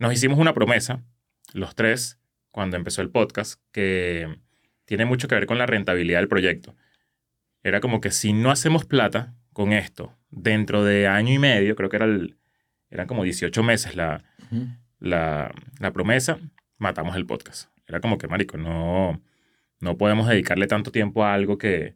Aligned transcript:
nos 0.00 0.12
hicimos 0.12 0.38
una 0.38 0.54
promesa, 0.54 1.04
los 1.52 1.76
tres, 1.76 2.18
cuando 2.50 2.76
empezó 2.76 3.02
el 3.02 3.10
podcast, 3.10 3.60
que 3.70 4.40
tiene 4.86 5.04
mucho 5.04 5.28
que 5.28 5.36
ver 5.36 5.46
con 5.46 5.58
la 5.58 5.66
rentabilidad 5.66 6.18
del 6.18 6.28
proyecto. 6.28 6.74
Era 7.62 7.80
como 7.80 8.00
que 8.00 8.10
si 8.10 8.32
no 8.32 8.50
hacemos 8.50 8.84
plata 8.84 9.34
con 9.52 9.72
esto 9.72 10.16
dentro 10.30 10.82
de 10.82 11.06
año 11.06 11.32
y 11.32 11.38
medio, 11.38 11.76
creo 11.76 11.90
que 11.90 11.96
era 11.96 12.06
el, 12.06 12.38
eran 12.90 13.06
como 13.06 13.22
18 13.22 13.62
meses 13.62 13.94
la, 13.94 14.24
la, 14.98 15.52
la 15.78 15.92
promesa, 15.92 16.38
matamos 16.78 17.14
el 17.14 17.26
podcast. 17.26 17.70
Era 17.86 18.00
como 18.00 18.18
que, 18.18 18.26
marico, 18.26 18.56
no, 18.56 19.22
no 19.80 19.96
podemos 19.98 20.28
dedicarle 20.28 20.66
tanto 20.66 20.90
tiempo 20.90 21.24
a 21.24 21.34
algo 21.34 21.58
que, 21.58 21.94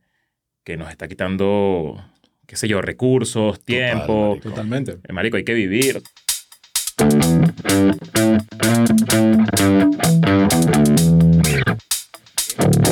que 0.63 0.77
nos 0.77 0.91
está 0.91 1.09
quitando, 1.09 2.05
qué 2.47 2.57
sé 2.57 2.69
yo, 2.69 2.83
recursos, 2.83 3.65
tiempo. 3.65 4.39
Totalmente. 4.43 4.99
Eh, 5.05 5.13
Marico, 5.13 5.37
hay 5.37 5.45
que 5.45 5.55
vivir. 5.55 6.03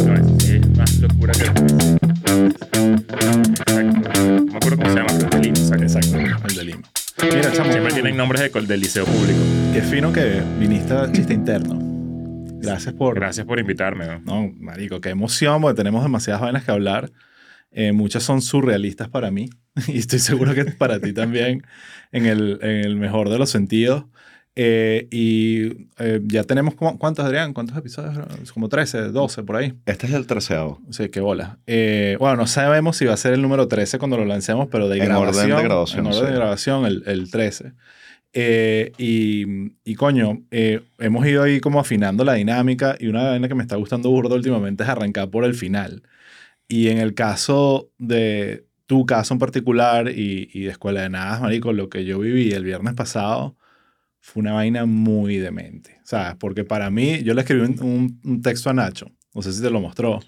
No, 0.06 0.14
es 0.14 0.76
más 0.76 0.98
locura 0.98 1.32
que... 1.34 1.44
Exacto. 3.62 4.10
No 4.24 4.44
me 4.44 4.56
acuerdo 4.56 4.76
cómo 4.76 4.88
se 4.88 4.96
llama, 4.96 5.08
pero 5.18 5.24
es 5.24 5.30
de 5.30 5.40
Lima. 5.40 5.58
exacto. 5.58 5.84
Exacto, 5.84 6.48
el 6.48 6.54
de 6.56 6.64
Lima. 6.64 6.82
Mira, 7.22 7.52
chamo, 7.52 7.70
Siempre 7.70 7.92
tienen 7.92 8.16
nombres 8.16 8.52
de, 8.52 8.60
del 8.62 8.80
liceo 8.80 9.04
público. 9.04 9.38
qué 9.72 9.82
fino 9.82 10.12
que 10.12 10.42
viniste 10.58 10.94
a 10.94 11.12
Chiste 11.12 11.34
Interno. 11.34 11.78
Gracias 12.60 12.94
por... 12.94 13.14
Gracias 13.14 13.46
por 13.46 13.58
invitarme. 13.58 14.06
¿no? 14.06 14.20
No, 14.20 14.52
marico, 14.58 15.00
qué 15.00 15.10
emoción, 15.10 15.60
porque 15.60 15.76
tenemos 15.76 16.02
demasiadas 16.02 16.40
vainas 16.40 16.64
que 16.64 16.70
hablar. 16.70 17.12
Eh, 17.74 17.92
muchas 17.92 18.22
son 18.22 18.42
surrealistas 18.42 19.08
para 19.08 19.30
mí 19.30 19.48
y 19.88 19.98
estoy 19.98 20.18
seguro 20.18 20.54
que 20.54 20.64
para 20.66 21.00
ti 21.00 21.14
también 21.14 21.62
en 22.12 22.26
el, 22.26 22.58
en 22.60 22.84
el 22.84 22.96
mejor 22.96 23.30
de 23.30 23.38
los 23.38 23.50
sentidos. 23.50 24.04
Eh, 24.54 25.08
y 25.10 25.88
eh, 25.98 26.20
ya 26.24 26.44
tenemos, 26.44 26.74
como- 26.74 26.98
¿cuántos, 26.98 27.24
Adrián? 27.24 27.54
¿Cuántos 27.54 27.76
episodios? 27.76 28.18
Como 28.52 28.68
13, 28.68 29.08
12 29.08 29.42
por 29.44 29.56
ahí. 29.56 29.72
Este 29.86 30.06
es 30.06 30.12
el 30.12 30.26
treceavo. 30.26 30.80
Sí, 30.90 31.08
qué 31.08 31.20
bola. 31.20 31.58
Eh, 31.66 32.16
bueno, 32.20 32.36
no 32.36 32.46
sabemos 32.46 32.96
si 32.98 33.06
va 33.06 33.14
a 33.14 33.16
ser 33.16 33.32
el 33.32 33.40
número 33.40 33.66
13 33.68 33.98
cuando 33.98 34.18
lo 34.18 34.24
lancemos, 34.26 34.68
pero 34.70 34.88
de 34.88 34.98
En 34.98 35.10
orden 35.12 35.32
de 35.32 35.46
grabación. 35.48 35.64
grabación, 35.64 36.00
En 36.00 36.06
orden 36.12 36.22
de 36.24 36.28
sí. 36.28 36.34
grabación, 36.34 36.84
el, 36.86 37.02
el 37.06 37.30
13. 37.30 37.72
Eh, 38.34 38.92
y, 38.98 39.44
y 39.84 39.94
coño, 39.94 40.42
eh, 40.50 40.80
hemos 40.98 41.26
ido 41.26 41.42
ahí 41.42 41.60
como 41.60 41.80
afinando 41.80 42.24
la 42.24 42.34
dinámica 42.34 42.96
y 42.98 43.06
una 43.08 43.24
vaina 43.24 43.48
que 43.48 43.54
me 43.54 43.62
está 43.62 43.76
gustando 43.76 44.08
burdo 44.10 44.34
últimamente 44.34 44.82
es 44.84 44.88
arrancar 44.88 45.30
por 45.30 45.44
el 45.44 45.54
final. 45.54 46.02
Y 46.68 46.88
en 46.88 46.98
el 46.98 47.14
caso 47.14 47.90
de 47.98 48.66
tu 48.86 49.04
caso 49.06 49.34
en 49.34 49.38
particular 49.40 50.08
y, 50.10 50.48
y 50.52 50.60
de 50.64 50.70
Escuela 50.70 51.02
de 51.02 51.10
Nada, 51.10 51.40
marico, 51.40 51.72
lo 51.72 51.88
que 51.88 52.04
yo 52.04 52.18
viví 52.18 52.52
el 52.52 52.64
viernes 52.64 52.94
pasado 52.94 53.56
fue 54.24 54.40
una 54.40 54.52
vaina 54.52 54.86
muy 54.86 55.36
demente. 55.36 55.98
¿Sabes? 56.04 56.36
Porque 56.38 56.64
para 56.64 56.90
mí, 56.90 57.22
yo 57.24 57.34
le 57.34 57.40
escribí 57.42 57.62
un, 57.62 57.76
un- 57.82 58.20
un 58.24 58.40
texto 58.42 58.70
a 58.70 58.72
Nacho, 58.72 59.10
no 59.34 59.42
sé 59.42 59.52
si 59.52 59.60
te 59.60 59.68
lo 59.70 59.80
mostró, 59.80 60.20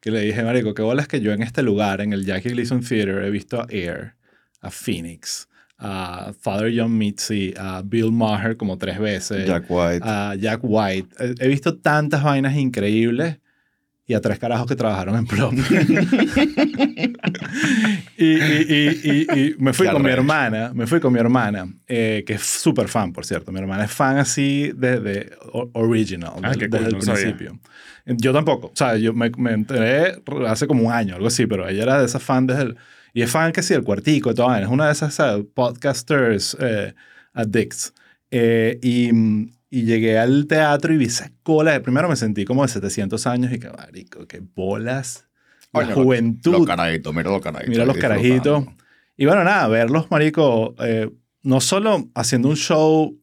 que 0.00 0.10
le 0.10 0.20
dije, 0.20 0.42
marico, 0.44 0.74
qué 0.74 0.82
bola 0.82 1.02
es 1.02 1.08
que 1.08 1.20
yo 1.20 1.32
en 1.32 1.42
este 1.42 1.62
lugar, 1.62 2.00
en 2.00 2.12
el 2.12 2.24
Jackie 2.24 2.50
Gleason 2.50 2.80
Theater, 2.80 3.24
he 3.24 3.30
visto 3.30 3.60
a 3.60 3.66
Air, 3.70 4.14
a 4.60 4.70
Phoenix, 4.70 5.48
a 5.78 6.32
Father 6.40 6.72
John 6.76 6.96
Mitzi, 6.98 7.54
a 7.56 7.82
Bill 7.84 8.10
Maher 8.12 8.56
como 8.56 8.78
tres 8.78 8.98
veces, 8.98 9.46
Jack 9.46 9.64
White. 9.68 10.00
a 10.02 10.34
Jack 10.36 10.60
White. 10.62 11.08
He 11.40 11.48
visto 11.48 11.76
tantas 11.78 12.22
vainas 12.22 12.56
increíbles 12.56 13.38
y 14.08 14.14
a 14.14 14.20
tres 14.20 14.38
carajos 14.40 14.66
que 14.66 14.74
trabajaron 14.74 15.14
en 15.16 15.26
Plop. 15.26 15.52
y, 18.16 18.24
y- 18.24 19.00
y- 19.04 19.26
y- 19.40 19.54
me 19.58 19.72
fui 19.72 19.86
Qué 19.86 19.92
con 19.92 20.02
mi 20.02 20.10
hermana, 20.10 20.72
me 20.74 20.86
fui 20.86 20.98
con 20.98 21.12
mi 21.12 21.20
hermana, 21.20 21.68
eh, 21.86 22.24
que 22.26 22.34
es 22.34 22.42
súper 22.42 22.88
fan, 22.88 23.12
por 23.12 23.24
cierto. 23.26 23.52
Mi 23.52 23.60
hermana 23.60 23.84
es 23.84 23.90
fan 23.92 24.16
así 24.18 24.72
desde 24.74 25.30
original, 25.74 26.32
Ah, 26.42 26.50
del- 26.50 26.70
desde 26.70 26.72
cool, 26.78 26.86
el 26.86 26.92
no 26.94 27.00
sabía. 27.02 27.22
principio. 27.22 27.60
Yo 28.06 28.32
tampoco, 28.32 28.68
o 28.68 28.72
sea, 28.74 28.96
yo 28.96 29.12
me, 29.12 29.30
me 29.36 29.52
enteré 29.52 30.22
hace 30.46 30.66
como 30.66 30.84
un 30.86 30.92
año, 30.92 31.14
algo 31.16 31.26
así, 31.28 31.46
pero 31.46 31.68
ella 31.68 31.82
era 31.82 31.98
de 32.00 32.06
esas 32.06 32.22
fan 32.22 32.46
desde 32.46 32.62
el... 32.62 32.76
Y 33.12 33.22
es 33.22 33.30
fan 33.30 33.52
que 33.52 33.62
sí, 33.62 33.74
el 33.74 33.82
cuartico 33.84 34.30
y 34.30 34.34
todo, 34.34 34.54
es 34.56 34.68
una 34.68 34.86
de 34.86 34.92
esas 34.92 35.12
¿sabes? 35.14 35.44
podcasters 35.54 36.56
eh, 36.60 36.94
addicts. 37.34 37.92
Eh, 38.30 38.78
y, 38.82 39.10
y 39.70 39.82
llegué 39.84 40.18
al 40.18 40.46
teatro 40.46 40.92
y 40.94 40.96
vi 40.98 41.04
esa 41.06 41.30
cola. 41.42 41.72
de- 41.72 41.80
Primero 41.80 42.08
me 42.08 42.16
sentí 42.16 42.44
como 42.44 42.62
de 42.62 42.68
700 42.68 43.26
años 43.26 43.52
y 43.52 43.58
que, 43.58 43.68
marico, 43.70 44.26
qué 44.26 44.40
bolas. 44.54 45.26
La 45.72 45.82
Coño, 45.82 45.94
juventud. 45.94 46.52
Los 46.52 46.66
carajitos, 46.66 47.14
mira 47.14 47.30
los 47.30 47.42
carajitos. 47.42 47.68
Mira 47.70 47.84
los 47.84 47.96
carajitos. 47.98 48.64
Y 49.16 49.26
bueno, 49.26 49.44
nada, 49.44 49.68
verlos, 49.68 50.10
marico, 50.10 50.74
eh, 50.80 51.10
no 51.42 51.60
solo 51.60 52.08
haciendo 52.14 52.48
un 52.48 52.56
show 52.56 53.18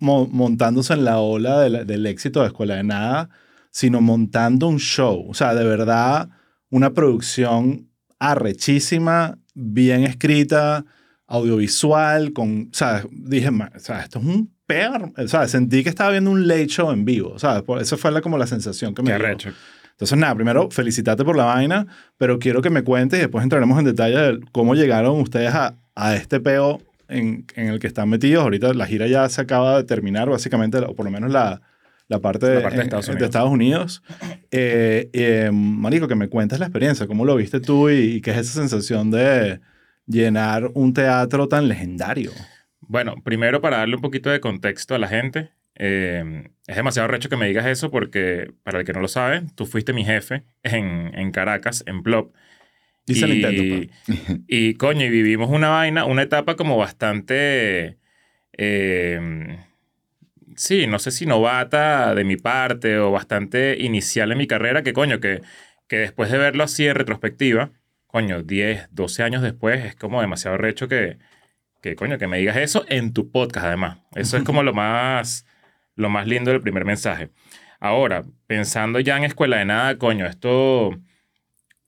mo- 0.00 0.26
montándose 0.26 0.94
en 0.94 1.04
la 1.04 1.18
ola 1.20 1.60
de 1.60 1.70
la- 1.70 1.84
del 1.84 2.06
éxito 2.06 2.40
de 2.40 2.48
Escuela 2.48 2.76
de 2.76 2.84
Nada, 2.84 3.28
sino 3.70 4.00
montando 4.00 4.66
un 4.68 4.78
show. 4.78 5.26
O 5.28 5.34
sea, 5.34 5.54
de 5.54 5.64
verdad, 5.64 6.28
una 6.70 6.92
producción 6.94 7.88
arrechísima, 8.18 9.38
bien 9.54 10.02
escrita, 10.04 10.84
audiovisual, 11.26 12.32
con, 12.32 12.70
¿sabes? 12.72 13.06
Dije, 13.12 13.50
"Ma- 13.50 13.70
o 13.74 13.78
sea, 13.78 14.00
esto 14.00 14.18
es 14.18 14.24
un 14.24 14.52
peor, 14.68 15.12
¿sabes? 15.26 15.50
Sentí 15.50 15.82
que 15.82 15.88
estaba 15.88 16.10
viendo 16.10 16.30
un 16.30 16.46
late 16.46 16.66
show 16.68 16.92
en 16.92 17.04
vivo, 17.04 17.38
¿sabes? 17.38 17.62
Por- 17.62 17.80
Esa 17.82 17.96
fue 17.96 18.12
la, 18.12 18.20
como 18.20 18.38
la 18.38 18.46
sensación 18.46 18.94
que 18.94 19.02
me 19.02 19.10
Qué 19.10 19.16
dio. 19.16 19.26
Entonces, 19.92 20.16
nada, 20.16 20.34
primero, 20.36 20.70
felicitarte 20.70 21.24
por 21.24 21.36
la 21.36 21.44
vaina, 21.46 21.86
pero 22.18 22.38
quiero 22.38 22.62
que 22.62 22.70
me 22.70 22.82
cuentes 22.84 23.18
y 23.18 23.22
después 23.22 23.42
entraremos 23.42 23.76
en 23.80 23.86
detalle 23.86 24.16
de 24.16 24.40
cómo 24.52 24.74
llegaron 24.76 25.20
ustedes 25.20 25.52
a, 25.54 25.74
a 25.96 26.14
este 26.14 26.38
peo 26.38 26.80
en, 27.08 27.46
en 27.56 27.68
el 27.68 27.80
que 27.80 27.88
están 27.88 28.08
metidos. 28.08 28.44
Ahorita 28.44 28.72
la 28.74 28.86
gira 28.86 29.06
ya 29.08 29.28
se 29.28 29.40
acaba 29.40 29.78
de 29.78 29.84
terminar, 29.84 30.28
básicamente, 30.30 30.78
o 30.78 30.94
por 30.94 31.04
lo 31.04 31.10
menos 31.10 31.32
la, 31.32 31.62
la 32.06 32.20
parte, 32.20 32.46
de, 32.46 32.54
La 32.56 32.62
parte 32.62 32.76
de 32.76 32.82
en- 32.82 32.86
Estados 32.86 33.06
de 33.06 33.12
Unidos. 33.12 33.26
Estados 33.28 33.50
Unidos. 33.50 34.02
Eh, 34.52 35.10
eh, 35.14 35.50
marico, 35.52 36.06
que 36.06 36.14
me 36.14 36.28
cuentes 36.28 36.60
la 36.60 36.66
experiencia, 36.66 37.06
cómo 37.08 37.24
lo 37.24 37.34
viste 37.34 37.58
tú 37.58 37.90
y, 37.90 37.94
y 38.16 38.20
qué 38.20 38.30
es 38.32 38.36
esa 38.38 38.60
sensación 38.60 39.10
de 39.10 39.60
llenar 40.06 40.70
un 40.74 40.94
teatro 40.94 41.48
tan 41.48 41.66
legendario. 41.68 42.30
Bueno, 42.88 43.16
primero 43.22 43.60
para 43.60 43.78
darle 43.78 43.96
un 43.96 44.02
poquito 44.02 44.30
de 44.30 44.40
contexto 44.40 44.94
a 44.94 44.98
la 44.98 45.08
gente, 45.08 45.50
eh, 45.74 46.48
es 46.66 46.74
demasiado 46.76 47.06
recho 47.06 47.28
que 47.28 47.36
me 47.36 47.46
digas 47.46 47.66
eso 47.66 47.90
porque, 47.90 48.50
para 48.62 48.80
el 48.80 48.86
que 48.86 48.94
no 48.94 49.00
lo 49.00 49.08
sabe, 49.08 49.42
tú 49.54 49.66
fuiste 49.66 49.92
mi 49.92 50.04
jefe 50.04 50.44
en, 50.62 51.12
en 51.14 51.30
Caracas, 51.30 51.84
en 51.86 52.02
Plop. 52.02 52.34
Y, 53.06 53.42
pues. 53.42 53.88
y 54.48 54.74
coño, 54.74 55.04
y 55.04 55.10
vivimos 55.10 55.50
una 55.50 55.68
vaina, 55.68 56.06
una 56.06 56.22
etapa 56.22 56.56
como 56.56 56.78
bastante, 56.78 57.98
eh, 58.56 59.58
sí, 60.56 60.86
no 60.86 60.98
sé 60.98 61.10
si 61.10 61.26
novata 61.26 62.14
de 62.14 62.24
mi 62.24 62.36
parte 62.36 62.98
o 62.98 63.10
bastante 63.10 63.76
inicial 63.78 64.32
en 64.32 64.38
mi 64.38 64.46
carrera, 64.46 64.82
que 64.82 64.94
coño, 64.94 65.20
que, 65.20 65.42
que 65.88 65.98
después 65.98 66.30
de 66.30 66.38
verlo 66.38 66.64
así 66.64 66.86
en 66.86 66.94
retrospectiva, 66.94 67.70
coño, 68.06 68.42
10, 68.42 68.88
12 68.92 69.22
años 69.22 69.42
después, 69.42 69.84
es 69.84 69.94
como 69.94 70.22
demasiado 70.22 70.56
recho 70.56 70.88
que, 70.88 71.18
que 71.80 71.94
coño, 71.96 72.18
que 72.18 72.26
me 72.26 72.38
digas 72.38 72.56
eso 72.56 72.84
en 72.88 73.12
tu 73.12 73.30
podcast 73.30 73.66
además. 73.66 73.98
Eso 74.14 74.36
es 74.36 74.42
como 74.42 74.62
lo 74.62 74.72
más, 74.72 75.46
lo 75.94 76.08
más 76.10 76.26
lindo 76.26 76.50
del 76.50 76.60
primer 76.60 76.84
mensaje. 76.84 77.30
Ahora, 77.80 78.24
pensando 78.46 79.00
ya 79.00 79.16
en 79.16 79.24
Escuela 79.24 79.58
de 79.58 79.64
Nada, 79.64 79.98
coño, 79.98 80.26
esto, 80.26 80.88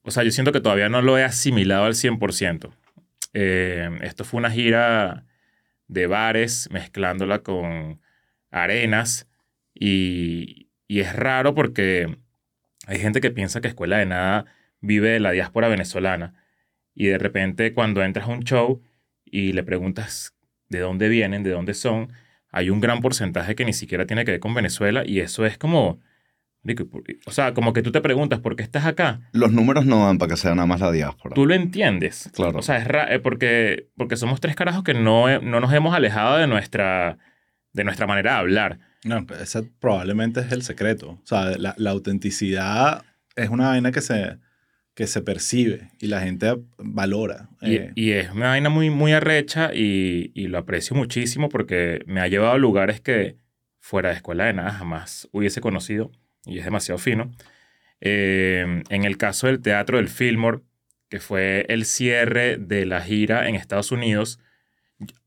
o 0.02 0.10
sea, 0.10 0.22
yo 0.22 0.30
siento 0.30 0.52
que 0.52 0.60
todavía 0.60 0.88
no 0.88 1.02
lo 1.02 1.18
he 1.18 1.24
asimilado 1.24 1.84
al 1.84 1.94
100%. 1.94 2.70
Eh, 3.32 3.98
esto 4.02 4.24
fue 4.24 4.38
una 4.38 4.50
gira 4.50 5.26
de 5.88 6.06
bares 6.06 6.68
mezclándola 6.70 7.40
con 7.40 8.00
arenas 8.50 9.28
y, 9.74 10.68
y 10.86 11.00
es 11.00 11.14
raro 11.14 11.54
porque 11.54 12.16
hay 12.86 12.98
gente 12.98 13.20
que 13.20 13.30
piensa 13.30 13.60
que 13.60 13.68
Escuela 13.68 13.98
de 13.98 14.06
Nada 14.06 14.46
vive 14.80 15.10
de 15.10 15.20
la 15.20 15.32
diáspora 15.32 15.68
venezolana 15.68 16.34
y 16.94 17.06
de 17.06 17.18
repente 17.18 17.72
cuando 17.74 18.02
entras 18.02 18.28
a 18.28 18.32
un 18.32 18.42
show 18.42 18.82
y 19.30 19.52
le 19.52 19.62
preguntas 19.62 20.34
de 20.68 20.80
dónde 20.80 21.08
vienen, 21.08 21.42
de 21.42 21.50
dónde 21.50 21.74
son, 21.74 22.12
hay 22.52 22.70
un 22.70 22.80
gran 22.80 23.00
porcentaje 23.00 23.54
que 23.54 23.64
ni 23.64 23.72
siquiera 23.72 24.06
tiene 24.06 24.24
que 24.24 24.32
ver 24.32 24.40
con 24.40 24.54
Venezuela 24.54 25.02
y 25.06 25.20
eso 25.20 25.46
es 25.46 25.56
como, 25.58 26.00
o 27.26 27.30
sea, 27.32 27.54
como 27.54 27.72
que 27.72 27.82
tú 27.82 27.90
te 27.90 28.00
preguntas, 28.00 28.40
¿por 28.40 28.54
qué 28.54 28.62
estás 28.62 28.84
acá? 28.84 29.20
Los 29.32 29.50
números 29.52 29.86
no 29.86 30.04
dan 30.04 30.18
para 30.18 30.30
que 30.30 30.36
sea 30.36 30.54
nada 30.54 30.66
más 30.66 30.80
la 30.80 30.92
diáspora. 30.92 31.34
Tú 31.34 31.46
lo 31.46 31.54
entiendes. 31.54 32.30
Claro. 32.34 32.58
O 32.58 32.62
sea, 32.62 32.76
es 32.78 32.86
ra- 32.86 33.12
eh, 33.12 33.18
porque, 33.18 33.88
porque 33.96 34.16
somos 34.16 34.40
tres 34.40 34.56
carajos 34.56 34.84
que 34.84 34.92
no, 34.94 35.28
he- 35.28 35.40
no 35.40 35.60
nos 35.60 35.72
hemos 35.72 35.94
alejado 35.94 36.36
de 36.36 36.46
nuestra, 36.46 37.18
de 37.72 37.84
nuestra 37.84 38.06
manera 38.06 38.32
de 38.34 38.38
hablar. 38.38 38.78
No, 39.04 39.24
ese 39.40 39.62
probablemente 39.80 40.40
es 40.40 40.52
el 40.52 40.62
secreto. 40.62 41.12
O 41.12 41.26
sea, 41.26 41.56
la, 41.56 41.74
la 41.78 41.90
autenticidad 41.90 43.04
es 43.36 43.48
una 43.48 43.68
vaina 43.68 43.90
que 43.92 44.02
se, 44.02 44.36
que 45.00 45.06
se 45.06 45.22
percibe 45.22 45.88
y 45.98 46.08
la 46.08 46.20
gente 46.20 46.58
valora. 46.76 47.48
Y, 47.62 47.76
Eh, 47.76 47.92
y 47.94 48.10
es 48.10 48.30
una 48.32 48.48
vaina 48.48 48.68
muy, 48.68 48.90
muy 48.90 49.12
arrecha 49.14 49.70
y, 49.74 50.30
y 50.34 50.48
lo 50.48 50.58
aprecio 50.58 50.94
muchísimo 50.94 51.48
porque 51.48 52.02
me 52.06 52.20
ha 52.20 52.28
llevado 52.28 52.52
a 52.52 52.58
lugares 52.58 53.00
que 53.00 53.36
fuera 53.78 54.10
de 54.10 54.16
escuela 54.16 54.44
de 54.44 54.52
nada 54.52 54.72
jamás 54.72 55.26
hubiese 55.32 55.62
conocido 55.62 56.12
y 56.44 56.58
es 56.58 56.66
demasiado 56.66 56.98
fino. 56.98 57.30
Eh, 58.02 58.82
en 58.90 59.04
el 59.04 59.16
caso 59.16 59.46
del 59.46 59.60
teatro 59.62 59.96
del 59.96 60.08
Fillmore, 60.10 60.58
que 61.08 61.18
fue 61.18 61.64
el 61.70 61.86
cierre 61.86 62.58
de 62.58 62.84
la 62.84 63.00
gira 63.00 63.48
en 63.48 63.54
Estados 63.54 63.92
Unidos, 63.92 64.38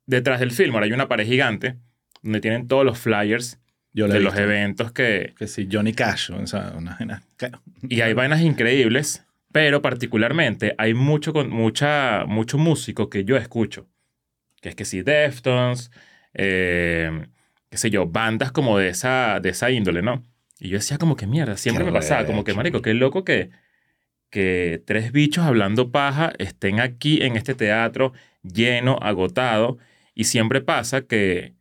detrás 0.05 0.39
del 0.39 0.51
Fillmore 0.51 0.85
hay 0.85 0.91
una 0.93 1.07
pared 1.07 1.25
gigante 1.25 1.77
donde 2.21 2.41
tienen 2.41 2.67
todos 2.67 2.85
los 2.85 2.99
flyers 2.99 3.59
Yo 3.91 4.07
de 4.07 4.19
los 4.19 4.35
eventos 4.37 4.91
que... 4.91 5.33
Que 5.35 5.47
sí, 5.47 5.67
Johnny 5.71 5.93
Cash, 5.93 6.29
o 6.29 6.45
sea, 6.45 6.73
una, 6.77 6.95
una- 6.99 7.23
Y 7.89 8.01
hay 8.01 8.13
vainas 8.13 8.41
increíbles, 8.41 9.25
pero 9.53 9.83
particularmente 9.83 10.73
hay 10.79 10.95
mucho, 10.95 11.31
mucha, 11.31 12.25
mucho 12.25 12.57
músico 12.57 13.09
que 13.09 13.23
yo 13.23 13.37
escucho. 13.37 13.87
Que 14.59 14.69
es 14.69 14.75
que 14.75 14.83
sí, 14.83 15.03
Deftones, 15.03 15.91
eh, 16.33 17.27
qué 17.69 17.77
sé 17.77 17.91
yo, 17.91 18.07
bandas 18.07 18.51
como 18.51 18.79
de 18.79 18.89
esa, 18.89 19.39
de 19.39 19.49
esa 19.49 19.69
índole, 19.69 20.01
¿no? 20.01 20.23
Y 20.59 20.69
yo 20.69 20.77
decía 20.77 20.97
como 20.97 21.15
que 21.15 21.27
mierda, 21.27 21.55
siempre 21.55 21.85
me 21.85 21.91
pasaba, 21.91 22.25
como 22.25 22.43
que 22.43 22.55
marico, 22.55 22.81
qué 22.81 22.95
loco 22.95 23.23
que, 23.23 23.51
que 24.31 24.81
tres 24.87 25.11
bichos 25.11 25.45
hablando 25.45 25.91
paja 25.91 26.33
estén 26.39 26.79
aquí 26.79 27.21
en 27.21 27.35
este 27.35 27.53
teatro 27.53 28.11
lleno, 28.41 28.97
agotado, 29.01 29.77
y 30.15 30.23
siempre 30.23 30.61
pasa 30.61 31.03
que 31.03 31.53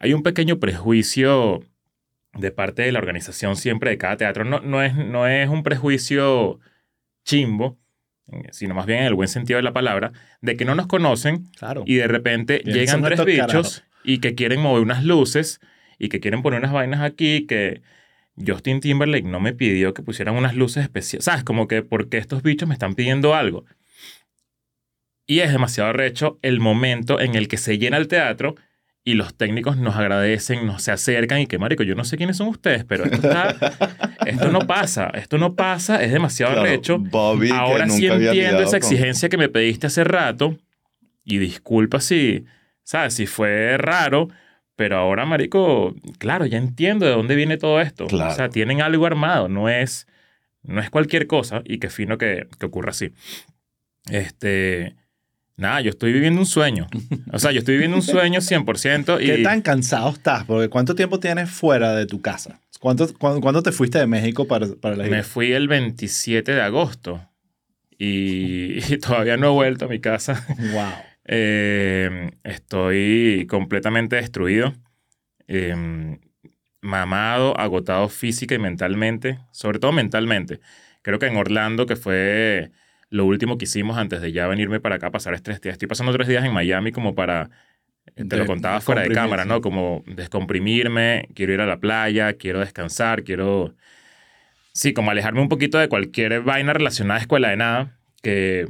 hay 0.00 0.14
un 0.14 0.24
pequeño 0.24 0.58
prejuicio 0.58 1.62
de 2.32 2.50
parte 2.50 2.82
de 2.82 2.90
la 2.90 2.98
organización 2.98 3.54
siempre 3.54 3.90
de 3.90 3.98
cada 3.98 4.16
teatro. 4.16 4.44
No, 4.44 4.58
no, 4.60 4.82
es, 4.82 4.96
no 4.96 5.28
es 5.28 5.48
un 5.48 5.62
prejuicio 5.62 6.58
chimbo, 7.24 7.78
eh, 8.32 8.48
sino 8.52 8.74
más 8.74 8.86
bien 8.86 9.00
en 9.00 9.04
el 9.06 9.14
buen 9.14 9.28
sentido 9.28 9.56
de 9.58 9.62
la 9.62 9.72
palabra, 9.72 10.12
de 10.40 10.56
que 10.56 10.64
no 10.64 10.74
nos 10.74 10.86
conocen 10.86 11.46
Claro. 11.58 11.82
y 11.86 11.96
de 11.96 12.06
repente 12.08 12.62
Bien, 12.64 12.76
llegan 12.78 13.02
tres 13.02 13.24
bichos 13.24 13.84
y 14.04 14.18
que 14.18 14.34
quieren 14.34 14.60
mover 14.60 14.82
unas 14.82 15.04
luces 15.04 15.60
y 15.98 16.08
que 16.08 16.20
quieren 16.20 16.42
poner 16.42 16.60
unas 16.60 16.72
vainas 16.72 17.00
aquí 17.02 17.46
que 17.46 17.82
Justin 18.46 18.80
Timberlake 18.80 19.26
no 19.26 19.40
me 19.40 19.52
pidió 19.52 19.92
que 19.92 20.02
pusieran 20.02 20.34
unas 20.36 20.54
luces 20.54 20.82
especiales. 20.84 21.24
¿Sabes? 21.26 21.44
Como 21.44 21.68
que 21.68 21.82
porque 21.82 22.16
estos 22.18 22.42
bichos 22.42 22.68
me 22.68 22.74
están 22.74 22.94
pidiendo 22.94 23.34
algo. 23.34 23.66
Y 25.26 25.40
es 25.40 25.52
demasiado 25.52 25.92
recho 25.92 26.38
el 26.42 26.58
momento 26.58 27.20
en 27.20 27.34
el 27.34 27.48
que 27.48 27.56
se 27.58 27.78
llena 27.78 27.98
el 27.98 28.08
teatro 28.08 28.54
y 29.02 29.14
los 29.14 29.34
técnicos 29.34 29.76
nos 29.78 29.96
agradecen, 29.96 30.66
nos 30.66 30.82
se 30.82 30.92
acercan 30.92 31.40
y 31.40 31.46
que, 31.46 31.58
marico, 31.58 31.82
yo 31.82 31.94
no 31.94 32.04
sé 32.04 32.16
quiénes 32.16 32.36
son 32.36 32.48
ustedes, 32.48 32.84
pero 32.84 33.04
esto, 33.04 33.16
está, 33.28 33.56
esto 34.26 34.50
no 34.52 34.60
pasa, 34.66 35.10
esto 35.14 35.38
no 35.38 35.54
pasa, 35.54 36.02
es 36.04 36.12
demasiado 36.12 36.52
Claro, 36.52 36.68
recho. 36.68 36.98
Bobby, 36.98 37.50
Ahora 37.50 37.88
sí 37.88 38.06
entiendo 38.06 38.60
esa 38.60 38.70
con- 38.72 38.76
exigencia 38.78 39.28
que 39.28 39.38
me 39.38 39.48
pediste 39.48 39.86
hace 39.86 40.04
rato. 40.04 40.56
Y 41.24 41.38
disculpa 41.38 42.00
si, 42.00 42.44
¿sabes? 42.82 43.14
Si 43.14 43.26
fue 43.26 43.76
raro. 43.78 44.28
Pero 44.76 44.96
ahora, 44.96 45.26
marico, 45.26 45.94
claro, 46.18 46.46
ya 46.46 46.56
entiendo 46.58 47.04
de 47.06 47.12
dónde 47.12 47.36
viene 47.36 47.58
todo 47.58 47.80
esto. 47.82 48.06
Claro. 48.06 48.32
O 48.32 48.34
sea, 48.34 48.48
tienen 48.48 48.80
algo 48.80 49.04
armado. 49.06 49.48
No 49.48 49.68
es, 49.68 50.06
no 50.62 50.80
es 50.80 50.88
cualquier 50.90 51.26
cosa. 51.26 51.62
Y 51.66 51.78
qué 51.78 51.90
fino 51.90 52.16
que, 52.18 52.46
que 52.58 52.66
ocurra 52.66 52.90
así. 52.90 53.12
Este... 54.10 54.96
Nada, 55.60 55.80
yo 55.82 55.90
estoy 55.90 56.12
viviendo 56.12 56.40
un 56.40 56.46
sueño. 56.46 56.86
O 57.32 57.38
sea, 57.38 57.52
yo 57.52 57.58
estoy 57.60 57.74
viviendo 57.74 57.96
un 57.98 58.02
sueño 58.02 58.40
100%. 58.40 59.20
Y 59.20 59.26
¿Qué 59.26 59.38
tan 59.42 59.60
cansado 59.60 60.08
estás? 60.10 60.44
Porque 60.44 60.68
¿cuánto 60.68 60.94
tiempo 60.94 61.20
tienes 61.20 61.50
fuera 61.50 61.94
de 61.94 62.06
tu 62.06 62.20
casa? 62.20 62.60
¿Cuánto, 62.80 63.06
cu- 63.12 63.40
¿Cuándo 63.40 63.62
te 63.62 63.70
fuiste 63.70 63.98
de 63.98 64.06
México 64.06 64.46
para, 64.48 64.66
para 64.80 64.96
la 64.96 65.04
gira? 65.04 65.16
me 65.18 65.22
fui 65.22 65.52
el 65.52 65.68
27 65.68 66.52
de 66.52 66.62
agosto. 66.62 67.20
Y, 67.98 68.78
y 68.92 68.98
todavía 68.98 69.36
no 69.36 69.48
he 69.48 69.50
vuelto 69.50 69.84
a 69.84 69.88
mi 69.88 70.00
casa. 70.00 70.44
Wow. 70.72 70.92
Eh, 71.32 72.30
estoy 72.42 73.46
completamente 73.48 74.16
destruido, 74.16 74.74
eh, 75.46 76.16
mamado, 76.80 77.56
agotado 77.56 78.08
física 78.08 78.54
y 78.54 78.58
mentalmente, 78.58 79.38
sobre 79.52 79.78
todo 79.78 79.92
mentalmente. 79.92 80.58
Creo 81.02 81.20
que 81.20 81.26
en 81.26 81.36
Orlando, 81.36 81.86
que 81.86 81.94
fue 81.94 82.72
lo 83.10 83.26
último 83.26 83.58
que 83.58 83.64
hicimos 83.64 83.98
antes 83.98 84.20
de 84.20 84.32
ya 84.32 84.46
venirme 84.46 84.80
para 84.80 84.96
acá 84.96 85.08
a 85.08 85.10
pasar 85.10 85.38
tres 85.40 85.60
días. 85.60 85.74
Estoy 85.74 85.88
pasando 85.88 86.12
tres 86.12 86.28
días 86.28 86.44
en 86.44 86.52
Miami 86.52 86.92
como 86.92 87.14
para, 87.14 87.50
eh, 88.16 88.24
te 88.24 88.36
lo 88.36 88.46
contaba 88.46 88.80
fuera 88.80 89.02
de 89.02 89.10
cámara. 89.10 89.44
¿no? 89.44 89.60
Como 89.60 90.04
descomprimirme, 90.06 91.28
quiero 91.34 91.52
ir 91.52 91.60
a 91.60 91.66
la 91.66 91.78
playa, 91.78 92.34
quiero 92.34 92.60
descansar, 92.60 93.24
quiero... 93.24 93.74
Sí, 94.72 94.92
como 94.92 95.10
alejarme 95.10 95.40
un 95.40 95.48
poquito 95.48 95.78
de 95.78 95.88
cualquier 95.88 96.42
vaina 96.42 96.72
relacionada 96.72 97.18
a 97.18 97.22
escuela 97.22 97.50
de 97.50 97.56
nada, 97.56 97.98
que, 98.22 98.68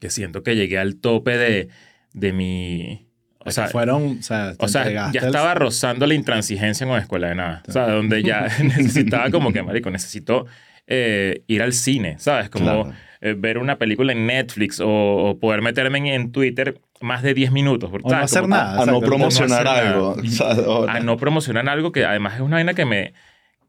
que 0.00 0.08
siento 0.08 0.42
que 0.42 0.56
llegué 0.56 0.78
al 0.78 0.96
tope 0.96 1.36
de, 1.36 1.68
de 2.14 2.32
mi... 2.32 3.06
O 3.40 3.50
sea, 3.50 3.68
fueron, 3.68 4.18
o 4.18 4.22
sea, 4.22 4.54
o 4.58 4.66
ya 4.66 5.10
estaba 5.12 5.54
rozando 5.54 6.06
la 6.06 6.14
intransigencia 6.14 6.84
con 6.84 6.98
escuela 6.98 7.28
de 7.28 7.34
nada. 7.36 7.62
O 7.68 7.70
sea, 7.70 7.86
donde 7.88 8.22
ya 8.22 8.48
necesitaba 8.62 9.30
como 9.30 9.52
que, 9.52 9.62
marico, 9.62 9.90
necesito 9.90 10.46
eh, 10.86 11.42
ir 11.46 11.62
al 11.62 11.74
cine, 11.74 12.16
¿sabes? 12.18 12.48
Como 12.48 12.64
Claro. 12.64 13.05
Eh, 13.20 13.34
ver 13.36 13.58
una 13.58 13.76
película 13.78 14.12
en 14.12 14.26
Netflix 14.26 14.80
o, 14.80 14.88
o 14.88 15.38
poder 15.38 15.62
meterme 15.62 15.98
en, 15.98 16.06
en 16.06 16.32
Twitter 16.32 16.78
más 17.00 17.22
de 17.22 17.34
10 17.34 17.52
minutos. 17.52 17.90
porque, 17.90 18.06
O 18.08 18.10
no 18.10 18.16
hacer 18.18 18.42
Como- 18.42 18.54
nada. 18.56 18.82
A 18.82 18.86
no 18.86 19.00
promocionar 19.00 19.64
no 19.64 19.70
algo. 19.70 20.08
o 20.10 20.24
sea, 20.26 20.52
ahora- 20.52 20.92
A 20.94 21.00
no 21.00 21.16
promocionar 21.16 21.68
algo 21.68 21.92
que 21.92 22.04
además 22.04 22.34
es 22.34 22.40
una 22.40 22.56
vaina 22.56 22.74
que 22.74 22.84
me... 22.84 23.12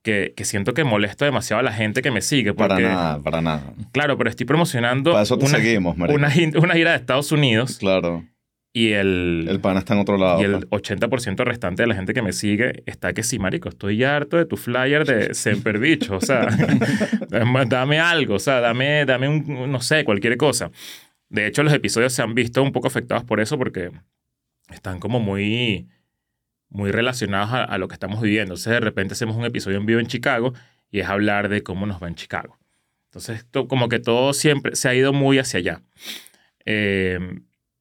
Que, 0.03 0.33
que 0.37 0.45
siento 0.45 0.73
que 0.73 0.85
molesto 0.85 1.25
demasiado 1.25 1.59
a 1.59 1.63
la 1.63 1.73
gente 1.73 2.01
que 2.01 2.11
me 2.11 2.21
sigue. 2.21 2.53
Porque, 2.53 2.75
Para 2.75 2.87
nada, 2.87 3.19
para 3.19 3.41
nada. 3.41 3.63
Claro, 3.91 4.17
pero 4.17 4.29
estoy 4.29 4.45
promocionando 4.45 5.11
Para 5.11 5.23
eso 5.23 5.35
una, 5.35 5.47
seguimos, 5.47 5.97
una 5.97 6.29
gira 6.73 6.91
de 6.91 6.95
Estados 6.97 7.31
Unidos 7.33 7.77
Claro. 7.77 8.23
Y 8.85 8.93
el, 8.93 9.45
El 9.49 9.59
pan 9.59 9.77
está 9.77 9.93
en 9.93 9.99
otro 10.01 10.17
lado. 10.17 10.41
y 10.41 10.43
el 10.45 10.67
pues. 10.67 10.83
80% 10.83 11.43
restante 11.45 11.83
de 11.83 11.87
la 11.87 11.95
gente 11.95 12.13
que 12.13 12.21
me 12.21 12.33
sigue 12.33 12.83
está 12.85 13.13
que 13.13 13.23
sí, 13.23 13.39
marico, 13.39 13.69
estoy 13.69 13.97
ya 13.97 14.15
harto 14.15 14.37
de 14.37 14.45
tu 14.45 14.57
flyer 14.57 15.05
de 15.05 15.33
Semper 15.33 15.79
Bicho. 15.79 16.15
O 16.17 16.21
sea, 16.21 16.47
dame 17.69 17.99
algo, 17.99 18.35
o 18.35 18.39
sea, 18.39 18.59
dame, 18.59 19.05
dame 19.05 19.29
un, 19.29 19.71
no 19.71 19.81
sé, 19.81 20.03
cualquier 20.03 20.37
cosa. 20.37 20.71
De 21.29 21.47
hecho, 21.47 21.63
los 21.63 21.73
episodios 21.73 22.13
se 22.13 22.21
han 22.21 22.33
visto 22.33 22.61
un 22.63 22.71
poco 22.71 22.87
afectados 22.87 23.23
por 23.23 23.39
eso 23.39 23.57
porque 23.57 23.91
están 24.69 24.99
como 24.99 25.19
muy, 25.19 25.87
muy 26.69 26.91
relacionados 26.91 27.51
a, 27.53 27.63
a 27.63 27.77
lo 27.77 27.87
que 27.87 27.93
estamos 27.93 28.21
viviendo. 28.21 28.53
Entonces, 28.53 28.73
de 28.73 28.79
repente 28.79 29.13
hacemos 29.13 29.35
un 29.35 29.45
episodio 29.45 29.77
en 29.77 29.85
vivo 29.85 29.99
en 29.99 30.07
Chicago 30.07 30.53
y 30.91 30.99
es 30.99 31.07
hablar 31.07 31.49
de 31.49 31.63
cómo 31.63 31.85
nos 31.85 32.01
va 32.01 32.07
en 32.07 32.15
Chicago. 32.15 32.57
Entonces, 33.09 33.45
to- 33.51 33.67
como 33.67 33.89
que 33.89 33.99
todo 33.99 34.33
siempre 34.33 34.75
se 34.75 34.87
ha 34.89 34.93
ido 34.95 35.11
muy 35.13 35.39
hacia 35.39 35.59
allá. 35.59 35.81
Eh, 36.65 37.19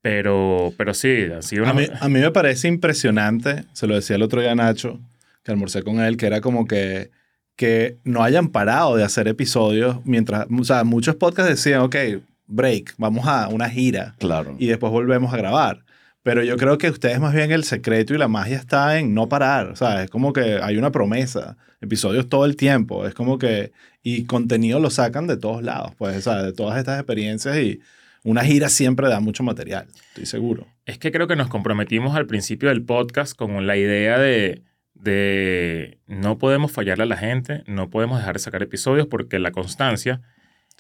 pero, 0.06 0.73
pero 0.76 0.94
sí, 0.94 1.26
sido 1.41 1.64
una... 1.64 1.73
A 1.73 1.75
mí, 1.75 1.88
a 2.00 2.08
mí 2.08 2.20
me 2.20 2.31
parece 2.31 2.69
impresionante, 2.69 3.64
se 3.73 3.88
lo 3.88 3.97
decía 3.97 4.14
el 4.14 4.23
otro 4.23 4.41
día 4.41 4.53
a 4.53 4.55
Nacho, 4.55 5.00
que 5.43 5.50
almorcé 5.50 5.82
con 5.82 5.99
él, 5.99 6.17
que 6.17 6.26
era 6.26 6.41
como 6.41 6.69
que, 6.69 7.11
que 7.56 7.97
no 8.05 8.23
hayan 8.23 8.50
parado 8.50 8.94
de 8.94 9.03
hacer 9.03 9.26
episodios 9.26 9.97
mientras, 10.05 10.47
o 10.49 10.62
sea, 10.62 10.85
muchos 10.85 11.17
podcasts 11.17 11.50
decían, 11.50 11.81
ok, 11.81 11.97
break, 12.47 12.94
vamos 12.99 13.26
a 13.26 13.49
una 13.49 13.69
gira 13.69 14.14
Claro. 14.20 14.55
y 14.61 14.69
después 14.69 14.93
volvemos 14.93 15.35
a 15.35 15.38
grabar. 15.38 15.85
Pero 16.23 16.44
yo 16.44 16.56
creo 16.56 16.79
que 16.79 16.88
ustedes 16.88 17.19
más 17.19 17.35
bien 17.35 17.50
el 17.50 17.64
secreto 17.64 18.14
y 18.14 18.19
la 18.19 18.29
magia 18.29 18.58
está 18.58 19.00
en 19.00 19.12
no 19.12 19.29
parar, 19.29 19.70
o 19.70 19.75
sea, 19.76 20.05
es 20.05 20.11
como 20.11 20.32
que 20.32 20.61
hay 20.62 20.76
una 20.76 20.93
promesa, 20.93 21.56
episodios 21.81 22.29
todo 22.29 22.44
el 22.44 22.55
tiempo, 22.55 23.08
es 23.08 23.15
como 23.15 23.39
que, 23.39 23.72
y 24.05 24.22
contenido 24.22 24.79
lo 24.79 24.91
sacan 24.91 25.27
de 25.27 25.36
todos 25.36 25.65
lados, 25.65 25.94
pues, 25.98 26.17
o 26.17 26.20
sea, 26.20 26.44
de 26.44 26.53
todas 26.53 26.79
estas 26.79 27.01
experiencias 27.01 27.56
y 27.56 27.81
una 28.26 28.44
gira 28.44 28.68
siempre 28.68 29.08
da 29.08 29.20
mucho 29.20 29.44
material, 29.44 29.86
estoy 30.08 30.26
seguro. 30.26 30.66
Es 30.84 30.98
que 30.98 31.12
creo 31.12 31.28
que 31.28 31.36
nos 31.36 31.46
comprometimos 31.46 32.16
al 32.16 32.26
principio 32.26 32.70
del 32.70 32.82
podcast 32.82 33.36
con 33.36 33.68
la 33.68 33.76
idea 33.76 34.18
de, 34.18 34.64
de 34.94 36.00
no 36.08 36.36
podemos 36.36 36.72
fallarle 36.72 37.04
a 37.04 37.06
la 37.06 37.16
gente, 37.16 37.62
no 37.68 37.88
podemos 37.88 38.18
dejar 38.18 38.34
de 38.34 38.40
sacar 38.40 38.64
episodios 38.64 39.06
porque 39.06 39.38
la 39.38 39.52
constancia, 39.52 40.22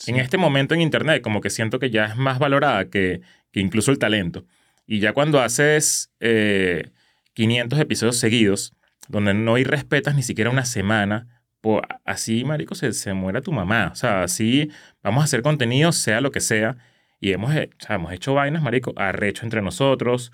en 0.08 0.16
este 0.16 0.38
momento 0.38 0.74
en 0.74 0.80
Internet, 0.80 1.22
como 1.22 1.40
que 1.40 1.50
siento 1.50 1.78
que 1.78 1.90
ya 1.90 2.06
es 2.06 2.16
más 2.16 2.40
valorada 2.40 2.86
que, 2.86 3.20
que 3.52 3.60
incluso 3.60 3.92
el 3.92 4.00
talento. 4.00 4.44
Y 4.84 4.98
ya 4.98 5.12
cuando 5.12 5.40
haces 5.40 6.10
eh, 6.18 6.90
500 7.34 7.78
episodios 7.78 8.16
seguidos, 8.16 8.72
donde 9.06 9.34
no 9.34 9.56
irrespetas 9.56 10.16
ni 10.16 10.24
siquiera 10.24 10.50
una 10.50 10.64
semana, 10.64 11.40
pues 11.60 11.82
así, 12.04 12.44
marico, 12.44 12.74
se, 12.74 12.92
se 12.92 13.14
muera 13.14 13.40
tu 13.40 13.52
mamá. 13.52 13.90
O 13.92 13.94
sea, 13.94 14.24
así 14.24 14.68
vamos 15.00 15.20
a 15.20 15.24
hacer 15.26 15.42
contenido, 15.42 15.92
sea 15.92 16.20
lo 16.20 16.32
que 16.32 16.40
sea. 16.40 16.76
Y 17.20 17.32
hemos, 17.32 17.54
he- 17.54 17.70
o 17.80 17.84
sea, 17.84 17.96
hemos 17.96 18.12
hecho 18.12 18.34
vainas, 18.34 18.62
marico, 18.62 18.92
arrecho 18.96 19.44
entre 19.44 19.62
nosotros, 19.62 20.32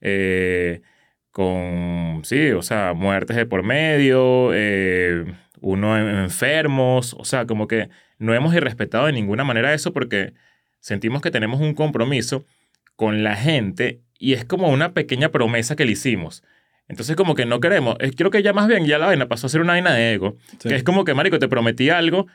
eh, 0.00 0.80
con, 1.30 2.20
sí, 2.24 2.50
o 2.52 2.62
sea, 2.62 2.92
muertes 2.94 3.36
de 3.36 3.46
por 3.46 3.62
medio, 3.62 4.50
eh, 4.54 5.24
uno 5.60 5.98
en- 5.98 6.16
enfermos, 6.24 7.14
o 7.18 7.24
sea, 7.24 7.46
como 7.46 7.66
que 7.66 7.88
no 8.18 8.34
hemos 8.34 8.54
irrespetado 8.54 9.06
de 9.06 9.12
ninguna 9.12 9.44
manera 9.44 9.74
eso 9.74 9.92
porque 9.92 10.32
sentimos 10.80 11.22
que 11.22 11.30
tenemos 11.30 11.60
un 11.60 11.74
compromiso 11.74 12.44
con 12.96 13.24
la 13.24 13.34
gente 13.36 14.00
y 14.18 14.34
es 14.34 14.44
como 14.44 14.68
una 14.68 14.92
pequeña 14.92 15.30
promesa 15.30 15.74
que 15.74 15.84
le 15.84 15.92
hicimos. 15.92 16.44
Entonces 16.86 17.16
como 17.16 17.34
que 17.34 17.46
no 17.46 17.60
queremos, 17.60 17.96
es, 17.98 18.12
creo 18.14 18.30
que 18.30 18.42
ya 18.42 18.52
más 18.52 18.68
bien 18.68 18.86
ya 18.86 18.98
la 18.98 19.06
vaina 19.06 19.26
pasó 19.26 19.46
a 19.46 19.50
ser 19.50 19.60
una 19.62 19.72
vaina 19.72 19.92
de 19.94 20.12
ego, 20.14 20.36
Sí. 20.58 20.68
que 20.68 20.74
es 20.76 20.84
como 20.84 21.04
que, 21.04 21.14
marico, 21.14 21.38
te 21.38 21.48
prometí 21.48 21.90
algo 21.90 22.26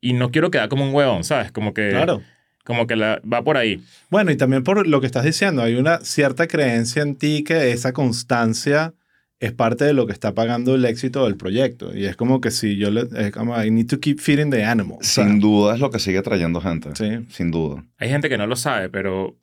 y 0.00 0.12
no 0.12 0.30
quiero 0.30 0.50
quedar 0.50 0.68
como 0.68 0.84
un 0.84 0.94
huevón, 0.94 1.24
¿sabes? 1.24 1.52
Como 1.52 1.72
que, 1.72 1.90
Claro. 1.90 2.20
Como 2.64 2.86
que 2.86 2.96
la, 2.96 3.20
va 3.30 3.42
por 3.42 3.56
ahí. 3.56 3.82
Bueno, 4.10 4.30
y 4.30 4.36
también 4.36 4.62
por 4.62 4.86
lo 4.86 5.00
que 5.00 5.06
estás 5.06 5.24
diciendo, 5.24 5.62
hay 5.62 5.74
una 5.74 5.98
cierta 6.00 6.46
creencia 6.46 7.02
en 7.02 7.16
ti 7.16 7.44
que 7.44 7.72
esa 7.72 7.92
constancia 7.92 8.94
es 9.42 9.52
parte 9.52 9.84
de 9.84 9.92
lo 9.92 10.06
que 10.06 10.12
está 10.12 10.34
pagando 10.34 10.76
el 10.76 10.84
éxito 10.84 11.24
del 11.24 11.36
proyecto. 11.36 11.96
Y 11.96 12.04
es 12.04 12.16
como 12.16 12.40
que 12.40 12.52
si 12.52 12.76
yo 12.76 12.92
le... 12.92 13.08
Es 13.16 13.32
como, 13.32 13.60
I 13.60 13.72
need 13.72 13.88
to 13.88 13.98
keep 13.98 14.20
feeding 14.20 14.50
the 14.50 14.64
animal. 14.64 14.98
O 15.00 15.02
sea, 15.02 15.24
Sin 15.24 15.40
duda 15.40 15.74
es 15.74 15.80
lo 15.80 15.90
que 15.90 15.98
sigue 15.98 16.22
trayendo 16.22 16.60
gente. 16.60 16.90
Sí. 16.94 17.26
Sin 17.28 17.50
duda. 17.50 17.84
Hay 17.98 18.08
gente 18.08 18.28
que 18.28 18.38
no 18.38 18.46
lo 18.46 18.54
sabe, 18.54 18.88
pero 18.88 19.36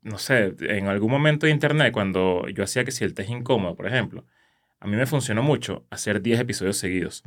no 0.00 0.16
sé, 0.16 0.54
en 0.60 0.86
algún 0.86 1.10
momento 1.10 1.44
de 1.44 1.52
internet, 1.52 1.92
cuando 1.92 2.48
yo 2.48 2.64
hacía 2.64 2.84
que 2.86 2.90
si 2.90 3.04
el 3.04 3.12
test 3.12 3.28
incómodo, 3.28 3.74
por 3.74 3.86
ejemplo, 3.86 4.24
a 4.80 4.86
mí 4.86 4.96
me 4.96 5.04
funcionó 5.04 5.42
mucho 5.42 5.84
hacer 5.90 6.22
10 6.22 6.40
episodios 6.40 6.78
seguidos. 6.78 7.22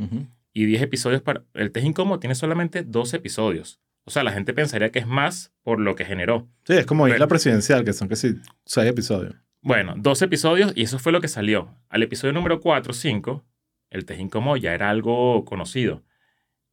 Y 0.54 0.66
10 0.66 0.82
episodios 0.82 1.22
para... 1.22 1.44
El 1.54 1.72
test 1.72 1.86
incómodo 1.86 2.20
tiene 2.20 2.34
solamente 2.34 2.82
12 2.82 3.18
episodios. 3.18 3.80
O 4.06 4.12
sea, 4.12 4.24
la 4.24 4.32
gente 4.32 4.54
pensaría 4.54 4.92
que 4.92 5.00
es 5.00 5.08
más 5.08 5.52
por 5.64 5.80
lo 5.80 5.96
que 5.96 6.06
generó. 6.06 6.48
Sí, 6.66 6.74
es 6.74 6.86
como 6.86 7.04
Pero- 7.04 7.16
Isla 7.16 7.28
Presidencial, 7.28 7.84
que 7.86 7.94
son 7.94 8.08
casi 8.08 8.36
seis 8.66 8.88
episodios. 8.90 9.36
Bueno, 9.62 9.94
12 9.98 10.26
episodios 10.26 10.74
y 10.76 10.82
eso 10.84 10.98
fue 10.98 11.12
lo 11.12 11.22
que 11.22 11.28
salió. 11.28 11.76
Al 11.90 12.02
episodio 12.02 12.34
número 12.34 12.60
4 12.60 12.94
5, 12.94 13.46
el 13.92 14.06
test 14.06 14.20
incómodo 14.20 14.58
ya 14.58 14.74
era 14.74 14.90
algo 14.90 15.46
conocido. 15.46 16.04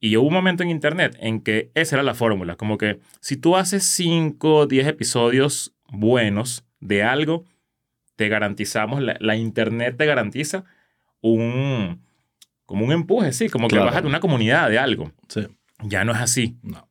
Y 0.01 0.17
hubo 0.17 0.29
un 0.29 0.33
momento 0.33 0.63
en 0.63 0.71
internet 0.71 1.17
en 1.21 1.41
que 1.41 1.71
esa 1.75 1.97
era 1.97 2.03
la 2.03 2.15
fórmula. 2.15 2.57
Como 2.57 2.79
que 2.79 3.01
si 3.21 3.37
tú 3.37 3.57
haces 3.57 3.85
5 3.85 4.55
o 4.55 4.67
10 4.67 4.87
episodios 4.87 5.75
buenos 5.91 6.65
de 6.81 7.03
algo, 7.03 7.45
te 8.17 8.29
garantizamos, 8.29 9.03
la, 9.03 9.17
la 9.21 9.37
internet 9.37 9.97
te 9.99 10.07
garantiza 10.07 10.65
un, 11.21 12.01
como 12.65 12.85
un 12.87 12.93
empuje, 12.93 13.33
sí, 13.33 13.49
como 13.49 13.69
que 13.69 13.75
Claro. 13.75 13.87
bajas 13.87 14.03
de 14.03 14.09
una 14.09 14.21
comunidad 14.21 14.71
de 14.71 14.79
algo. 14.79 15.13
Sí. 15.29 15.47
Ya 15.83 16.05
no 16.05 16.13
es 16.13 16.19
así. 16.19 16.57
No. 16.63 16.88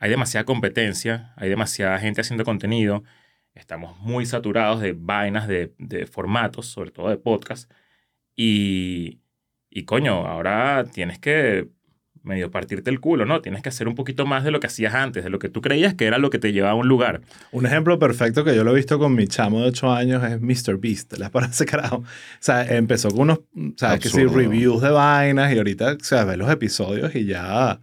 Hay 0.00 0.10
demasiada 0.10 0.44
competencia, 0.44 1.34
hay 1.36 1.50
demasiada 1.50 1.98
gente 1.98 2.22
haciendo 2.22 2.44
contenido, 2.44 3.04
estamos 3.54 3.98
muy 3.98 4.24
saturados 4.24 4.80
de 4.80 4.94
vainas, 4.98 5.46
de, 5.46 5.74
de 5.78 6.06
formatos, 6.06 6.66
sobre 6.66 6.90
todo 6.90 7.10
de 7.10 7.18
podcast. 7.18 7.70
Y, 8.34 9.20
y 9.68 9.84
coño, 9.84 10.26
ahora 10.26 10.86
tienes 10.90 11.18
que 11.18 11.68
medio 12.22 12.50
partirte 12.50 12.88
el 12.88 13.00
culo, 13.00 13.26
¿no? 13.26 13.42
Tienes 13.42 13.62
que 13.62 13.68
hacer 13.68 13.88
un 13.88 13.94
poquito 13.94 14.24
más 14.24 14.42
de 14.42 14.50
lo 14.50 14.60
que 14.60 14.68
hacías 14.68 14.94
antes, 14.94 15.22
de 15.22 15.28
lo 15.28 15.38
que 15.38 15.50
tú 15.50 15.60
creías 15.60 15.94
que 15.94 16.06
era 16.06 16.16
lo 16.16 16.30
que 16.30 16.38
te 16.38 16.52
llevaba 16.52 16.72
a 16.72 16.76
un 16.76 16.88
lugar. 16.88 17.20
Un 17.52 17.66
ejemplo 17.66 17.98
perfecto 17.98 18.42
que 18.42 18.56
yo 18.56 18.64
lo 18.64 18.72
he 18.72 18.76
visto 18.76 18.98
con 18.98 19.14
mi 19.14 19.26
chamo 19.26 19.60
de 19.60 19.68
8 19.68 19.92
años 19.92 20.24
es 20.24 20.40
Mr. 20.40 20.78
Beast. 20.78 21.18
¿Les 21.18 21.28
parece 21.30 21.66
carajo? 21.66 21.96
O 21.96 22.04
sea, 22.38 22.64
empezó 22.64 23.10
con 23.10 23.20
unos, 23.20 23.40
¿sabes? 23.76 24.00
Que 24.00 24.08
sí, 24.08 24.24
reviews 24.24 24.80
de 24.80 24.90
vainas 24.90 25.52
y 25.52 25.58
ahorita, 25.58 25.92
o 26.00 26.04
sea, 26.04 26.24
ves 26.24 26.38
los 26.38 26.50
episodios 26.50 27.14
y 27.14 27.26
ya 27.26 27.80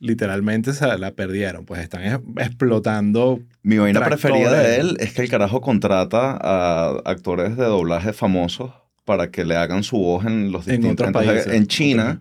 literalmente 0.00 0.72
se 0.72 0.86
la 0.98 1.12
perdieron. 1.12 1.64
Pues 1.64 1.80
están 1.82 2.02
es- 2.02 2.18
explotando. 2.38 3.40
Mi 3.62 3.78
vaina 3.78 4.04
preferida 4.04 4.52
de 4.62 4.76
él 4.80 4.96
es 5.00 5.12
que 5.12 5.22
el 5.22 5.28
carajo 5.30 5.60
contrata 5.60 6.38
a 6.40 6.88
actores 7.04 7.56
de 7.56 7.64
doblaje 7.64 8.12
famosos 8.12 8.72
para 9.04 9.30
que 9.30 9.44
le 9.44 9.56
hagan 9.56 9.82
su 9.84 9.96
voz 9.98 10.24
en 10.26 10.52
los 10.52 10.66
En 10.68 10.80
distintos... 10.80 11.06
entonces, 11.06 11.32
países. 11.44 11.52
En 11.54 11.66
China, 11.66 12.20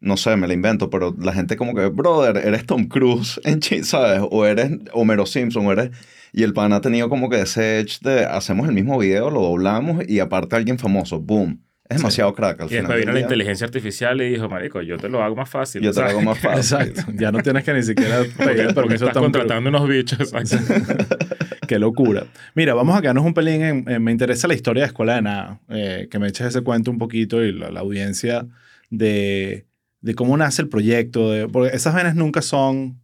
no 0.00 0.16
sé, 0.16 0.36
me 0.36 0.46
la 0.48 0.54
invento, 0.54 0.88
pero 0.90 1.14
la 1.20 1.32
gente 1.32 1.56
como 1.56 1.74
que, 1.74 1.86
brother, 1.88 2.38
eres 2.38 2.64
Tom 2.66 2.86
Cruise 2.86 3.40
en 3.44 3.60
China, 3.60 3.84
¿sabes? 3.84 4.22
O 4.30 4.44
eres 4.46 4.70
Homero 4.92 5.26
Simpson, 5.26 5.66
o 5.66 5.72
eres... 5.72 5.90
Y 6.34 6.44
el 6.44 6.54
pan 6.54 6.72
ha 6.72 6.80
tenido 6.80 7.10
como 7.10 7.28
que 7.28 7.42
ese 7.42 7.78
edge 7.80 7.98
de 8.00 8.24
hacemos 8.24 8.66
el 8.66 8.74
mismo 8.74 8.96
video, 8.98 9.28
lo 9.28 9.42
doblamos 9.42 10.02
y 10.08 10.18
aparte 10.20 10.56
alguien 10.56 10.78
famoso, 10.78 11.20
boom. 11.20 11.62
Es 11.92 11.96
Sí. 11.98 12.02
demasiado 12.02 12.34
crack 12.34 12.60
al 12.60 12.66
Y 12.66 12.68
final 12.70 12.82
después 12.82 12.96
del 12.96 13.04
vino 13.06 13.12
la 13.14 13.20
inteligencia 13.20 13.64
artificial 13.66 14.20
y 14.22 14.30
dijo, 14.30 14.48
marico, 14.48 14.82
yo 14.82 14.96
te 14.98 15.08
lo 15.08 15.22
hago 15.22 15.36
más 15.36 15.48
fácil. 15.48 15.82
Yo 15.82 15.92
te 15.92 16.00
lo 16.00 16.06
hago 16.06 16.20
más 16.22 16.38
fácil. 16.40 16.78
Exacto. 16.80 17.12
Ya 17.14 17.32
no 17.32 17.38
tienes 17.42 17.64
que 17.64 17.72
ni 17.74 17.82
siquiera 17.82 18.18
pedir 18.22 18.32
Porque, 18.36 18.54
porque 18.62 18.74
permiso 18.74 18.94
estás 19.06 19.12
tan 19.14 19.22
contratando 19.22 19.68
unos 19.70 19.88
bichos. 19.88 20.32
exacto. 20.34 20.74
Qué 21.68 21.78
locura. 21.78 22.24
Mira, 22.54 22.74
vamos 22.74 22.96
a 22.96 23.00
quedarnos 23.00 23.24
un 23.24 23.34
pelín 23.34 23.62
en, 23.62 23.84
en- 23.88 24.02
Me 24.02 24.10
interesa 24.12 24.48
la 24.48 24.54
historia 24.54 24.82
de 24.82 24.88
Escuela 24.88 25.14
de 25.14 25.22
Nada. 25.22 25.60
eh, 25.68 26.08
que 26.10 26.18
me 26.18 26.28
eches 26.28 26.48
ese 26.48 26.60
cuento 26.62 26.90
un 26.90 26.98
poquito 26.98 27.42
y 27.42 27.52
la, 27.52 27.70
la 27.70 27.80
audiencia 27.80 28.46
de, 28.90 29.66
de 30.00 30.14
cómo 30.14 30.36
nace 30.36 30.62
el 30.62 30.68
proyecto. 30.68 31.30
de- 31.30 31.48
porque 31.48 31.74
esas 31.76 31.94
venas 31.94 32.14
nunca 32.14 32.42
son. 32.42 33.00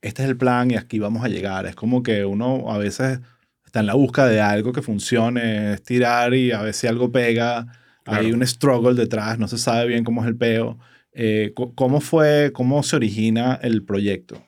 Este 0.00 0.22
es 0.22 0.28
el 0.28 0.36
plan 0.36 0.70
y 0.70 0.76
aquí 0.76 0.98
vamos 1.00 1.24
a 1.24 1.28
llegar. 1.28 1.66
Es 1.66 1.74
como 1.74 2.02
que 2.02 2.24
uno 2.24 2.70
a 2.70 2.78
veces 2.78 3.20
está 3.66 3.80
en 3.80 3.86
la 3.86 3.94
búsqueda 3.94 4.28
de 4.28 4.40
algo 4.40 4.72
que 4.72 4.80
funcione, 4.80 5.74
es 5.74 5.82
tirar 5.82 6.32
y 6.34 6.52
a 6.52 6.62
ver 6.62 6.72
si 6.74 6.86
algo 6.86 7.10
pega. 7.10 7.66
Hay 8.08 8.32
un 8.32 8.46
struggle 8.46 8.94
detrás, 8.94 9.38
no 9.38 9.48
se 9.48 9.58
sabe 9.58 9.86
bien 9.86 10.04
cómo 10.04 10.22
es 10.22 10.28
el 10.28 10.36
peo. 10.36 10.78
Eh, 11.12 11.52
¿Cómo 11.74 12.00
fue, 12.00 12.52
cómo 12.52 12.82
se 12.82 12.96
origina 12.96 13.58
el 13.62 13.84
proyecto? 13.84 14.42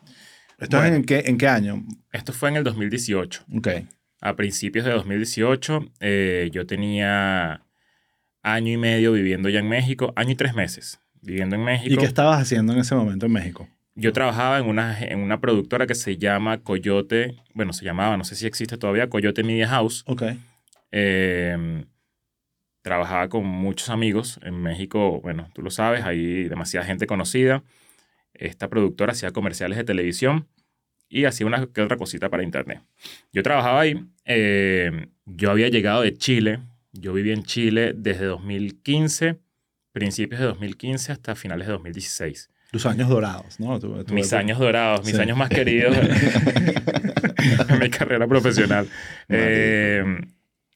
¿Esto 0.59 0.76
es 0.76 0.83
Bueno. 0.83 0.97
en 0.97 1.05
qué, 1.05 1.25
en 1.26 1.38
qué 1.38 1.49
año? 1.49 1.85
Esto 2.12 2.33
fue 2.33 2.50
en 2.50 2.57
el 2.57 2.64
2018. 2.64 3.45
Ok. 3.57 3.69
A 4.21 4.37
principios 4.37 4.85
de 4.85 4.93
2018, 4.93 5.93
eh, 6.00 6.50
yo 6.52 6.67
tenía 6.67 7.64
año 8.43 8.73
y 8.73 8.76
medio 8.76 9.12
viviendo 9.12 9.49
ya 9.49 9.61
en 9.61 9.69
México, 9.69 10.12
año 10.17 10.31
y 10.33 10.35
tres 10.35 10.55
meses 10.55 11.00
viviendo 11.23 11.57
en 11.57 11.64
México. 11.64 11.95
¿Y 11.95 11.97
qué 11.97 12.05
estabas 12.07 12.40
haciendo 12.40 12.73
en 12.73 12.81
ese 12.81 12.95
momento 12.95 13.26
en 13.26 13.33
México? 13.33 13.69
Yo 13.95 14.12
trabajaba 14.12 14.59
en 14.59 14.67
una, 14.67 14.99
en 15.00 15.19
una 15.21 15.40
productora 15.40 15.87
que 15.87 15.95
se 15.95 16.17
llama 16.17 16.62
Coyote, 16.62 17.37
bueno, 17.55 17.73
se 17.73 17.85
llamaba, 17.85 18.17
no 18.17 18.25
sé 18.25 18.37
si 18.37 18.47
existe 18.47 18.79
todavía, 18.79 19.11
Coyote 19.11 19.43
Media 19.43 19.69
House. 19.69 20.05
Ok. 20.07 20.23
Eh, 20.93 21.85
trabajaba 22.82 23.28
con 23.28 23.44
muchos 23.44 23.90
amigos 23.90 24.40
en 24.42 24.60
México, 24.62 25.20
bueno, 25.20 25.49
tú 25.54 25.62
lo 25.62 25.70
sabes, 25.70 26.04
hay 26.04 26.44
demasiada 26.49 26.87
gente 26.87 27.06
conocida. 27.06 27.62
Esta 28.34 28.68
productora 28.68 29.12
hacía 29.12 29.30
comerciales 29.32 29.76
de 29.76 29.84
televisión 29.84 30.46
y 31.08 31.25
hacía 31.25 31.46
una 31.46 31.66
que 31.66 31.82
otra 31.82 31.96
cosita 31.96 32.28
para 32.30 32.42
internet. 32.42 32.80
Yo 33.32 33.42
trabajaba 33.42 33.80
ahí, 33.80 34.02
eh, 34.25 35.08
yo 35.26 35.50
había 35.50 35.68
llegado 35.68 36.02
de 36.02 36.14
Chile, 36.16 36.60
yo 36.92 37.12
viví 37.12 37.32
en 37.32 37.42
Chile 37.42 37.92
desde 37.96 38.25
2015, 38.26 39.38
principios 39.92 40.40
de 40.40 40.46
2015 40.46 41.12
hasta 41.12 41.34
finales 41.34 41.66
de 41.66 41.72
2016. 41.72 42.49
Tus 42.70 42.87
años 42.87 43.08
dorados, 43.08 43.58
¿no? 43.58 43.80
Tu- 43.80 44.04
tu 44.04 44.14
Mis 44.14 44.26
época. 44.28 44.38
años 44.38 44.58
dorados, 44.60 45.04
mis 45.04 45.16
Sí. 45.16 45.20
años 45.20 45.37
más 45.37 45.49
queridos 45.50 45.96
en 47.68 47.78
mi 47.80 47.90
carrera 47.90 48.26
profesional. 48.28 48.88
Eh, 49.28 50.04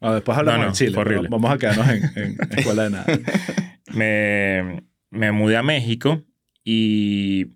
Ah, 0.06 0.14
después 0.14 0.36
hablamos 0.36 0.58
No, 0.60 0.64
no, 0.66 0.70
de 0.72 0.76
Chile. 0.76 0.98
horrible. 0.98 1.28
Vamos 1.30 1.50
a 1.50 1.58
quedarnos 1.58 1.88
en, 1.88 2.04
en 2.16 2.36
Escuela 2.58 2.84
de 2.84 2.90
Nada. 2.90 3.06
me, 3.92 4.84
me 5.10 5.32
mudé 5.32 5.56
a 5.56 5.62
México 5.62 6.22
y, 6.62 7.46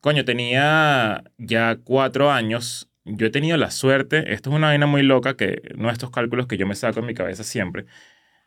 coño, 0.00 0.24
tenía 0.24 1.24
ya 1.38 1.76
cuatro 1.82 2.30
años. 2.30 2.90
Yo 3.04 3.26
he 3.26 3.30
tenido 3.30 3.56
la 3.56 3.70
suerte, 3.70 4.32
esto 4.32 4.50
es 4.50 4.56
una 4.56 4.68
vaina 4.68 4.86
muy 4.86 5.02
loca, 5.02 5.36
que 5.36 5.60
no 5.76 5.90
estos 5.90 6.10
cálculos 6.10 6.46
que 6.46 6.56
yo 6.56 6.66
me 6.66 6.74
saco 6.74 7.00
en 7.00 7.06
mi 7.06 7.14
cabeza 7.14 7.44
siempre. 7.44 7.84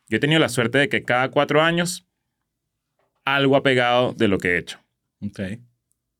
Yo 0.09 0.17
he 0.17 0.19
tenido 0.19 0.39
la 0.39 0.49
suerte 0.49 0.77
de 0.79 0.89
que 0.89 1.03
cada 1.03 1.29
cuatro 1.29 1.61
años 1.61 2.07
algo 3.25 3.55
ha 3.55 3.63
pegado 3.63 4.13
de 4.13 4.27
lo 4.27 4.37
que 4.39 4.55
he 4.55 4.57
hecho. 4.57 4.79
Ok. 5.21 5.39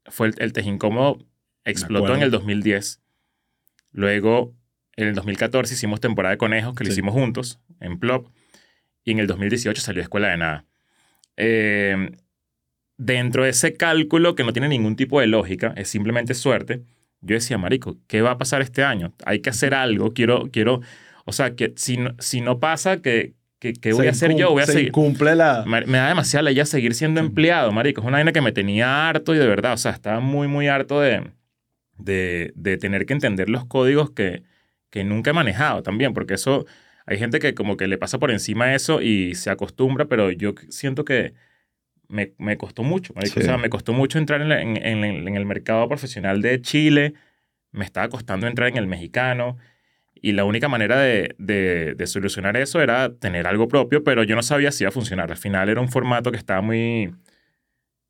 Fue 0.06 0.27
el, 0.27 0.36
el 0.39 0.53
Test 0.53 0.67
Incómodo, 0.67 1.20
explotó 1.65 2.13
en 2.15 2.22
el 2.22 2.32
2010. 2.32 3.01
Luego, 3.91 4.53
en 4.98 5.08
el 5.08 5.16
2014 5.16 5.74
hicimos 5.74 6.00
temporada 6.01 6.32
de 6.34 6.38
conejos, 6.38 6.75
que 6.75 6.84
lo 6.84 6.88
Sí. 6.89 6.94
hicimos 6.94 7.13
juntos, 7.13 7.60
en 7.80 7.98
Plop. 8.00 8.27
Y 9.06 9.12
en 9.12 9.20
el 9.20 9.27
2018 9.27 9.82
salió 9.82 10.01
Escuela 10.01 10.27
de 10.30 10.38
Nada. 10.38 10.66
Eh, 11.38 12.12
dentro 12.98 13.44
de 13.44 13.51
ese 13.51 13.75
cálculo 13.75 14.36
que 14.36 14.44
no 14.44 14.54
tiene 14.54 14.68
ningún 14.68 14.96
tipo 14.96 15.20
de 15.22 15.27
lógica, 15.27 15.74
es 15.77 15.88
simplemente 15.88 16.34
suerte, 16.34 16.82
yo 17.22 17.36
decía, 17.36 17.58
marico, 17.58 17.98
¿qué 18.08 18.22
va 18.22 18.32
a 18.32 18.38
pasar 18.38 18.62
este 18.62 18.84
año? 18.84 19.13
Hay 19.25 19.39
que 19.39 19.50
hacer 19.51 19.74
algo, 19.74 20.13
quiero, 20.13 20.50
quiero, 20.51 20.82
o 21.25 21.32
sea, 21.32 21.56
que 21.56 21.74
si 21.75 21.98
si 22.20 22.42
no 22.42 22.60
pasa, 22.60 23.01
¿qué, 23.01 23.34
qué, 23.60 23.74
qué 23.74 23.94
voy 23.94 24.04
Se 24.04 24.08
a 24.08 24.12
hacer 24.12 24.36
yo? 24.36 24.51
Voy 24.51 24.63
a 24.63 24.66
se 24.66 24.72
seguir. 24.74 24.88
incumple 24.89 25.36
la... 25.36 25.63
Me 25.66 25.98
da 25.98 26.10
demasiada 26.10 26.44
la 26.44 26.51
idea 26.51 26.66
seguir 26.66 26.94
siendo 26.96 27.20
empleado, 27.20 27.72
marico. 27.72 28.01
Es 28.01 28.08
una 28.08 28.18
vaina 28.18 28.32
que 28.34 28.42
me 28.42 28.51
tenía 28.51 29.08
harto 29.10 29.36
y 29.36 29.38
de 29.38 29.48
verdad, 29.48 29.74
o 29.74 29.77
sea, 29.77 29.92
estaba 29.92 30.20
muy, 30.20 30.48
muy 30.48 30.68
harto 30.68 31.00
de, 31.01 31.24
de, 31.98 32.51
de 32.56 32.77
tener 32.77 33.06
que 33.06 33.13
entender 33.13 33.48
los 33.50 33.66
códigos 33.66 34.10
que, 34.12 34.44
que 34.89 35.03
nunca 35.03 35.32
he 35.32 35.34
manejado 35.34 35.84
también, 35.84 36.13
porque 36.13 36.36
eso, 36.36 36.65
hay 37.06 37.17
gente 37.17 37.39
que 37.39 37.53
como 37.53 37.77
que 37.77 37.88
le 37.88 37.98
pasa 37.98 38.20
por 38.20 38.32
encima 38.32 38.74
eso 38.74 39.01
y 39.01 39.36
se 39.36 39.50
acostumbra, 39.50 40.06
pero 40.06 40.32
yo 40.32 40.53
siento 40.70 41.03
que 41.06 41.34
me, 42.08 42.34
me 42.38 42.58
costó 42.58 42.84
mucho, 42.84 43.13
marico. 43.15 43.34
Sí. 43.36 43.41
O 43.41 43.44
sea, 43.44 43.58
me 43.58 43.70
costó 43.70 43.94
mucho 43.94 44.17
entrar 44.17 44.41
en, 44.41 44.50
la- 44.50 44.62
en- 44.62 44.77
en- 44.77 45.03
en 45.27 45.36
el 45.36 45.46
mercado 45.46 45.88
profesional 45.89 46.41
de 46.41 46.62
Chile, 46.62 47.13
me 47.72 47.84
estaba 47.86 48.08
costando 48.10 48.48
entrar 48.48 48.70
en 48.70 48.77
el 48.77 48.88
mexicano. 48.88 49.58
Y 50.20 50.32
la 50.32 50.46
única 50.46 50.67
manera 50.67 51.00
de, 51.00 51.36
de- 51.38 51.94
de 51.96 52.08
solucionar 52.08 52.58
eso 52.58 52.82
era 52.82 53.13
tener 53.13 53.46
algo 53.46 53.67
propio, 53.67 54.03
pero 54.03 54.24
yo 54.24 54.36
no 54.36 54.41
sabía 54.41 54.72
si 54.72 54.84
iba 54.84 54.89
a 54.89 54.91
funcionar. 54.91 55.29
Al 55.32 55.38
final 55.38 55.70
era 55.70 55.79
un 55.82 55.89
formato 55.89 56.32
que 56.32 56.38
estaba 56.38 56.62
muy, 56.62 57.13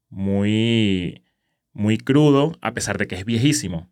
muy, 0.10 1.24
muy 1.74 1.98
crudo, 1.98 2.54
a 2.62 2.74
pesar 2.74 2.98
de 2.98 3.08
que 3.08 3.16
es 3.16 3.26
viejísimo. 3.26 3.90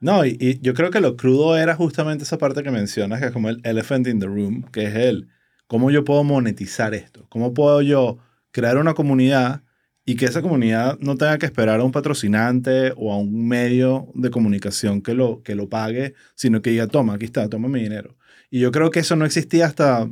No, 0.00 0.24
y, 0.24 0.36
y 0.40 0.60
yo 0.60 0.74
creo 0.74 0.90
que 0.90 1.00
lo 1.00 1.16
crudo 1.16 1.56
era 1.56 1.74
justamente 1.74 2.24
esa 2.24 2.38
parte 2.38 2.62
que 2.62 2.70
mencionas, 2.70 3.20
que 3.20 3.26
es 3.26 3.32
como 3.32 3.48
el 3.48 3.60
elephant 3.64 4.06
in 4.06 4.20
the 4.20 4.26
room, 4.26 4.62
que 4.70 4.84
es 4.84 4.94
el 4.94 5.28
cómo 5.66 5.90
yo 5.90 6.04
puedo 6.04 6.24
monetizar 6.24 6.94
esto, 6.94 7.26
cómo 7.28 7.54
puedo 7.54 7.82
yo 7.82 8.18
crear 8.50 8.78
una 8.78 8.94
comunidad 8.94 9.62
y 10.04 10.16
que 10.16 10.24
esa 10.24 10.40
comunidad 10.40 10.98
no 11.00 11.16
tenga 11.16 11.36
que 11.36 11.44
esperar 11.46 11.80
a 11.80 11.84
un 11.84 11.92
patrocinante 11.92 12.94
o 12.96 13.12
a 13.12 13.18
un 13.18 13.46
medio 13.46 14.08
de 14.14 14.30
comunicación 14.30 15.02
que 15.02 15.12
lo, 15.12 15.42
que 15.42 15.54
lo 15.54 15.68
pague, 15.68 16.14
sino 16.34 16.62
que 16.62 16.70
diga, 16.70 16.86
toma, 16.86 17.14
aquí 17.14 17.26
está, 17.26 17.46
toma 17.48 17.68
mi 17.68 17.82
dinero. 17.82 18.16
Y 18.50 18.60
yo 18.60 18.72
creo 18.72 18.90
que 18.90 19.00
eso 19.00 19.16
no 19.16 19.26
existía 19.26 19.66
hasta, 19.66 20.08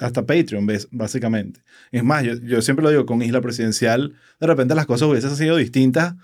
hasta 0.00 0.24
Patreon, 0.24 0.66
básicamente. 0.90 1.60
Es 1.92 2.02
más, 2.02 2.24
yo, 2.24 2.32
yo 2.36 2.62
siempre 2.62 2.82
lo 2.82 2.88
digo, 2.88 3.04
con 3.04 3.20
Isla 3.20 3.42
Presidencial, 3.42 4.14
de 4.40 4.46
repente 4.46 4.74
las 4.74 4.86
cosas 4.86 5.06
hubiesen 5.08 5.36
sido 5.36 5.56
distintas 5.56 6.14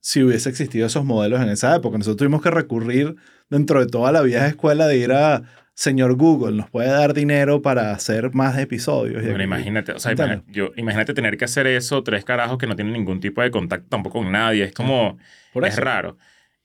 si 0.00 0.22
hubiese 0.22 0.48
existido 0.48 0.86
esos 0.86 1.04
modelos 1.04 1.40
en 1.40 1.48
esa 1.48 1.74
época. 1.76 1.98
Nosotros 1.98 2.18
tuvimos 2.18 2.42
que 2.42 2.50
recurrir 2.50 3.16
dentro 3.48 3.80
de 3.80 3.86
toda 3.86 4.12
la 4.12 4.22
vieja 4.22 4.46
escuela 4.46 4.86
de 4.86 4.96
ir 4.96 5.12
a 5.12 5.42
señor 5.80 6.14
Google 6.14 6.58
nos 6.58 6.68
puede 6.68 6.90
dar 6.90 7.14
dinero 7.14 7.62
para 7.62 7.92
hacer 7.92 8.34
más 8.34 8.58
episodios. 8.58 9.22
Bueno, 9.24 9.42
imagínate, 9.42 9.92
o 9.92 9.98
sea, 9.98 10.42
yo, 10.46 10.72
imagínate 10.76 11.14
tener 11.14 11.38
que 11.38 11.46
hacer 11.46 11.66
eso, 11.66 12.02
tres 12.02 12.22
carajos 12.22 12.58
que 12.58 12.66
no 12.66 12.76
tienen 12.76 12.92
ningún 12.92 13.18
tipo 13.18 13.40
de 13.40 13.50
contacto 13.50 13.88
tampoco 13.88 14.18
con 14.18 14.30
nadie. 14.30 14.64
Es 14.64 14.72
como, 14.72 15.16
Por 15.54 15.66
es 15.66 15.76
raro. 15.76 16.18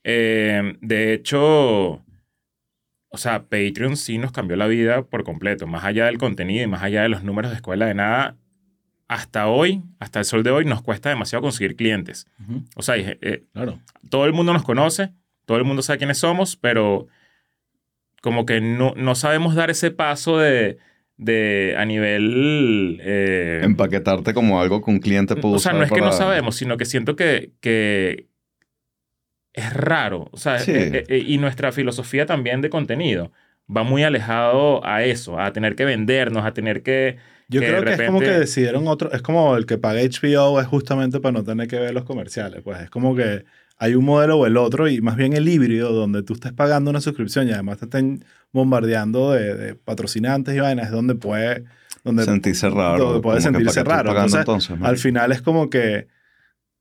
Eh, 0.04 0.74
de 0.82 1.14
hecho, 1.14 2.04
o 3.08 3.18
sea, 3.18 3.44
Patreon 3.44 3.96
sí 3.96 4.18
nos 4.18 4.32
cambió 4.32 4.54
la 4.56 4.66
vida 4.66 5.02
por 5.02 5.24
completo. 5.24 5.66
Más 5.66 5.84
allá 5.84 6.04
del 6.04 6.18
contenido 6.18 6.64
y 6.64 6.66
más 6.66 6.82
allá 6.82 7.02
de 7.02 7.08
los 7.08 7.24
números 7.24 7.50
de 7.52 7.56
escuela 7.56 7.86
de 7.86 7.94
nada, 7.94 8.36
hasta 9.08 9.46
hoy, 9.48 9.82
hasta 10.00 10.18
el 10.18 10.24
sol 10.24 10.42
de 10.42 10.50
hoy, 10.50 10.64
nos 10.64 10.82
cuesta 10.82 11.08
demasiado 11.08 11.42
conseguir 11.42 11.76
clientes. 11.76 12.26
O 12.74 12.82
sea, 12.82 12.96
eh, 12.96 13.44
Claro. 13.52 13.78
todo 14.10 14.26
el 14.26 14.32
mundo 14.32 14.52
nos 14.52 14.62
conoce, 14.64 15.10
todo 15.44 15.58
el 15.58 15.64
mundo 15.64 15.82
sabe 15.82 15.98
quiénes 15.98 16.18
somos, 16.18 16.56
pero 16.56 17.06
como 18.20 18.46
que 18.46 18.60
no, 18.60 18.94
no 18.96 19.14
sabemos 19.14 19.54
dar 19.54 19.70
ese 19.70 19.92
paso 19.92 20.38
de, 20.38 20.78
de 21.16 21.76
a 21.78 21.84
nivel... 21.84 23.00
eh, 23.02 23.60
Empaquetarte 23.62 24.34
como 24.34 24.60
algo 24.60 24.84
que 24.84 24.90
un 24.90 24.98
cliente 24.98 25.36
puede 25.36 25.54
o 25.54 25.58
sea, 25.60 25.72
no 25.72 25.84
es 25.84 25.92
que 25.92 26.00
no 26.00 26.10
sabemos, 26.12 26.56
sino 26.56 26.76
que 26.76 26.84
siento 26.84 27.14
que, 27.14 27.52
que 27.60 28.26
es 29.52 29.72
raro. 29.72 30.28
O 30.32 30.36
sea, 30.36 30.58
Sí. 30.58 30.72
eh, 30.74 31.24
y 31.26 31.38
nuestra 31.38 31.70
filosofía 31.72 32.26
también 32.26 32.60
de 32.60 32.70
contenido 32.70 33.30
va 33.74 33.82
muy 33.84 34.02
alejado 34.02 34.84
a 34.84 35.04
eso, 35.04 35.38
a 35.40 35.52
tener 35.52 35.76
que 35.76 35.84
vendernos, 35.84 36.44
a 36.44 36.52
tener 36.52 36.82
que... 36.82 37.16
Yo 37.48 37.60
que 37.60 37.68
creo 37.68 37.84
que 37.84 37.92
es 37.92 38.02
como 38.02 38.20
que 38.20 38.30
decidieron 38.30 38.88
otro. 38.88 39.12
Es 39.12 39.22
como 39.22 39.56
el 39.56 39.66
que 39.66 39.78
paga 39.78 40.00
HBO 40.00 40.60
es 40.60 40.66
justamente 40.66 41.20
para 41.20 41.32
no 41.32 41.44
tener 41.44 41.68
que 41.68 41.78
ver 41.78 41.94
los 41.94 42.04
comerciales. 42.04 42.62
Pues 42.62 42.80
es 42.80 42.90
como 42.90 43.14
que 43.14 43.44
hay 43.78 43.94
un 43.94 44.04
modelo 44.04 44.38
o 44.38 44.46
el 44.46 44.56
otro 44.56 44.88
y 44.88 45.00
más 45.00 45.16
bien 45.16 45.34
el 45.34 45.48
híbrido 45.48 45.92
donde 45.92 46.22
tú 46.22 46.34
estés 46.34 46.52
pagando 46.52 46.90
una 46.90 47.00
suscripción 47.00 47.46
y 47.48 47.52
además 47.52 47.78
te 47.78 47.84
estén 47.84 48.24
bombardeando 48.52 49.32
de, 49.32 49.54
de 49.54 49.74
patrocinantes 49.74 50.56
y 50.56 50.60
vainas, 50.60 50.86
es 50.86 50.92
donde 50.92 51.14
puede. 51.14 51.64
Donde, 52.02 52.24
sentirse 52.24 52.70
raro. 52.70 53.04
donde 53.04 53.20
puede 53.20 53.38
como 53.40 53.58
que 53.58 53.64
sentirse 53.64 53.84
¿para 53.84 53.96
qué 53.96 53.96
estoy 53.96 53.96
raro. 53.96 54.08
pagando 54.08 54.38
Entonces, 54.38 54.70
entonces, 54.70 54.88
al 54.88 54.96
final 54.98 55.32
es 55.32 55.42
como 55.42 55.70
que. 55.70 56.08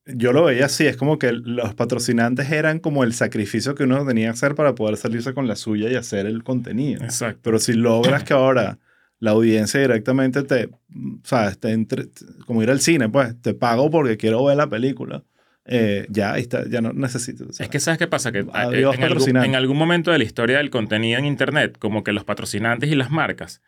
Yo 0.08 0.34
lo 0.34 0.44
veía 0.44 0.66
así, 0.66 0.86
es 0.86 0.98
como 0.98 1.18
que 1.18 1.32
los 1.32 1.74
patrocinantes 1.74 2.52
eran 2.52 2.78
como 2.78 3.04
el 3.04 3.14
sacrificio 3.14 3.74
que 3.74 3.86
uno 3.86 4.06
tenía 4.06 4.28
que 4.28 4.34
hacer 4.34 4.54
para 4.54 4.76
poder 4.76 4.98
salirse 4.98 5.34
con 5.34 5.48
la 5.48 5.56
suya 5.56 5.90
y 5.90 5.96
hacer 5.96 6.28
el 6.28 6.44
contenido. 6.44 7.04
Exacto. 7.04 7.40
Pero 7.42 7.58
si 7.58 7.74
logras 7.74 8.24
que 8.24 8.36
ahora 8.36 8.78
la 9.20 9.32
audiencia 9.32 9.80
directamente 9.80 10.44
te, 10.44 10.70
sabes, 11.24 11.58
te 11.60 11.72
entre- 11.72 12.08
como 12.46 12.62
ir 12.64 12.70
al 12.70 12.80
cine, 12.82 13.10
pues 13.10 13.40
te 13.42 13.54
pago 13.54 13.90
porque 13.90 14.18
quiero 14.18 14.44
ver 14.46 14.58
la 14.58 14.68
película, 14.68 15.24
eh, 15.66 16.06
ya 16.10 16.34
ahí 16.34 16.42
está, 16.42 16.68
ya 16.70 16.82
no 16.82 16.94
necesito. 16.94 17.52
sea, 17.52 17.64
Es 17.66 17.70
que 17.72 17.80
¿sabes 17.80 17.98
qué 17.98 18.08
pasa? 18.08 18.32
Que 18.32 18.40
eh, 18.40 18.46
Adiós, 18.54 18.96
en, 18.96 19.04
algún, 19.04 19.38
en 19.38 19.56
algún 19.56 19.78
momento 19.78 20.12
de 20.12 20.18
la 20.20 20.24
historia 20.24 20.58
del 20.58 20.70
contenido 20.70 21.18
en 21.18 21.26
Internet, 21.26 21.78
como 21.80 22.04
que 22.04 22.12
los 22.14 22.24
patrocinantes 22.24 22.92
y 22.92 22.96
las 22.96 23.10
marcas 23.10 23.62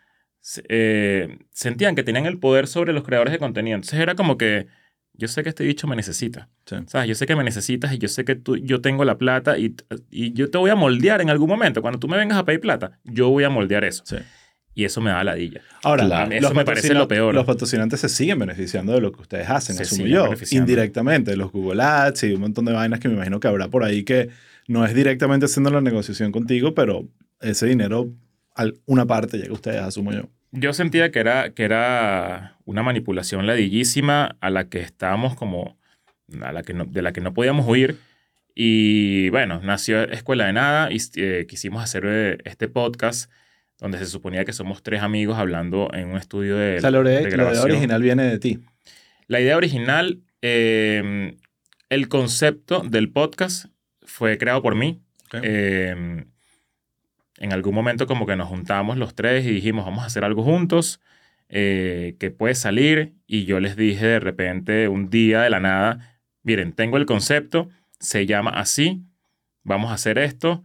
eh, 0.70 1.40
sentían 1.52 1.96
que 1.96 2.04
tenían 2.04 2.26
el 2.26 2.38
poder 2.40 2.68
sobre 2.68 2.94
los 2.94 3.04
creadores 3.04 3.32
de 3.34 3.40
contenido. 3.40 3.76
Entonces 3.76 4.00
era 4.00 4.16
como 4.16 4.38
que 4.38 4.68
yo 5.14 5.28
sé 5.28 5.42
que 5.44 5.50
este 5.50 5.64
bicho 5.66 5.88
me 5.88 5.96
necesita. 5.96 6.50
Sí. 6.66 6.76
¿Sabes? 6.88 7.08
Yo 7.10 7.16
sé 7.16 7.26
que 7.26 7.36
me 7.36 7.44
necesitas 7.44 7.92
y 7.94 7.98
yo 7.98 8.08
sé 8.08 8.24
que 8.24 8.36
tú, 8.36 8.56
yo 8.58 8.82
tengo 8.82 9.04
la 9.04 9.18
plata 9.18 9.58
y, 9.58 9.76
y 10.12 10.34
yo 10.34 10.50
te 10.52 10.58
voy 10.58 10.70
a 10.70 10.76
moldear 10.76 11.22
en 11.22 11.30
algún 11.30 11.50
momento. 11.50 11.82
Cuando 11.82 12.00
tú 12.00 12.08
me 12.08 12.18
vengas 12.18 12.38
a 12.38 12.46
pedir 12.46 12.60
plata, 12.62 13.00
yo 13.04 13.30
voy 13.30 13.44
a 13.44 13.50
moldear 13.50 13.84
eso. 13.84 14.04
Sí. 14.06 14.18
Y 14.78 14.86
eso 14.86 15.02
me 15.02 15.10
da 15.10 15.24
ladilla. 15.24 15.62
Ahora, 15.82 16.06
Claro. 16.06 16.32
Eso 16.32 16.54
me 16.54 16.64
parece 16.64 16.94
lo 16.94 17.08
peor. 17.08 17.34
Los 17.34 17.46
patrocinantes 17.46 18.00
se 18.00 18.10
siguen 18.10 18.38
beneficiando 18.38 18.94
de 18.94 19.02
lo 19.02 19.12
que 19.12 19.22
ustedes 19.22 19.50
hacen, 19.50 19.76
Se 19.76 19.82
asumo 19.82 20.06
yo, 20.06 20.30
indirectamente, 20.52 21.36
los 21.36 21.52
Google 21.52 21.82
Ads 21.82 22.26
y 22.26 22.34
un 22.34 22.42
montón 22.42 22.66
de 22.66 22.74
vainas 22.74 23.00
que 23.00 23.08
me 23.08 23.16
imagino 23.16 23.40
que 23.40 23.48
habrá 23.48 23.70
por 23.70 23.84
ahí 23.84 24.04
que 24.04 24.30
no 24.68 24.86
es 24.86 24.94
directamente 24.94 25.48
haciendo 25.48 25.72
la 25.72 25.82
negociación 25.82 26.32
contigo, 26.32 26.76
pero 26.76 27.08
ese 27.42 27.66
dinero, 27.66 28.10
una 28.86 29.08
parte 29.08 29.38
llega 29.38 29.50
a 29.50 29.54
ustedes, 29.54 29.82
asumo 29.82 30.12
yo. 30.14 30.30
Yo 30.52 30.74
sentía 30.74 31.10
que 31.10 31.20
era, 31.22 31.50
que 31.56 31.64
era 31.64 32.58
una 32.66 32.84
manipulación 32.84 33.48
ladillísima 33.48 34.38
a 34.42 34.50
la 34.52 34.70
que 34.70 34.80
estábamos 34.82 35.36
como, 35.36 35.76
a 36.42 36.52
la 36.52 36.62
que 36.62 36.76
no- 36.76 36.86
de 36.86 37.02
la 37.02 37.14
que 37.14 37.22
no 37.22 37.34
podíamos 37.34 37.68
huir. 37.68 37.98
Y 38.54 39.30
bueno, 39.30 39.60
nació 39.64 40.04
Escuela 40.04 40.46
de 40.46 40.54
Nada 40.54 40.90
y 40.92 40.98
eh, 41.16 41.46
quisimos 41.50 41.84
hacer 41.84 42.04
eh, 42.06 42.38
este 42.46 42.68
podcast 42.68 43.32
donde 43.80 43.98
se 43.98 44.06
suponía 44.06 44.46
que 44.46 44.54
somos 44.54 44.84
tres 44.84 45.02
amigos 45.02 45.38
hablando 45.38 45.90
en 45.94 46.10
un 46.10 46.18
estudio 46.18 46.58
de, 46.58 46.78
o 46.78 46.82
sea, 46.82 46.92
de 46.92 47.04
la 47.04 47.12
idea 47.12 47.30
grabación. 47.30 47.72
original 47.72 48.02
viene 48.02 48.24
de 48.24 48.40
ti. 48.40 48.60
La 49.28 49.40
idea 49.40 49.58
original, 49.58 50.22
eh, 50.42 51.36
el 51.90 52.08
concepto 52.08 52.82
del 52.82 53.12
podcast 53.12 53.66
fue 54.02 54.38
creado 54.38 54.62
por 54.62 54.76
mí. 54.76 55.02
Eh, 55.44 56.26
en 57.40 57.54
algún 57.54 57.76
momento 57.76 58.08
como 58.08 58.26
que 58.26 58.36
nos 58.36 58.48
juntamos 58.48 58.98
los 58.98 59.16
tres 59.16 59.46
y 59.46 59.52
dijimos, 59.52 59.86
vamos 59.86 60.04
a 60.04 60.08
hacer 60.08 60.24
algo 60.24 60.44
juntos, 60.44 61.00
eh, 61.50 62.16
que 62.20 62.32
puede 62.32 62.56
salir. 62.56 63.14
Y 63.28 63.46
yo 63.46 63.60
les 63.60 63.76
dije 63.76 64.06
de 64.06 64.20
repente 64.20 64.88
un 64.88 65.10
día 65.10 65.42
de 65.42 65.50
la 65.50 65.60
nada, 65.60 66.20
miren, 66.44 66.74
tengo 66.74 66.98
el 66.98 67.06
concepto, 67.06 67.70
se 68.00 68.26
llama 68.26 68.52
así, 68.52 69.04
vamos 69.64 69.92
a 69.92 69.96
hacer 69.96 70.18
esto, 70.18 70.64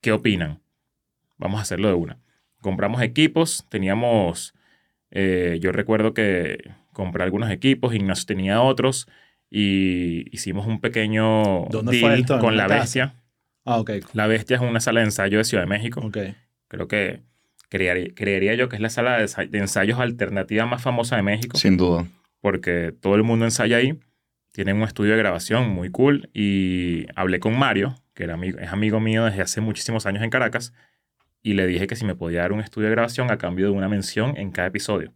¿qué 0.00 0.12
opinan? 0.12 0.60
Vamos 1.38 1.58
a 1.58 1.62
hacerlo 1.62 1.88
de 1.88 1.94
una. 1.94 2.18
Compramos 2.60 3.00
equipos, 3.02 3.64
teníamos, 3.68 4.54
eh, 5.10 5.58
yo 5.60 5.72
recuerdo 5.72 6.12
que 6.14 6.58
compré 6.92 7.22
algunos 7.24 7.50
equipos, 7.50 7.94
Ignacio 7.94 8.26
tenía 8.26 8.60
otros, 8.60 9.08
y 9.50 10.24
hicimos 10.34 10.66
un 10.66 10.80
pequeño 10.80 11.66
¿Dónde 11.70 11.96
deal 11.96 12.26
con 12.26 12.56
La 12.56 12.66
casa? 12.66 12.80
Bestia. 12.80 13.14
Ah, 13.64 13.78
ok. 13.78 13.90
La 14.12 14.26
Bestia 14.26 14.56
es 14.56 14.62
una 14.62 14.80
sala 14.80 15.00
de 15.00 15.06
ensayo 15.06 15.38
de 15.38 15.44
Ciudad 15.44 15.62
de 15.62 15.68
México. 15.68 16.00
Ok. 16.04 16.18
Creo 16.68 16.88
que 16.88 17.22
creería, 17.68 18.12
creería 18.14 18.54
yo 18.54 18.68
que 18.68 18.76
es 18.76 18.82
la 18.82 18.90
sala 18.90 19.18
de 19.18 19.58
ensayos 19.58 20.00
alternativa 20.00 20.66
más 20.66 20.82
famosa 20.82 21.16
de 21.16 21.22
México, 21.22 21.56
Sin 21.56 21.76
duda. 21.76 22.06
porque 22.40 22.92
todo 23.00 23.14
el 23.14 23.22
mundo 23.22 23.44
ensaya 23.44 23.76
ahí. 23.76 23.98
Tienen 24.52 24.76
un 24.78 24.82
estudio 24.82 25.12
de 25.12 25.18
grabación 25.18 25.68
muy 25.68 25.90
cool 25.90 26.30
y 26.34 27.06
hablé 27.14 27.38
con 27.38 27.56
Mario, 27.56 27.94
que 28.14 28.24
era 28.24 28.34
amigo, 28.34 28.58
es 28.58 28.72
amigo 28.72 28.98
mío 28.98 29.24
desde 29.26 29.42
hace 29.42 29.60
muchísimos 29.60 30.04
años 30.06 30.24
en 30.24 30.30
Caracas, 30.30 30.72
y 31.42 31.54
le 31.54 31.66
dije 31.66 31.86
que 31.86 31.96
si 31.96 32.04
me 32.04 32.14
podía 32.14 32.40
dar 32.40 32.52
un 32.52 32.60
estudio 32.60 32.88
de 32.88 32.94
grabación 32.94 33.30
a 33.30 33.38
cambio 33.38 33.66
de 33.66 33.72
una 33.72 33.88
mención 33.88 34.36
en 34.36 34.50
cada 34.50 34.68
episodio. 34.68 35.14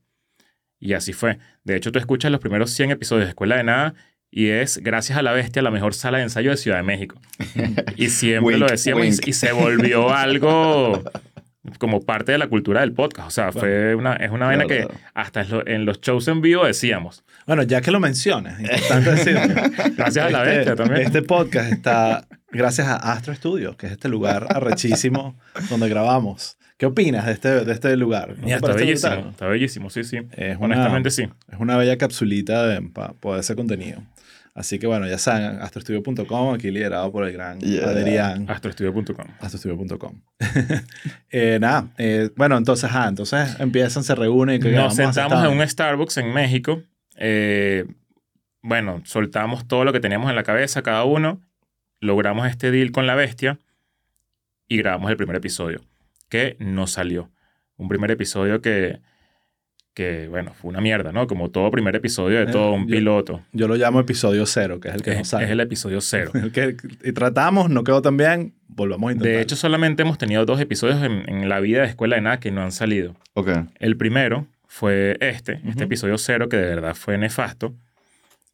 Y 0.79 0.95
así 0.95 1.13
fue. 1.13 1.39
De 1.65 1.77
hecho, 1.77 1.93
tú 1.93 1.99
escuchas 1.99 2.31
los 2.33 2.41
primeros 2.41 2.71
100 2.71 2.91
episodios 2.91 3.27
de 3.27 3.31
Escuela 3.31 3.57
de 3.57 3.65
Nada 3.65 3.95
y 4.31 4.49
es, 4.49 4.79
gracias 4.79 5.19
a 5.19 5.23
la 5.23 5.33
bestia, 5.33 5.63
la 5.63 5.71
mejor 5.71 5.95
sala 5.95 6.19
de 6.19 6.25
ensayo 6.25 6.51
de 6.51 6.57
Ciudad 6.57 6.79
de 6.79 6.83
México. 6.83 7.21
Y 7.97 8.09
siempre 8.09 8.57
lo 8.57 8.67
decíamos 8.67 9.21
y 9.27 9.33
se 9.33 9.53
volvió 9.53 10.13
algo 10.13 11.03
como 11.79 12.01
parte 12.05 12.33
de 12.33 12.39
la 12.39 12.49
cultura 12.49 12.81
del 12.81 12.93
podcast. 12.93 13.29
O 13.29 13.31
sea, 13.31 13.53
fue 13.53 13.95
una, 13.95 14.15
es 14.17 14.31
una 14.31 14.47
vaina 14.47 14.65
Claro, 14.65 14.81
que 14.83 14.87
claro. 14.95 15.01
hasta 15.15 15.41
en 15.43 15.51
lo- 15.51 15.67
en 15.67 15.85
los 15.85 16.01
shows 16.01 16.27
en 16.29 16.41
vivo 16.41 16.65
decíamos. 16.67 17.25
Bueno, 17.47 17.63
ya 17.63 17.81
que 17.81 17.91
lo 17.91 18.01
mencionas, 18.01 18.61
importante 18.61 19.11
decirlo. 19.13 19.41
Gracias 19.97 20.27
a 20.27 20.31
la 20.31 20.43
Este- 20.45 20.57
bestia 20.57 20.77
también. 20.77 21.03
Este 21.07 21.23
podcast 21.23 21.73
está 21.73 22.27
gracias 22.51 22.87
a 22.89 22.97
Astro 23.13 23.35
Studios, 23.35 23.77
que 23.77 23.87
es 23.87 23.93
este 23.93 24.09
lugar 24.09 24.47
arrechísimo 24.51 25.39
donde 25.71 25.89
grabamos. 25.89 26.59
¿Qué 26.77 26.87
opinas 26.87 27.27
de 27.27 27.33
este, 27.33 27.65
de 27.65 27.73
este 27.73 27.97
lugar? 27.97 28.31
¿No 28.31 28.35
te 28.35 28.43
Mira, 28.43 28.57
está 28.57 28.73
bellísimo. 28.73 29.29
Está 29.31 29.47
bellísimo, 29.47 29.89
sí, 29.91 30.03
sí. 30.05 30.17
Es 30.33 30.57
una, 30.57 30.75
Honestamente, 30.75 31.11
sí. 31.11 31.29
es 31.49 31.61
una 31.61 31.77
bella 31.77 31.97
capsulita 31.97 32.81
para 32.93 33.13
poder 33.13 33.39
hacer 33.41 33.55
contenido. 33.57 34.03
Así 34.55 34.79
que 34.79 34.87
bueno, 34.87 35.07
ya 35.09 35.17
saben, 35.17 35.61
astrostudio.com, 35.63 36.55
aquí 36.55 36.71
liderado 36.71 37.11
por 37.11 37.27
el 37.27 37.33
gran 37.33 37.59
Yeah. 37.61 37.89
Adrián. 37.89 38.45
Astroestudio.com. 38.51 39.27
astrostudio.com. 39.41 40.21
eh, 41.31 41.59
nada, 41.59 41.89
eh, 41.97 42.31
bueno, 42.37 42.59
entonces, 42.59 42.91
ah, 42.93 43.07
entonces 43.09 43.59
empiezan, 43.61 44.05
se 44.05 44.15
reúnen. 44.15 44.61
¿qué 44.61 44.71
Nos 44.71 44.77
vamos 44.77 44.99
a 44.99 45.03
hacer 45.03 45.15
sentamos 45.15 45.45
en 45.45 45.59
un 45.59 45.67
Starbucks 45.67 46.19
en 46.19 46.35
México. 46.35 46.83
Eh, 47.17 47.87
bueno, 48.61 49.01
soltamos 49.05 49.67
todo 49.67 49.85
lo 49.85 49.93
que 49.93 50.01
teníamos 50.01 50.29
en 50.29 50.37
la 50.37 50.43
cabeza 50.43 50.83
cada 50.83 51.05
uno. 51.05 51.41
Logramos 52.01 52.47
este 52.47 52.71
deal 52.71 52.93
con 52.93 53.07
la 53.07 53.15
bestia 53.15 53.59
y 54.69 54.77
grabamos 54.77 55.11
el 55.11 55.17
primer 55.17 55.37
episodio, 55.37 55.81
que 56.29 56.57
no 56.59 56.87
salió. 56.87 57.31
Un 57.77 57.89
primer 57.89 58.11
episodio 58.11 58.61
que, 58.61 59.01
que 59.95 60.27
bueno, 60.29 60.53
fue 60.55 60.71
una 60.71 60.81
mierda, 60.81 61.13
¿no? 61.13 61.27
Como 61.27 61.51
todo 61.51 61.71
primer 61.71 61.95
episodio 61.97 62.39
de 62.39 62.45
Eh, 62.45 62.53
todo 62.53 62.73
un 62.73 62.87
yo- 62.89 62.97
piloto. 62.97 63.43
Yo 63.53 63.69
lo 63.69 63.75
llamo 63.77 64.01
episodio 64.01 64.47
cero, 64.47 64.81
que 64.81 64.89
es 64.89 64.95
el 64.95 65.03
que 65.03 65.15
no 65.15 65.21
Es, 65.21 65.29
sale. 65.29 65.45
es 65.45 65.51
el 65.51 65.61
episodio 65.61 66.01
cero. 66.01 66.31
El 66.35 66.51
que 66.53 66.77
y 67.05 67.13
tratamos, 67.13 67.69
no 67.69 67.85
quedó 67.85 68.01
tan 68.01 68.17
bien, 68.17 68.55
volvamos 68.69 69.11
a 69.11 69.13
intentar. 69.13 69.33
De 69.37 69.43
hecho, 69.43 69.57
solamente 69.57 70.03
hemos 70.03 70.17
tenido 70.19 70.45
dos 70.47 70.61
episodios 70.61 71.03
en, 71.03 71.29
en 71.29 71.49
la 71.49 71.61
vida 71.61 71.83
de 71.83 71.89
Escuela 71.89 72.17
de 72.17 72.23
Nada 72.23 72.41
que 72.41 72.51
no 72.51 72.63
han 72.63 72.73
salido. 72.73 73.15
Ok. 73.35 73.51
El 73.81 73.97
primero 73.99 74.47
fue 74.67 75.19
este, 75.21 75.61
este 75.69 75.85
episodio 75.85 76.17
cero, 76.17 76.49
que 76.49 76.57
de 76.57 76.67
verdad 76.67 76.95
fue 76.95 77.19
nefasto. 77.19 77.75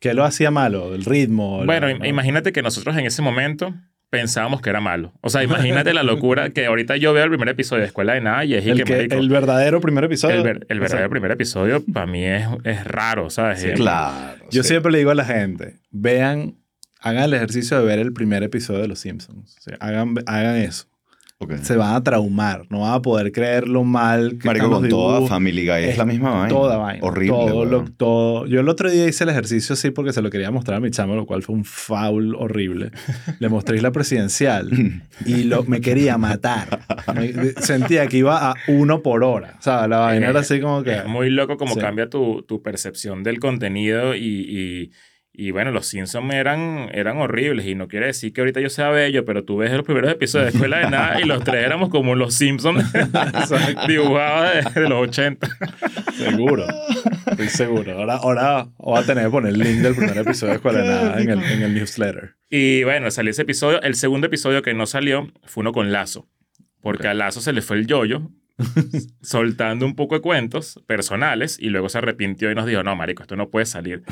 ¿Qué 0.01 0.14
lo 0.14 0.24
hacía 0.24 0.51
malo? 0.51 0.94
¿El 0.94 1.05
ritmo? 1.05 1.64
Bueno, 1.64 1.87
la- 1.88 1.98
no? 1.98 2.07
imagínate 2.07 2.53
que 2.53 2.62
nosotros 2.62 2.96
en 2.96 3.07
ese 3.07 3.22
momento 3.22 3.74
pensábamos 4.11 4.61
que 4.61 4.71
era 4.71 4.81
malo. 4.81 5.12
O 5.21 5.31
sea, 5.31 5.42
imagínate 5.44 5.92
la 5.94 6.03
locura 6.03 6.51
que 6.51 6.66
ahorita 6.66 6.97
yo 6.97 7.12
veo 7.12 7.25
el 7.25 7.31
primer 7.31 7.49
episodio 7.49 7.83
de 7.83 7.87
Escuela 7.88 8.14
de 8.14 8.21
Nada 8.21 8.44
y 8.44 8.55
es 8.55 8.66
el, 8.66 8.79
que, 8.79 8.85
que, 8.85 8.97
marico, 8.97 9.14
el 9.16 9.29
verdadero 9.29 9.81
primer 9.81 10.05
episodio. 10.05 10.37
el 10.37 10.42
ver- 10.42 10.66
el 10.68 10.79
O 10.79 10.81
sea, 10.81 10.81
verdadero 10.81 11.11
primer 11.11 11.31
episodio 11.33 11.85
para 11.92 12.07
mí 12.07 12.25
es, 12.25 12.47
es 12.64 12.85
raro, 12.85 13.31
¿sabes? 13.31 13.61
Sí, 13.61 13.71
Claro. 13.73 14.44
Yo 14.51 14.62
sí. 14.62 14.68
siempre 14.71 14.92
le 14.92 14.99
digo 14.99 15.11
a 15.11 15.14
la 15.14 15.25
gente, 15.25 15.77
vean, 15.90 16.57
hagan 17.01 17.25
el 17.25 17.35
ejercicio 17.35 17.79
de 17.79 17.85
ver 17.85 17.99
el 17.99 18.12
primer 18.12 18.42
episodio 18.42 18.81
de 18.81 18.88
Los 18.88 19.01
Simpsons. 19.01 19.57
O 19.59 19.61
sea, 19.61 19.77
hagan, 19.81 20.14
hagan 20.27 20.57
eso. 20.57 20.87
Ok. 21.40 21.55
se 21.62 21.77
van 21.77 21.94
a 21.94 22.03
traumar, 22.03 22.64
no 22.68 22.81
van 22.81 22.94
a 22.94 23.01
poder 23.01 23.31
creer 23.31 23.68
lo 23.68 23.85
mal 23.85 24.38
que 24.40 24.46
Marico, 24.48 24.66
están 24.66 24.70
los 24.70 24.81
con 24.81 24.88
toda. 24.88 25.29
Family 25.29 25.62
Guy 25.66 25.85
es, 25.85 25.88
Es 25.90 25.98
la 25.98 26.05
misma 26.05 26.31
vaina. 26.31 26.48
Toda 26.48 26.77
vaina. 26.79 26.98
Horrible. 27.07 27.29
Todo, 27.37 27.64
lo- 27.64 27.85
todo. 27.85 28.46
Yo 28.46 28.59
el 28.59 28.68
otro 28.68 28.90
día 28.90 29.07
hice 29.07 29.22
el 29.22 29.31
ejercicio 29.31 29.74
así 29.74 29.92
porque 29.92 30.12
se 30.12 30.20
lo 30.20 30.31
quería 30.31 30.51
mostrar 30.51 30.79
a 30.79 30.81
mi 30.81 30.90
chamo, 30.90 31.14
lo 31.14 31.27
cual 31.27 31.42
fue 31.44 31.55
un 31.55 31.64
foul 31.64 32.35
horrible. 32.35 32.90
Le 33.38 33.48
mostré 33.48 33.81
la 33.81 33.92
presidencial 33.92 34.68
y 35.27 35.44
lo, 35.44 35.62
me 35.62 35.81
quería 35.81 36.18
matar. 36.18 36.81
Me- 37.14 37.53
sentía 37.62 38.09
que 38.09 38.16
iba 38.18 38.51
a 38.51 38.55
uno 38.66 39.01
por 39.03 39.22
hora. 39.22 39.55
O 39.61 39.62
sea, 39.62 39.87
la 39.87 39.98
vaina 39.98 40.27
Eh, 40.27 40.31
era 40.31 40.40
así 40.40 40.61
como 40.61 40.83
que... 40.83 40.96
Es 40.96 41.07
muy 41.07 41.31
loco 41.31 41.57
como 41.57 41.74
Sí. 41.74 41.81
cambia 41.81 42.11
tu, 42.11 42.42
tu 42.48 42.62
percepción 42.62 43.22
del 43.22 43.38
contenido 43.38 44.16
y, 44.16 44.20
y, 44.24 44.90
y, 45.40 45.53
bueno, 45.53 45.70
los 45.70 45.87
Simpsons 45.87 46.35
eran, 46.35 46.90
eran 46.92 47.18
horribles 47.18 47.64
y 47.66 47.77
no 47.77 47.87
quiere 47.87 48.07
decir 48.07 48.33
que 48.33 48.40
ahorita 48.40 48.61
yo 48.61 48.68
sea 48.70 48.88
bello, 48.88 49.24
pero 49.24 49.44
tú 49.44 49.59
ves 49.59 49.70
los 49.70 49.85
primeros 49.85 50.11
episodios 50.11 50.53
de 50.53 50.59
Escuela 50.59 50.79
de 50.79 50.90
Nada 50.90 51.20
y 51.20 51.24
los 51.27 51.44
tres 51.44 51.64
éramos 51.64 51.90
como 51.90 52.16
los 52.16 52.35
Simpsons 52.35 52.85
dibujados 53.87 54.74
de, 54.74 54.81
de 54.81 54.88
los 54.88 55.09
80. 55.09 55.48
Seguro. 56.16 56.66
Estoy 57.31 57.48
seguro. 57.51 57.92
Ahora, 57.92 58.16
ahora 58.16 58.68
voy 58.79 58.98
a 58.98 59.07
tener 59.07 59.27
que 59.27 59.31
poner 59.31 59.53
el 59.53 59.61
link 59.61 59.79
del 59.79 59.94
primer 59.94 60.18
episodio 60.18 60.51
de 60.51 60.57
Escuela 60.57 60.81
de 60.81 60.88
Nada 60.88 61.20
en 61.20 61.31
el, 61.31 61.42
en 61.44 61.62
el 61.62 61.74
newsletter. 61.74 62.35
Y 62.51 62.83
bueno, 62.83 63.09
salió 63.12 63.31
ese 63.31 63.42
episodio. 63.42 63.81
El 63.83 63.94
segundo 63.94 64.27
episodio 64.27 64.62
que 64.62 64.74
no 64.74 64.87
salió 64.87 65.29
fue 65.44 65.61
uno 65.61 65.70
con 65.70 65.92
Lazo. 65.92 66.27
Porque 66.81 67.07
a 67.07 67.14
Lazo 67.14 67.40
se 67.40 67.53
le 67.53 67.62
fue 67.62 67.77
el 67.77 67.87
yoyo 67.87 68.31
soltando 69.23 69.87
un 69.87 69.94
poco 69.94 70.14
de 70.16 70.21
cuentos 70.21 70.81
personales 70.87 71.59
y 71.61 71.68
luego 71.68 71.88
se 71.88 71.99
arrepintió 71.99 72.51
y 72.51 72.55
nos 72.55 72.66
dijo, 72.66 72.83
no, 72.83 72.94
marico, 72.97 73.23
esto 73.23 73.37
no 73.37 73.49
puede 73.49 73.66
salir. 73.66 74.03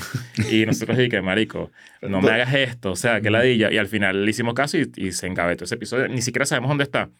Y 0.50 0.66
nosotros 0.66 0.96
dije, 0.98 1.20
marico, 1.22 1.70
no 2.02 2.20
me 2.20 2.30
hagas 2.30 2.54
esto, 2.54 2.92
o 2.92 2.96
sea, 2.96 3.20
que 3.20 3.30
ladilla. 3.30 3.72
Y 3.72 3.78
al 3.78 3.88
final 3.88 4.24
le 4.24 4.30
hicimos 4.30 4.54
caso 4.54 4.78
y, 4.78 4.90
y 4.96 5.12
se 5.12 5.26
engabetó 5.26 5.64
ese 5.64 5.74
episodio. 5.74 6.08
Ni 6.08 6.22
siquiera 6.22 6.46
sabemos 6.46 6.68
dónde 6.70 6.84
está. 6.84 7.10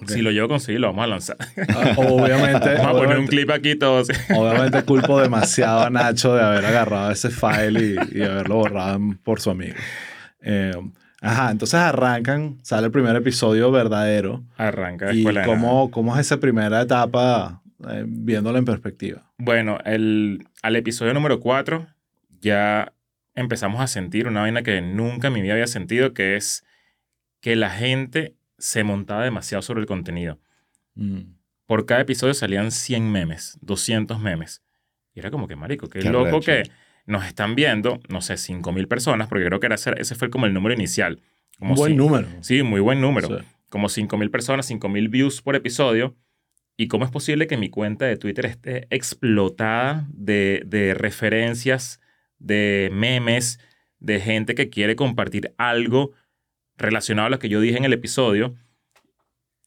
Ok. 0.00 0.10
Si 0.10 0.22
lo 0.22 0.30
llevo 0.30 0.46
a 0.46 0.48
conseguir, 0.50 0.80
lo 0.80 0.88
vamos 0.88 1.04
a 1.04 1.06
lanzar. 1.08 1.36
Ah, 1.70 1.94
Obviamente, 1.96 2.74
Vamos 2.74 2.86
a 2.86 2.92
poner 2.92 3.18
un 3.18 3.26
clip 3.26 3.50
aquí 3.50 3.74
todo. 3.74 3.98
así. 4.00 4.12
obviamente 4.32 4.82
culpo 4.84 5.20
demasiado 5.22 5.80
a 5.80 5.90
Nacho 5.90 6.34
de 6.36 6.42
haber 6.42 6.64
agarrado 6.64 7.10
ese 7.10 7.30
file 7.30 7.96
y, 8.12 8.18
y 8.18 8.22
haberlo 8.22 8.56
borrado 8.56 9.00
por 9.24 9.40
su 9.40 9.50
amigo. 9.50 9.74
Eh, 10.40 10.70
ajá, 11.20 11.50
entonces 11.50 11.78
arrancan, 11.78 12.58
sale 12.62 12.86
el 12.86 12.92
primer 12.92 13.16
episodio 13.16 13.70
verdadero. 13.70 14.44
Arranca 14.56 15.12
¿Y 15.12 15.18
Escuela 15.18 15.42
Nada. 15.42 15.52
cómo, 15.52 15.90
cómo 15.90 16.14
es 16.14 16.20
esa 16.26 16.38
primera 16.38 16.80
etapa 16.80 17.62
eh, 17.88 18.04
viéndolo 18.06 18.58
en 18.58 18.64
perspectiva? 18.64 19.30
Bueno, 19.38 19.78
el, 19.84 20.46
al 20.62 20.76
episodio 20.76 21.14
número 21.14 21.40
4 21.40 21.86
ya 22.40 22.92
empezamos 23.34 23.80
a 23.80 23.86
sentir 23.86 24.26
una 24.28 24.40
vaina 24.40 24.62
que 24.62 24.80
nunca 24.80 25.28
en 25.28 25.34
mi 25.34 25.42
vida 25.42 25.54
había 25.54 25.66
sentido, 25.66 26.12
que 26.12 26.36
es 26.36 26.64
que 27.40 27.56
la 27.56 27.70
gente 27.70 28.34
se 28.58 28.82
montaba 28.84 29.24
demasiado 29.24 29.62
sobre 29.62 29.80
el 29.80 29.86
contenido. 29.86 30.40
Mm. 30.94 31.20
Por 31.66 31.86
cada 31.86 32.00
episodio 32.00 32.34
salían 32.34 32.70
100 32.70 33.10
memes, 33.10 33.58
200 33.60 34.18
memes. 34.20 34.62
Y 35.14 35.20
era 35.20 35.30
como 35.30 35.46
que, 35.46 35.56
marico, 35.56 35.88
qué, 35.88 36.00
Qué 36.00 36.10
loco 36.10 36.40
que 36.40 36.64
nos 37.08 37.26
están 37.26 37.54
viendo, 37.54 38.00
no 38.08 38.20
sé, 38.20 38.34
5.000 38.34 38.86
personas, 38.86 39.28
porque 39.28 39.44
creo 39.46 39.58
que 39.60 39.66
era 39.66 39.74
ese, 39.74 39.92
ese 39.98 40.14
fue 40.14 40.30
como 40.30 40.46
el 40.46 40.52
número 40.54 40.74
inicial. 40.74 41.20
Como 41.58 41.72
Un 41.72 41.76
buen 41.76 41.96
número. 41.96 42.28
Sí, 42.40 42.62
muy 42.62 42.80
buen 42.80 43.00
número 43.00 43.28
Sí. 43.28 43.44
como 43.68 43.88
5.000 43.88 44.30
personas, 44.30 44.70
5.000 44.70 45.08
views 45.10 45.42
por 45.42 45.56
episodio. 45.56 46.14
¿Y 46.76 46.86
cómo 46.86 47.04
es 47.04 47.10
posible 47.10 47.46
que 47.48 47.56
mi 47.56 47.70
cuenta 47.70 48.04
de 48.04 48.16
Twitter 48.16 48.46
esté 48.46 48.86
explotada 48.90 50.06
de, 50.12 50.62
de 50.66 50.94
referencias, 50.94 52.00
de 52.38 52.90
memes, 52.92 53.58
de 53.98 54.20
gente 54.20 54.54
que 54.54 54.68
quiere 54.70 54.94
compartir 54.94 55.52
algo 55.58 56.12
relacionado 56.76 57.26
a 57.26 57.30
lo 57.30 57.38
que 57.40 57.48
yo 57.48 57.60
dije 57.60 57.78
en 57.78 57.84
el 57.84 57.92
episodio? 57.94 58.54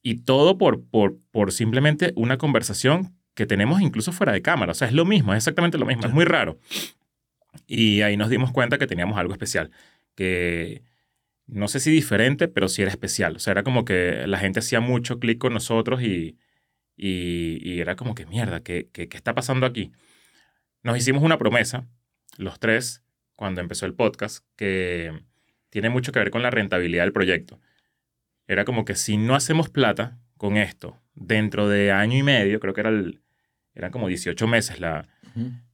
Y 0.04 0.20
todo 0.24 0.58
por, 0.58 0.84
por, 0.90 1.18
por 1.32 1.52
simplemente 1.52 2.14
una 2.16 2.38
conversación 2.38 3.14
que 3.34 3.46
tenemos 3.46 3.82
incluso 3.82 4.12
fuera 4.12 4.32
de 4.34 4.42
cámara. 4.42 4.72
O 4.72 4.76
sea, 4.76 4.88
es 4.88 4.94
lo 4.94 5.06
mismo, 5.06 5.34
es 5.34 5.38
exactamente 5.38 5.78
lo 5.78 5.86
mismo. 5.86 6.06
Es 6.06 6.14
muy 6.14 6.26
raro. 6.26 6.58
Y 7.68 8.02
ahí 8.02 8.18
nos 8.18 8.30
dimos 8.30 8.52
cuenta 8.52 8.78
que 8.78 8.88
teníamos 8.88 9.18
algo 9.18 9.34
especial. 9.34 9.72
Que 10.16 10.84
no 11.48 11.68
sé 11.68 11.80
si 11.80 11.92
diferente, 11.92 12.48
pero 12.48 12.70
sí 12.70 12.82
era 12.82 12.92
especial. 12.92 13.36
O 13.36 13.40
sea, 13.40 13.52
era 13.52 13.64
como 13.64 13.86
que 13.86 14.26
la 14.28 14.38
gente 14.40 14.60
hacía 14.60 14.80
mucho 14.80 15.20
clic 15.20 15.38
con 15.38 15.54
nosotros 15.54 16.02
y, 16.02 16.38
y, 16.96 17.60
y 17.62 17.80
era 17.82 17.96
como 17.96 18.16
que, 18.16 18.26
mierda, 18.26 18.62
¿qué, 18.64 18.90
qué, 18.94 19.10
qué 19.10 19.18
está 19.18 19.34
pasando 19.36 19.66
aquí? 19.66 19.92
Nos 20.84 20.98
hicimos 20.98 21.24
una 21.24 21.38
promesa, 21.38 21.88
los 22.38 22.60
tres, 22.60 23.04
cuando 23.36 23.62
empezó 23.62 23.86
el 23.86 23.94
podcast, 23.94 24.46
que 24.56 25.12
tiene 25.70 25.90
mucho 25.90 26.12
que 26.12 26.20
ver 26.20 26.32
con 26.32 26.42
la 26.44 26.52
rentabilidad 26.52 27.04
del 27.04 27.14
proyecto. 27.14 27.60
Era 28.48 28.66
como 28.66 28.86
que 28.86 28.96
si 28.96 29.18
no 29.18 29.36
hacemos 29.36 29.70
plata 29.70 30.20
con 30.38 30.58
esto 30.58 31.00
dentro 31.16 31.68
de 31.68 31.92
año 31.92 32.18
y 32.18 32.24
medio, 32.24 32.60
creo 32.60 32.74
que 32.74 32.82
era 32.82 32.90
el, 32.90 33.22
eran 33.74 33.92
como 33.92 34.08
18 34.08 34.48
meses 34.48 34.80
la, 34.80 35.08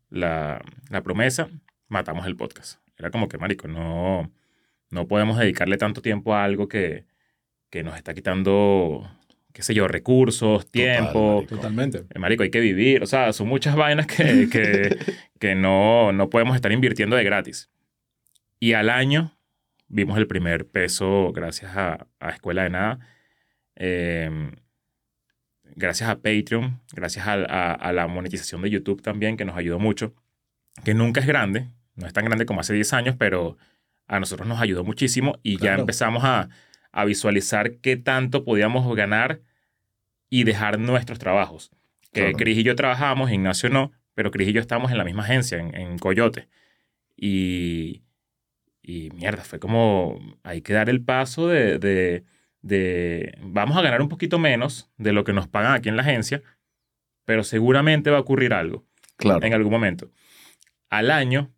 la, 0.09 0.61
la 0.89 1.03
promesa, 1.03 1.49
matamos 1.87 2.25
el 2.27 2.35
podcast. 2.35 2.79
Era 2.97 3.11
como 3.11 3.27
que, 3.29 3.37
marico, 3.37 3.67
no, 3.67 4.31
no 4.89 5.07
podemos 5.07 5.37
dedicarle 5.37 5.77
tanto 5.77 6.01
tiempo 6.01 6.33
a 6.33 6.43
algo 6.43 6.67
que, 6.67 7.05
que 7.69 7.83
nos 7.83 7.95
está 7.95 8.13
quitando, 8.13 9.09
qué 9.53 9.61
sé 9.61 9.73
yo, 9.73 9.87
recursos, 9.87 10.69
tiempo. 10.71 11.35
marico. 11.37 11.55
Totalmente. 11.55 12.05
Eh, 12.13 12.19
Marico, 12.19 12.43
hay 12.43 12.49
que 12.51 12.59
vivir. 12.59 13.03
O 13.03 13.07
sea, 13.07 13.31
son 13.33 13.47
muchas 13.47 13.75
vainas 13.75 14.07
que, 14.07 14.49
que, 14.51 14.97
que 15.39 15.55
no, 15.55 16.11
no 16.11 16.29
podemos 16.29 16.55
estar 16.55 16.71
invirtiendo 16.71 17.15
de 17.15 17.23
gratis. 17.23 17.69
Y 18.59 18.73
al 18.73 18.89
año 18.89 19.31
vimos 19.87 20.17
el 20.17 20.27
primer 20.27 20.65
peso 20.67 21.31
gracias 21.33 21.75
a, 21.77 22.07
a 22.19 22.29
Escuela 22.29 22.63
de 22.63 22.69
Nada. 22.71 22.99
Eh, 23.75 24.51
gracias 25.75 26.09
a 26.09 26.15
Patreon, 26.15 26.79
gracias 26.93 27.27
a, 27.27 27.33
a- 27.33 27.73
a 27.73 27.93
la 27.93 28.07
monetización 28.07 28.61
de 28.63 28.69
YouTube 28.71 29.01
también, 29.03 29.37
que 29.37 29.45
nos 29.45 29.55
ayudó 29.55 29.77
mucho. 29.79 30.13
Que 30.83 30.93
nunca 30.93 31.21
es 31.21 31.27
grande, 31.27 31.69
no 31.97 32.07
es 32.07 32.13
tan 32.13 32.23
grande 32.25 32.45
como 32.45 32.61
hace 32.61 32.73
10 32.73 32.93
años, 32.93 33.15
pero 33.19 33.57
a 34.07 34.19
nosotros 34.19 34.47
nos 34.47 34.61
ayudó 34.61 34.83
muchísimo 34.85 35.37
y 35.43 35.57
ya 35.57 35.75
empezamos 35.75 36.23
a, 36.23 36.47
a 36.93 37.03
visualizar 37.05 37.75
qué 37.81 37.97
tanto 37.97 38.45
podíamos 38.45 38.95
ganar 38.95 39.41
y 40.29 40.45
dejar 40.45 40.79
nuestros 40.79 41.19
trabajos. 41.19 41.71
Que 42.13 42.21
Claro. 42.21 42.37
Cris 42.37 42.57
y 42.59 42.63
yo 42.63 42.75
trabajamos, 42.75 43.31
Ignacio 43.31 43.69
no, 43.69 43.91
pero 44.13 44.31
Cris 44.31 44.47
y 44.47 44.53
yo 44.53 44.61
estábamos 44.61 44.91
en 44.91 44.97
la 44.97 45.03
misma 45.03 45.23
agencia, 45.23 45.57
en, 45.59 45.75
en 45.75 45.97
Coyote. 45.99 46.47
Y, 47.15 48.03
y 48.81 49.09
mierda, 49.11 49.43
fue 49.43 49.59
como, 49.59 50.19
hay 50.43 50.61
que 50.61 50.73
dar 50.73 50.89
el 50.89 51.03
paso 51.03 51.47
de, 51.47 51.79
de, 51.79 52.23
de, 52.61 53.37
vamos 53.41 53.75
a 53.77 53.81
ganar 53.81 54.01
un 54.01 54.09
poquito 54.09 54.39
menos 54.39 54.89
de 54.97 55.11
lo 55.13 55.23
que 55.23 55.33
nos 55.33 55.47
pagan 55.47 55.73
aquí 55.73 55.89
en 55.89 55.95
la 55.97 56.03
agencia, 56.03 56.41
pero 57.25 57.43
seguramente 57.43 58.09
va 58.09 58.17
a 58.17 58.21
ocurrir 58.21 58.53
algo 58.53 58.85
Claro. 59.17 59.43
en 59.45 59.53
algún 59.53 59.71
momento. 59.71 60.11
Al 60.89 61.11
año, 61.11 61.51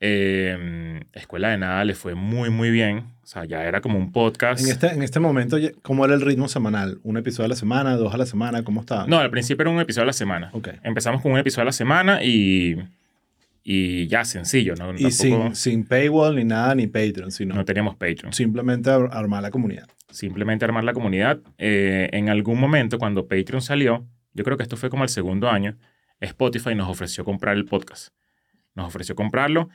eh, 0.00 1.00
Escuela 1.12 1.48
de 1.50 1.58
Nada 1.58 1.84
le 1.84 1.94
fue 1.94 2.14
muy, 2.14 2.50
muy 2.50 2.70
bien. 2.70 2.98
O 3.22 3.26
sea, 3.26 3.44
ya 3.44 3.64
era 3.64 3.80
como 3.80 3.98
un 3.98 4.12
podcast. 4.12 4.64
En 4.64 4.70
este, 4.70 4.86
en 4.88 5.02
este 5.02 5.18
momento, 5.20 5.56
¿cómo 5.82 6.04
era 6.04 6.14
el 6.14 6.20
ritmo 6.20 6.48
semanal? 6.48 6.98
¿Un 7.02 7.16
episodio 7.16 7.46
a 7.46 7.48
la 7.48 7.56
semana? 7.56 7.96
¿Dos 7.96 8.14
a 8.14 8.18
la 8.18 8.26
semana? 8.26 8.62
¿Cómo 8.62 8.80
estaba? 8.80 9.06
No, 9.06 9.18
al 9.18 9.30
principio 9.30 9.62
era 9.62 9.70
un 9.70 9.80
episodio 9.80 10.04
a 10.04 10.06
la 10.06 10.12
semana. 10.12 10.50
Ok. 10.52 10.68
Empezamos 10.82 11.22
con 11.22 11.32
un 11.32 11.38
episodio 11.38 11.62
a 11.62 11.64
la 11.66 11.72
semana 11.72 12.22
y, 12.22 12.76
y 13.64 14.06
ya, 14.06 14.24
sencillo. 14.24 14.74
¿no? 14.76 14.92
Y 14.94 15.02
Tampoco- 15.02 15.10
sin, 15.10 15.54
sin 15.56 15.84
paywall 15.84 16.36
ni 16.36 16.44
nada, 16.44 16.74
ni 16.74 16.86
Patreon, 16.86 17.32
sino 17.32 17.54
no 17.54 17.64
teníamos 17.64 17.96
Patreon. 17.96 18.32
simplemente 18.32 18.90
ar- 18.90 19.08
armar 19.10 19.42
la 19.42 19.50
comunidad. 19.50 19.88
Simplemente 20.10 20.64
armar 20.64 20.84
la 20.84 20.92
comunidad. 20.92 21.40
Eh, 21.58 22.08
en 22.12 22.28
algún 22.28 22.60
momento, 22.60 22.98
cuando 22.98 23.26
Patreon 23.26 23.60
salió, 23.60 24.06
yo 24.34 24.44
creo 24.44 24.56
que 24.56 24.62
esto 24.62 24.76
fue 24.76 24.88
como 24.88 25.02
el 25.02 25.08
segundo 25.08 25.50
año, 25.50 25.76
Spotify 26.20 26.74
nos 26.76 26.88
ofreció 26.88 27.24
comprar 27.24 27.56
el 27.56 27.64
podcast. 27.64 28.08
Nos 28.76 28.86
ofreció 28.86 29.14
comprarlo 29.16 29.68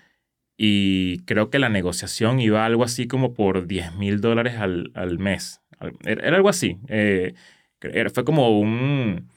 y 0.63 1.23
creo 1.25 1.49
que 1.49 1.57
la 1.57 1.69
negociación 1.69 2.39
iba 2.39 2.63
algo 2.67 2.83
así 2.83 3.07
como 3.07 3.33
por 3.33 3.65
10 3.65 3.95
mil 3.95 4.21
dólares 4.21 4.57
al, 4.59 4.91
al 4.93 5.17
mes. 5.17 5.59
Al- 5.79 5.93
Era, 6.05 6.35
algo 6.35 6.49
así. 6.49 6.77
Eh, 6.87 7.33
era- 7.81 8.11
fue 8.11 8.23
como 8.23 8.59
un, 8.59 9.27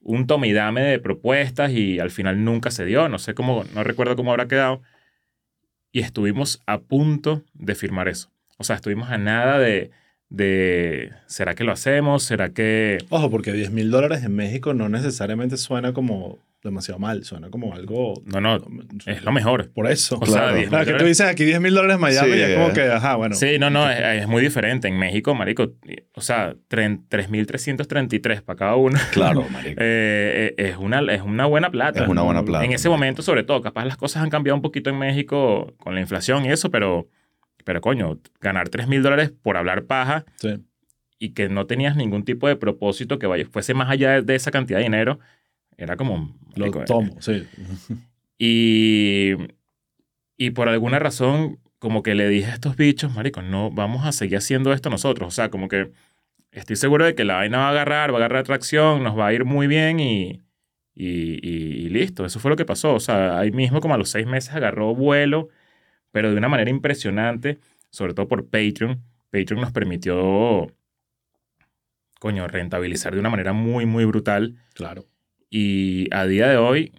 un 0.00 0.26
tome 0.28 0.46
y 0.46 0.52
dame 0.52 0.82
de 0.82 1.00
propuestas 1.00 1.72
y 1.72 1.98
al 1.98 2.12
final 2.12 2.44
nunca 2.44 2.70
se 2.70 2.84
dio. 2.84 3.08
No 3.08 3.18
sé 3.18 3.34
cómo, 3.34 3.64
no 3.74 3.82
recuerdo 3.82 4.14
cómo 4.14 4.30
habrá 4.30 4.46
quedado. 4.46 4.82
Y 5.90 5.98
estuvimos 6.00 6.62
a 6.66 6.78
punto 6.78 7.42
de 7.54 7.74
firmar 7.74 8.06
eso. 8.06 8.30
O 8.56 8.62
sea, 8.62 8.76
estuvimos 8.76 9.10
a 9.10 9.18
nada 9.18 9.58
de, 9.58 9.90
de 10.28 11.10
¿será 11.26 11.56
que 11.56 11.64
lo 11.64 11.72
hacemos? 11.72 12.22
¿Será 12.22 12.50
que...? 12.50 12.98
Ojo, 13.08 13.30
porque 13.30 13.52
10 13.52 13.72
mil 13.72 13.90
dólares 13.90 14.22
en 14.22 14.36
México 14.36 14.74
no 14.74 14.88
necesariamente 14.88 15.56
suena 15.56 15.92
como 15.92 16.38
demasiado 16.62 16.98
mal, 16.98 17.24
suena 17.24 17.50
como 17.50 17.72
algo... 17.74 18.14
No, 18.26 18.40
no, 18.40 18.58
es 19.06 19.22
lo 19.22 19.30
mejor. 19.32 19.70
Por 19.72 19.86
eso. 19.90 20.18
O 20.20 20.26
sea, 20.26 20.40
Claro. 20.42 20.56
10 20.56 20.68
Claro, 20.68 20.84
que 20.86 20.94
tú 20.94 21.04
dices 21.04 21.26
aquí 21.26 21.44
10 21.44 21.60
mil 21.60 21.72
dólares 21.74 21.94
en 21.94 22.00
Miami 22.00 22.32
Sí, 22.32 22.38
y 22.38 22.40
es 22.42 22.54
como 22.56 22.68
eh. 22.68 22.72
que, 22.72 22.82
ajá, 22.82 23.14
bueno. 23.16 23.34
Sí, 23.36 23.58
no, 23.58 23.70
no, 23.70 23.88
es, 23.90 23.98
es 24.22 24.26
muy 24.28 24.42
diferente. 24.42 24.88
En 24.88 24.98
México, 24.98 25.34
marico, 25.34 25.72
o 26.14 26.20
sea, 26.20 26.54
tren- 26.68 27.06
3.333 27.08 28.42
para 28.42 28.56
cada 28.56 28.76
uno. 28.76 28.98
Claro, 29.12 29.44
marico. 29.52 29.80
Eh, 29.80 30.54
eh, 30.58 30.68
es, 30.70 30.76
una, 30.76 31.00
es 31.12 31.22
una 31.22 31.46
buena 31.46 31.70
plata. 31.70 32.02
Es 32.02 32.08
una 32.08 32.22
buena 32.22 32.42
plata. 32.44 32.64
En 32.64 32.72
ese 32.72 32.88
momento, 32.88 33.22
sobre 33.22 33.42
todo, 33.44 33.60
capaz 33.62 33.84
las 33.84 33.96
cosas 33.96 34.22
han 34.22 34.30
cambiado 34.30 34.56
un 34.56 34.62
poquito 34.62 34.90
en 34.90 34.98
México 34.98 35.74
con 35.78 35.94
la 35.94 36.00
inflación 36.00 36.44
y 36.44 36.50
eso, 36.50 36.70
pero, 36.70 37.08
pero 37.64 37.80
coño, 37.80 38.18
ganar 38.40 38.68
3 38.68 38.88
mil 38.88 39.02
dólares 39.02 39.32
por 39.42 39.56
hablar 39.56 39.84
paja 39.84 40.24
Sí. 40.36 40.56
y 41.18 41.30
que 41.34 41.48
no 41.48 41.66
tenías 41.66 41.96
ningún 41.96 42.24
tipo 42.24 42.48
de 42.48 42.56
propósito 42.56 43.18
que 43.18 43.26
vaya, 43.26 43.44
fuese 43.50 43.74
más 43.74 43.90
allá 43.90 44.12
de, 44.12 44.22
de 44.22 44.34
esa 44.34 44.50
cantidad 44.50 44.78
de 44.78 44.84
dinero, 44.84 45.18
era 45.78 45.96
como... 45.96 46.36
Lo 46.54 46.66
marico, 46.66 46.82
eh, 46.82 46.84
tomo, 46.86 47.16
sí. 47.20 47.46
Y, 48.38 49.32
y 50.36 50.50
por 50.50 50.68
alguna 50.68 50.98
razón, 50.98 51.58
como 51.78 52.02
que 52.02 52.14
le 52.14 52.28
dije 52.28 52.50
a 52.50 52.54
estos 52.54 52.76
bichos, 52.76 53.14
marico, 53.14 53.40
no, 53.42 53.70
vamos 53.70 54.04
a 54.04 54.12
seguir 54.12 54.36
haciendo 54.38 54.72
esto 54.72 54.90
nosotros. 54.90 55.28
O 55.28 55.30
sea, 55.30 55.50
como 55.50 55.68
que 55.68 55.90
estoy 56.52 56.76
seguro 56.76 57.04
de 57.04 57.14
que 57.14 57.24
la 57.24 57.36
vaina 57.36 57.58
va 57.58 57.66
a 57.68 57.70
agarrar, 57.70 58.10
va 58.10 58.16
a 58.16 58.18
agarrar 58.18 58.44
tracción, 58.44 59.02
nos 59.02 59.18
va 59.18 59.28
a 59.28 59.32
ir 59.32 59.44
muy 59.44 59.66
bien 59.66 59.98
y, 60.00 60.42
y, 60.94 61.38
y- 61.48 61.86
y 61.86 61.88
listo. 61.88 62.24
Eso 62.26 62.38
fue 62.40 62.50
lo 62.50 62.56
que 62.56 62.64
pasó. 62.64 62.94
O 62.94 63.00
sea, 63.00 63.38
ahí 63.38 63.50
mismo 63.52 63.80
como 63.80 63.94
a 63.94 63.98
los 63.98 64.10
seis 64.10 64.26
meses 64.26 64.52
agarró 64.54 64.94
vuelo, 64.94 65.48
pero 66.12 66.30
de 66.30 66.36
una 66.38 66.48
manera 66.48 66.70
impresionante, 66.70 67.58
sobre 67.90 68.14
todo 68.14 68.28
por 68.28 68.44
Patreon. 68.48 69.02
Patreon 69.30 69.60
nos 69.60 69.72
permitió, 69.72 70.66
coño, 72.18 72.48
rentabilizar 72.48 73.14
de 73.14 73.20
una 73.20 73.30
manera 73.30 73.52
muy, 73.52 73.86
muy 73.86 74.04
brutal. 74.04 74.56
Claro. 74.74 75.04
Y 75.50 76.08
a 76.14 76.26
día 76.26 76.48
de 76.48 76.56
hoy 76.56 76.92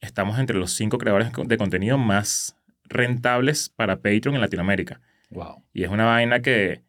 estamos 0.00 0.38
entre 0.38 0.58
los 0.58 0.72
cinco 0.72 0.98
creadores 0.98 1.30
de 1.46 1.56
contenido 1.56 1.96
más 1.98 2.56
rentables 2.84 3.68
para 3.68 3.96
Patreon 3.96 4.34
en 4.34 4.40
Latinoamérica. 4.40 5.00
Wow. 5.30 5.62
Y 5.72 5.84
es 5.84 5.90
una 5.90 6.04
vaina 6.04 6.40
que, 6.40 6.82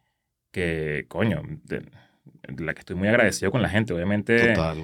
que 0.51 1.05
coño, 1.07 1.41
de, 1.63 1.83
de 2.47 2.63
la 2.63 2.73
que 2.73 2.79
estoy 2.79 2.95
muy 2.95 3.07
agradecido 3.07 3.51
con 3.51 3.61
la 3.61 3.69
gente. 3.69 3.93
Obviamente, 3.93 4.53
Total, 4.53 4.77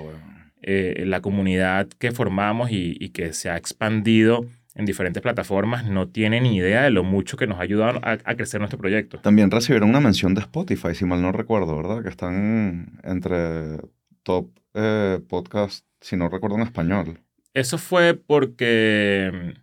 eh, 0.61 1.03
la 1.05 1.21
comunidad 1.21 1.87
que 1.87 2.11
formamos 2.11 2.71
y, 2.71 2.95
y 2.99 3.09
que 3.09 3.33
se 3.33 3.49
ha 3.49 3.57
expandido 3.57 4.45
en 4.75 4.85
diferentes 4.85 5.21
plataformas 5.21 5.85
no 5.85 6.07
tiene 6.07 6.39
ni 6.39 6.55
idea 6.55 6.83
de 6.83 6.91
lo 6.91 7.03
mucho 7.03 7.35
que 7.35 7.45
nos 7.45 7.59
ha 7.59 7.63
ayudado 7.63 7.99
a, 8.03 8.11
a 8.23 8.35
crecer 8.35 8.61
nuestro 8.61 8.79
proyecto. 8.79 9.19
También 9.19 9.51
recibieron 9.51 9.89
una 9.89 9.99
mención 9.99 10.33
de 10.33 10.41
Spotify, 10.41 10.95
si 10.95 11.03
mal 11.03 11.21
no 11.21 11.31
recuerdo, 11.31 11.75
¿verdad? 11.75 12.01
Que 12.03 12.09
están 12.09 12.99
entre 13.03 13.79
top 14.23 14.49
eh, 14.73 15.19
podcast, 15.27 15.85
si 15.99 16.15
no 16.15 16.29
recuerdo 16.29 16.55
en 16.57 16.63
español. 16.63 17.19
Eso 17.53 17.77
fue 17.77 18.13
porque 18.15 19.31
mm, 19.33 19.59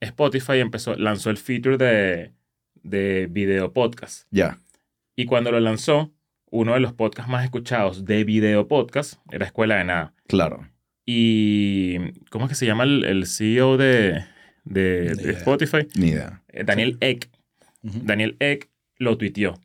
Spotify 0.00 0.58
empezó, 0.58 0.94
lanzó 0.96 1.30
el 1.30 1.36
feature 1.36 1.76
de, 1.76 2.32
de 2.82 3.28
video 3.30 3.72
podcast. 3.72 4.26
Ya. 4.30 4.58
Y 5.16 5.26
cuando 5.26 5.50
lo 5.52 5.60
lanzó, 5.60 6.12
uno 6.50 6.74
de 6.74 6.80
los 6.80 6.92
podcasts 6.92 7.30
más 7.30 7.44
escuchados 7.44 8.04
de 8.04 8.24
video 8.24 8.68
podcast 8.68 9.14
era 9.30 9.46
Escuela 9.46 9.76
de 9.76 9.84
Nada. 9.84 10.14
Claro. 10.26 10.68
Y, 11.04 11.98
¿cómo 12.30 12.44
es 12.44 12.50
que 12.50 12.54
se 12.54 12.66
llama 12.66 12.84
el, 12.84 13.04
el 13.04 13.26
CEO 13.26 13.76
de, 13.76 14.24
de- 14.64 15.12
Ni 15.16 15.22
de 15.22 15.22
idea. 15.22 15.38
Spotify? 15.38 15.86
Ni 15.94 16.08
idea. 16.08 16.42
Eh, 16.48 16.64
Daniel 16.64 16.96
Eck. 17.00 17.28
Daniel 17.82 18.36
Eck 18.40 18.68
lo 18.98 19.16
tuiteó. 19.16 19.58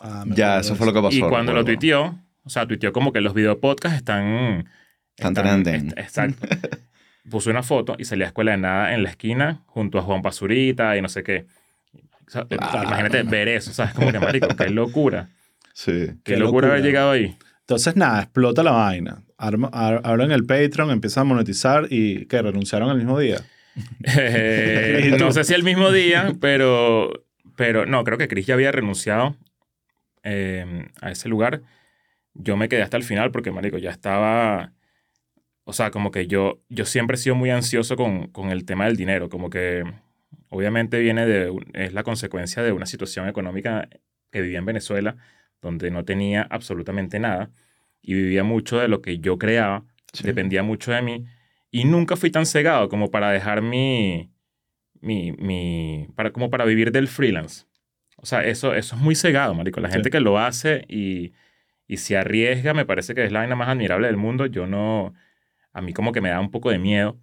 Ah, 0.00 0.24
Ya, 0.28 0.58
eso 0.60 0.74
fue 0.76 0.86
lo 0.86 0.92
que 0.92 1.00
pasó. 1.00 1.16
y 1.16 1.20
cuando 1.20 1.52
lo 1.52 1.64
tuiteó, 1.64 2.18
o 2.50 2.52
sea, 2.52 2.66
tuiteó 2.66 2.92
como 2.92 3.12
que 3.12 3.20
los 3.20 3.32
videopodcasts 3.32 3.96
están... 3.98 4.68
Están 5.16 5.34
trending. 5.34 5.86
est- 5.90 5.98
Exacto. 5.98 6.48
Puso 7.30 7.48
una 7.48 7.62
foto 7.62 7.94
y 7.96 8.04
salía 8.06 8.26
Escuela 8.26 8.50
de 8.50 8.56
Nada 8.58 8.92
en 8.92 9.04
la 9.04 9.10
esquina 9.10 9.62
junto 9.66 9.98
a 10.00 10.02
Juan 10.02 10.20
Pazurita 10.20 10.96
y 10.96 11.00
no 11.02 11.08
sé 11.08 11.22
qué. 11.22 11.46
O 12.26 12.30
sea, 12.30 12.44
Claro. 12.46 12.82
Imagínate 12.88 13.22
ver 13.22 13.46
eso, 13.46 13.72
¿sabes? 13.72 13.94
Como 13.94 14.10
que, 14.10 14.18
marico, 14.18 14.48
qué 14.56 14.68
locura. 14.70 15.28
Sí. 15.74 15.92
Qué, 16.24 16.34
Qué 16.34 16.36
locura, 16.38 16.66
haber 16.66 16.78
locura. 16.80 16.88
llegado 16.90 17.10
ahí. 17.12 17.36
Entonces, 17.60 17.94
nada, 17.94 18.22
explota 18.22 18.64
la 18.64 18.72
vaina. 18.72 19.22
Abren 19.38 20.32
el 20.32 20.44
Patreon, 20.44 20.90
empiezan 20.90 21.20
a 21.20 21.24
monetizar 21.24 21.86
y 21.88 22.26
que 22.26 22.42
renunciaron 22.42 22.90
el 22.90 22.96
mismo 22.96 23.16
día. 23.16 23.42
Eh, 24.02 25.14
no 25.20 25.30
sé 25.30 25.44
si 25.44 25.54
el 25.54 25.62
mismo 25.62 25.92
día, 25.92 26.32
pero, 26.40 27.12
pero 27.54 27.86
no, 27.86 28.02
creo 28.02 28.18
que 28.18 28.26
Chris 28.26 28.46
ya 28.46 28.54
había 28.54 28.72
renunciado 28.72 29.36
eh, 30.24 30.88
a 31.00 31.10
ese 31.12 31.28
lugar. 31.28 31.60
Yo 32.34 32.56
me 32.56 32.68
quedé 32.68 32.82
hasta 32.82 32.96
el 32.96 33.02
final 33.02 33.30
porque, 33.30 33.50
marico, 33.50 33.78
ya 33.78 33.90
estaba... 33.90 34.72
O 35.64 35.72
sea, 35.72 35.90
como 35.90 36.10
que 36.10 36.26
yo, 36.26 36.60
yo 36.68 36.84
siempre 36.84 37.14
he 37.14 37.18
sido 37.18 37.34
muy 37.36 37.50
ansioso 37.50 37.96
con, 37.96 38.28
con 38.28 38.50
el 38.50 38.64
tema 38.64 38.86
del 38.86 38.96
dinero. 38.96 39.28
Como 39.28 39.50
que 39.50 39.84
obviamente 40.48 40.98
viene 41.00 41.26
de... 41.26 41.52
Es 41.74 41.92
la 41.92 42.02
consecuencia 42.02 42.62
de 42.62 42.72
una 42.72 42.86
situación 42.86 43.28
económica 43.28 43.88
que 44.32 44.40
vivía 44.42 44.58
en 44.58 44.64
Venezuela, 44.66 45.16
donde 45.60 45.90
no 45.90 46.04
tenía 46.04 46.46
absolutamente 46.50 47.18
nada 47.18 47.50
y 48.02 48.14
vivía 48.14 48.44
mucho 48.44 48.78
de 48.78 48.88
lo 48.88 49.02
que 49.02 49.18
yo 49.18 49.38
creaba 49.38 49.84
Sí. 50.12 50.24
dependía 50.24 50.64
mucho 50.64 50.90
de 50.90 51.02
mí 51.02 51.24
y 51.70 51.84
nunca 51.84 52.16
fui 52.16 52.30
tan 52.32 52.44
cegado 52.44 52.88
como 52.88 53.12
para 53.12 53.30
dejar 53.30 53.62
mi, 53.62 54.28
mi, 55.00 55.30
mi 55.32 56.08
para, 56.16 56.32
como 56.32 56.50
para 56.50 56.64
vivir 56.64 56.90
del 56.90 57.06
freelance. 57.06 57.66
O 58.16 58.26
sea, 58.26 58.42
eso, 58.44 58.74
eso 58.74 58.96
es 58.96 59.00
muy 59.00 59.14
cegado, 59.14 59.54
marico. 59.54 59.78
La 59.80 59.88
Sí. 59.88 59.94
gente 59.94 60.10
que 60.10 60.18
lo 60.18 60.36
hace 60.38 60.84
y, 60.88 61.32
y 61.90 61.96
se 61.96 62.16
arriesga 62.16 62.72
me 62.72 62.84
parece 62.86 63.16
que 63.16 63.24
es 63.24 63.32
la 63.32 63.40
vaina 63.40 63.56
más 63.56 63.68
admirable 63.68 64.06
del 64.06 64.16
mundo. 64.16 64.46
Yo 64.46 64.68
no, 64.68 65.12
a 65.72 65.80
mí 65.82 65.92
como 65.92 66.12
que 66.12 66.20
me 66.20 66.28
da 66.28 66.38
un 66.38 66.52
poco 66.52 66.70
de 66.70 66.78
miedo 66.78 67.18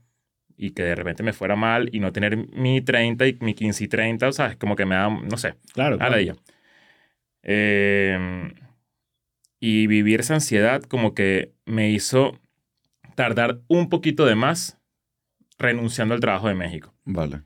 y 0.58 0.72
que 0.72 0.84
de 0.84 0.94
repente 0.94 1.24
me 1.24 1.32
fuera 1.32 1.56
mal 1.56 1.88
y 1.94 2.02
no 2.02 2.12
tener 2.12 2.36
mi 2.36 2.82
30 2.82 3.28
y 3.28 3.38
mi 3.40 3.54
15 3.54 3.86
y 3.86 3.88
30, 3.88 4.28
o 4.28 4.32
sea, 4.34 4.48
es 4.48 4.58
como 4.58 4.76
que 4.76 4.86
me 4.86 4.96
da, 4.96 5.08
no 5.10 5.38
sé, 5.38 5.56
Claro. 5.74 5.96
a 5.96 6.00
claro. 6.00 6.12
la 6.16 6.20
ella. 6.20 6.36
Eh, 7.44 8.52
y 9.62 9.88
vivir 9.88 10.20
esa 10.20 10.34
ansiedad 10.34 10.82
como 10.84 11.14
que 11.16 11.54
me 11.66 11.90
hizo 11.90 12.38
tardar 13.16 13.62
un 13.70 13.88
poquito 13.88 14.26
de 14.26 14.36
más 14.36 14.78
renunciando 15.58 16.14
al 16.14 16.20
trabajo 16.20 16.50
de 16.50 16.56
México. 16.56 16.94
Vale. 17.06 17.44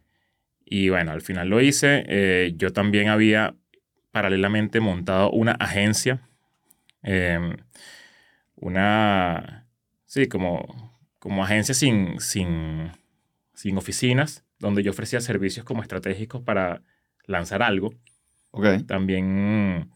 Y 0.65 0.89
bueno, 0.89 1.11
al 1.11 1.21
final 1.21 1.49
lo 1.49 1.61
hice. 1.61 2.03
Eh, 2.07 2.53
yo 2.55 2.73
también 2.73 3.09
había 3.09 3.53
paralelamente 4.09 4.79
montado 4.79 5.29
una 5.29 5.51
agencia. 5.51 6.21
Eh, 7.03 7.55
una, 8.55 9.67
sí, 10.05 10.27
como, 10.27 10.99
como 11.19 11.43
agencia 11.43 11.73
sin, 11.73 12.19
sin, 12.19 12.91
sin 13.53 13.77
oficinas, 13.77 14.45
donde 14.59 14.83
yo 14.83 14.91
ofrecía 14.91 15.21
servicios 15.21 15.65
como 15.65 15.81
estratégicos 15.81 16.41
para 16.41 16.83
lanzar 17.25 17.63
algo. 17.63 17.93
También 18.85 19.89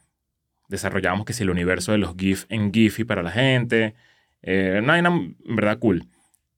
desarrollamos 0.70 1.26
que 1.26 1.34
si 1.34 1.44
el 1.44 1.50
universo 1.50 1.92
de 1.92 1.98
los 1.98 2.16
GIF 2.16 2.46
en 2.50 2.74
Giphy 2.74 3.04
para 3.04 3.24
la 3.24 3.32
gente. 3.32 3.96
Eh, 4.42 4.82
en 4.84 5.56
verdad, 5.56 5.80
cool. 5.80 6.08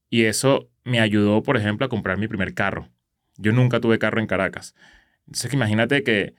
Y 0.09 0.25
eso 0.25 0.69
me 0.83 0.99
ayudó, 0.99 1.43
por 1.43 1.57
ejemplo, 1.57 1.85
a 1.85 1.89
comprar 1.89 2.17
mi 2.17 2.27
primer 2.27 2.53
carro. 2.53 2.89
Yo 3.37 3.51
nunca 3.51 3.79
tuve 3.79 3.99
carro 3.99 4.19
en 4.19 4.27
Caracas. 4.27 4.75
Entonces, 5.25 5.53
imagínate 5.53 6.03
que, 6.03 6.35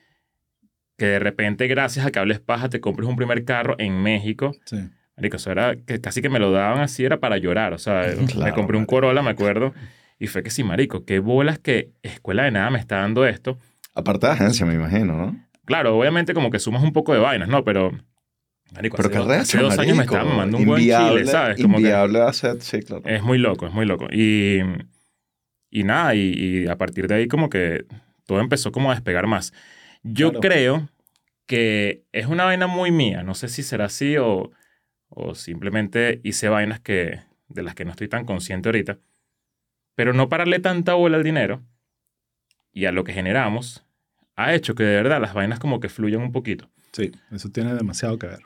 que 0.98 1.06
de 1.06 1.18
repente, 1.18 1.66
gracias 1.68 2.04
a 2.04 2.10
que 2.10 2.18
hables 2.18 2.40
paja, 2.40 2.68
te 2.68 2.80
compres 2.80 3.08
un 3.08 3.16
primer 3.16 3.44
carro 3.46 3.76
en 3.78 4.02
México. 4.02 4.52
Sí. 4.66 4.76
Marico, 5.16 5.36
eso 5.36 5.50
era 5.50 5.74
que 5.76 6.00
casi 6.00 6.20
que 6.20 6.28
me 6.28 6.38
lo 6.38 6.52
daban 6.52 6.80
así, 6.80 7.04
era 7.04 7.18
para 7.20 7.38
llorar. 7.38 7.72
O 7.72 7.78
sea, 7.78 8.02
me 8.20 8.26
Claro, 8.26 8.54
compré 8.54 8.76
un. 8.76 8.84
Corolla, 8.84 9.22
me 9.22 9.30
acuerdo. 9.30 9.72
Y 10.18 10.26
fue 10.26 10.42
que 10.42 10.50
sí, 10.50 10.62
marico, 10.64 11.04
qué 11.04 11.20
bolas 11.20 11.58
que 11.58 11.90
Escuela 12.02 12.42
de 12.44 12.50
Nada 12.50 12.70
me 12.70 12.78
está 12.78 12.96
dando 12.98 13.24
esto. 13.26 13.58
Aparte 13.94 14.26
de 14.26 14.32
agencia, 14.34 14.66
me 14.66 14.74
imagino, 14.74 15.16
¿no? 15.16 15.44
Claro, 15.64 15.96
obviamente 15.98 16.34
como 16.34 16.50
que 16.50 16.58
sumas 16.58 16.82
un 16.82 16.92
poco 16.92 17.12
de 17.12 17.20
vainas, 17.20 17.48
¿no? 17.48 17.62
Pero, 17.64 17.92
marico, 18.72 18.96
Pero 18.96 19.08
hace, 19.08 19.12
qué 19.12 19.18
do- 19.18 19.28
recho, 19.28 19.40
hace 19.42 19.58
dos 19.58 19.78
años 19.78 19.96
me 19.96 20.04
estaban 20.04 20.28
mandando 20.28 20.56
un 20.58 20.66
buen 20.66 20.82
chile, 20.82 21.26
¿sabes? 21.26 21.60
Como 21.60 21.76
que 21.78 21.82
Inviable 21.82 22.22
hacer, 22.22 22.60
sí, 22.60 22.80
claro. 22.82 23.02
es 23.06 23.22
muy 23.22 23.38
loco, 23.38 23.66
es 23.66 23.72
muy 23.72 23.86
loco. 23.86 24.06
Y, 24.10 24.60
y 25.70 25.84
nada, 25.84 26.14
y, 26.14 26.32
y 26.64 26.66
a 26.68 26.76
partir 26.76 27.06
de 27.08 27.14
ahí 27.16 27.28
como 27.28 27.48
que 27.50 27.84
todo 28.26 28.40
empezó 28.40 28.72
como 28.72 28.90
a 28.90 28.94
despegar 28.94 29.26
más. 29.26 29.52
Yo 30.02 30.30
Claro. 30.30 30.40
creo 30.40 30.88
que 31.46 32.04
es 32.12 32.26
una 32.26 32.44
vaina 32.44 32.66
muy 32.66 32.90
mía, 32.90 33.22
no 33.22 33.34
sé 33.34 33.48
si 33.48 33.62
será 33.62 33.86
así 33.86 34.16
o, 34.16 34.50
o 35.08 35.34
simplemente 35.34 36.20
hice 36.24 36.48
vainas 36.48 36.80
que, 36.80 37.20
de 37.48 37.62
las 37.62 37.74
que 37.74 37.84
no 37.84 37.90
estoy 37.92 38.08
tan 38.08 38.24
consciente 38.26 38.68
ahorita, 38.68 38.98
pero 39.94 40.12
no 40.12 40.28
pararle 40.28 40.58
tanta 40.60 40.94
bola 40.94 41.16
al 41.16 41.24
dinero 41.24 41.62
y 42.72 42.84
a 42.84 42.92
lo 42.92 43.04
que 43.04 43.12
generamos 43.12 43.84
ha 44.36 44.54
hecho 44.54 44.74
que 44.74 44.84
de 44.84 44.96
verdad 44.96 45.20
las 45.20 45.34
vainas 45.34 45.58
como 45.58 45.80
que 45.80 45.88
fluyan 45.88 46.20
un 46.22 46.32
poquito. 46.32 46.68
Sí, 46.92 47.10
eso 47.32 47.48
tiene 47.50 47.74
demasiado 47.74 48.18
que 48.18 48.26
ver. 48.28 48.40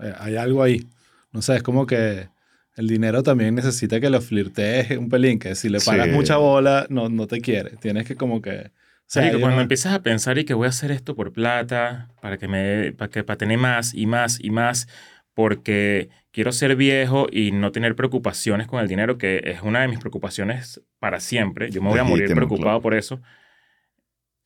Eh, 0.00 0.12
hay 0.18 0.36
algo 0.36 0.62
ahí. 0.62 0.86
No 1.32 1.40
sé, 1.42 1.56
es 1.56 1.62
como 1.62 1.86
que 1.86 2.28
el 2.76 2.88
dinero 2.88 3.22
también 3.22 3.54
necesita 3.54 3.98
que 4.00 4.10
lo 4.10 4.20
flirtees 4.20 4.96
un 4.98 5.08
pelín, 5.08 5.38
que 5.38 5.54
si 5.54 5.68
le 5.68 5.80
paras 5.80 6.06
Sí. 6.06 6.12
mucha 6.12 6.36
bola, 6.36 6.86
no, 6.90 7.08
no 7.08 7.26
te 7.26 7.40
quiere. 7.40 7.76
Tienes 7.76 8.06
que 8.06 8.16
como 8.16 8.42
que... 8.42 8.70
Sea, 9.12 9.30
cuando 9.32 9.56
no- 9.56 9.60
empiezas 9.60 9.92
a 9.92 10.02
pensar 10.02 10.38
y 10.38 10.46
que 10.46 10.54
voy 10.54 10.64
a 10.64 10.70
hacer 10.70 10.90
esto 10.90 11.14
por 11.14 11.34
plata, 11.34 12.08
para 12.22 12.38
que 12.38 12.48
me, 12.48 12.92
para 12.92 13.10
que 13.10 13.22
para 13.22 13.36
tener 13.36 13.58
más 13.58 13.92
y 13.92 14.06
más 14.06 14.40
y 14.42 14.48
más, 14.48 14.88
porque 15.34 16.08
quiero 16.30 16.50
ser 16.50 16.76
viejo 16.76 17.26
y 17.30 17.52
no 17.52 17.72
tener 17.72 17.94
preocupaciones 17.94 18.66
con 18.68 18.80
el 18.80 18.88
dinero, 18.88 19.18
que 19.18 19.42
es 19.44 19.60
una 19.60 19.82
de 19.82 19.88
mis 19.88 19.98
preocupaciones 19.98 20.80
para 20.98 21.20
siempre. 21.20 21.70
Yo 21.70 21.82
me 21.82 21.90
voy 21.90 21.98
a 21.98 22.04
morir 22.04 22.22
Legítimo, 22.22 22.36
preocupado 22.36 22.68
claro. 22.68 22.80
por 22.80 22.94
eso. 22.94 23.20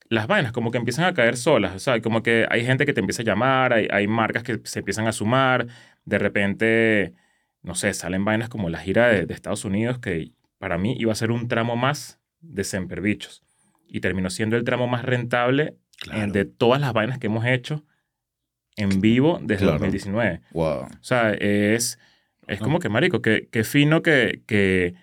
Las 0.09 0.27
vainas 0.27 0.51
como 0.51 0.69
que 0.69 0.79
empiezan 0.79 1.05
a 1.05 1.13
caer 1.13 1.37
solas, 1.37 1.73
o 1.73 1.79
sea, 1.79 2.01
como 2.01 2.21
que 2.21 2.45
hay 2.49 2.65
gente 2.65 2.85
que 2.85 2.91
te 2.91 2.99
empieza 2.99 3.21
a 3.21 3.25
llamar, 3.25 3.71
hay, 3.71 3.87
hay 3.89 4.05
marcas 4.07 4.43
que 4.43 4.59
se 4.65 4.79
empiezan 4.79 5.07
a 5.07 5.13
sumar, 5.13 5.67
de 6.03 6.19
repente, 6.19 7.13
no 7.61 7.73
sé, 7.73 7.93
salen 7.93 8.25
vainas 8.25 8.49
como 8.49 8.69
la 8.69 8.79
gira 8.79 9.07
de, 9.07 9.25
de 9.25 9.33
Estados 9.33 9.63
Unidos, 9.63 9.99
que 9.99 10.33
para 10.57 10.77
mí 10.77 10.97
iba 10.99 11.13
a 11.13 11.15
ser 11.15 11.31
un 11.31 11.47
tramo 11.47 11.77
más 11.77 12.19
de 12.41 12.65
Semperbichos 12.65 13.46
y 13.87 13.99
terminó 14.01 14.29
siendo 14.29 14.55
el 14.57 14.63
tramo 14.63 14.87
más 14.87 15.03
rentable 15.03 15.75
Claro. 15.99 16.21
eh, 16.23 16.31
de 16.31 16.45
todas 16.45 16.79
las 16.79 16.93
vainas 16.93 17.17
que 17.17 17.25
hemos 17.27 17.45
hecho 17.45 17.83
en 18.75 19.01
vivo 19.01 19.39
desde 19.41 19.63
Claro. 19.63 19.79
2019. 19.79 20.41
Wow. 20.51 20.81
O 20.83 20.87
sea, 21.01 21.31
es, 21.33 21.97
es 22.47 22.59
como 22.59 22.79
que, 22.79 22.89
marico, 22.89 23.21
que, 23.21 23.47
que 23.51 23.63
fino 23.63 24.03
que, 24.03 24.41
que, 24.45 24.93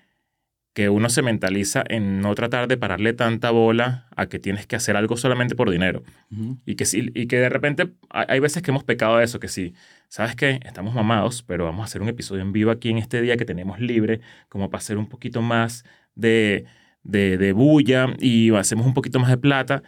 que 0.72 0.88
uno 0.88 1.08
se 1.08 1.22
mentaliza 1.22 1.82
en 1.88 2.20
no 2.20 2.34
tratar 2.36 2.68
de 2.68 2.76
pararle 2.76 3.12
tanta 3.12 3.50
bola 3.50 4.06
a 4.14 4.26
que 4.26 4.38
tienes 4.38 4.66
que 4.68 4.76
hacer 4.76 4.96
algo 4.96 5.16
solamente 5.16 5.56
por 5.56 5.70
dinero. 5.70 6.04
Ujú. 6.30 6.58
Y 6.64 6.76
que, 6.76 6.84
sí, 6.84 7.10
y 7.14 7.26
que 7.26 7.38
de 7.38 7.48
repente 7.48 7.90
hay, 8.10 8.26
hay 8.28 8.38
veces 8.40 8.62
que 8.62 8.70
hemos 8.70 8.84
pecado 8.84 9.16
de 9.18 9.24
eso, 9.24 9.40
que 9.40 9.48
sí, 9.48 9.74
¿sabes 10.08 10.36
qué? 10.36 10.60
Estamos 10.64 10.94
mamados, 10.94 11.42
pero 11.42 11.64
vamos 11.64 11.82
a 11.82 11.84
hacer 11.86 12.00
un 12.02 12.08
episodio 12.08 12.42
en 12.42 12.52
vivo 12.52 12.70
aquí 12.70 12.90
en 12.90 12.98
este 12.98 13.20
día 13.20 13.36
que 13.36 13.44
tenemos 13.44 13.80
libre, 13.80 14.20
como 14.48 14.70
para 14.70 14.78
hacer 14.78 14.96
un 14.98 15.08
poquito 15.08 15.42
más 15.42 15.84
de, 16.14 16.64
de, 17.04 17.38
de 17.38 17.52
bulla 17.52 18.14
y 18.18 18.54
hacemos 18.54 18.86
un 18.86 18.94
poquito 18.94 19.20
más 19.20 19.30
de 19.30 19.38
plata. 19.38 19.82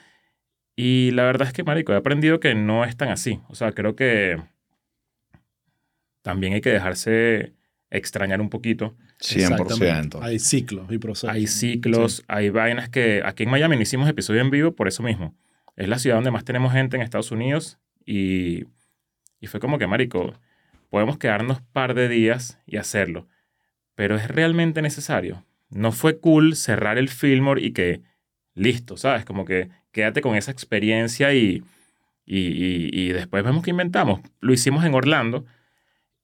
Y 0.77 1.11
la 1.13 1.25
verdad 1.25 1.49
es 1.49 1.55
que, 1.55 1.65
marico, 1.65 1.93
he 1.93 1.97
aprendido 1.97 2.39
que 2.39 2.55
no 2.55 2.85
es 2.85 2.97
tan 2.97 3.09
así. 3.09 3.41
O 3.49 3.55
sea, 3.55 3.73
creo 3.73 3.97
que 3.97 4.39
también 6.23 6.53
hay 6.53 6.61
que 6.61 6.71
dejarse 6.71 7.55
extrañar 7.91 8.41
un 8.41 8.51
poquito. 8.51 8.95
100%. 9.21 9.61
Exactamente. 9.63 10.19
Hay 10.21 10.39
ciclos 10.39 10.91
y 10.91 10.99
procesos. 10.99 11.35
Hay 11.35 11.47
ciclos, 11.47 12.25
hay 12.29 12.51
vainas 12.51 12.91
que 12.91 13.23
aquí 13.25 13.45
en 13.45 13.51
Miami 13.51 13.77
no 13.77 13.83
hicimos 13.83 14.09
episodio 14.09 14.43
en 14.43 14.51
vivo 14.51 14.73
por 14.73 14.89
eso 14.89 15.03
mismo. 15.03 15.35
Es 15.77 15.89
la 15.89 15.99
ciudad 15.99 16.17
donde 16.17 16.31
más 16.31 16.45
tenemos 16.45 16.73
gente 16.73 16.97
en 16.97 17.03
Estados 17.03 17.31
Unidos 17.31 17.79
y, 18.05 18.65
y 19.41 19.47
fue 19.47 19.61
como 19.61 19.79
que, 19.79 19.87
marico, 19.87 20.35
podemos 20.91 21.19
quedarnos 21.19 21.61
par 21.73 21.95
de 21.95 22.09
días 22.09 22.59
y 22.67 22.77
hacerlo, 22.77 23.29
pero 23.95 24.17
es 24.17 24.29
realmente 24.29 24.83
necesario. 24.83 25.45
No 25.71 25.93
fue 25.93 26.19
cool 26.21 26.55
cerrar 26.57 26.99
el 26.99 27.09
Fillmore 27.09 27.61
y 27.63 27.73
que, 27.73 28.03
listo, 28.55 28.97
¿sabes? 28.97 29.25
Como 29.25 29.45
que 29.45 29.69
quédate 29.93 30.21
con 30.21 30.37
esa 30.37 30.51
experiencia 30.53 31.33
y, 31.35 31.63
y, 32.25 32.39
y- 32.39 32.91
y 32.93 33.09
después 33.13 33.43
vemos 33.45 33.63
qué 33.65 33.71
inventamos. 33.71 34.21
Lo 34.41 34.53
hicimos 34.53 34.85
en 34.85 34.95
Orlando 34.95 35.45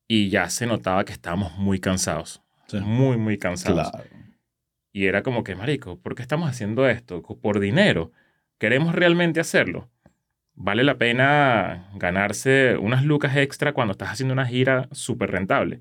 y 0.09 0.29
ya 0.29 0.49
se 0.51 0.67
notaba 0.67 1.05
que 1.05 1.13
estábamos 1.13 1.57
muy 1.59 1.81
cansados. 1.81 2.43
Sí. 2.69 2.79
Muy, 2.81 3.17
muy 3.17 3.39
cansados. 3.39 3.91
Claro. 3.91 4.09
Y 4.93 5.07
era 5.07 5.23
como 5.23 5.43
que, 5.43 5.55
marico, 5.55 5.99
¿por 5.99 6.15
qué 6.15 6.23
estamos 6.23 6.49
haciendo 6.51 6.89
esto? 6.89 7.23
¿Por 7.23 7.61
dinero? 7.61 8.13
¿Queremos 8.59 8.95
realmente 8.95 9.41
hacerlo? 9.41 9.89
¿Vale 10.55 10.85
la 10.85 10.99
pena 10.99 11.89
ganarse 11.95 12.77
unas 12.77 13.05
lucas 13.05 13.37
extra 13.37 13.73
cuando 13.73 13.93
estás 13.93 14.11
haciendo 14.11 14.35
una 14.35 14.45
gira 14.47 14.89
súper 14.93 15.31
rentable? 15.31 15.81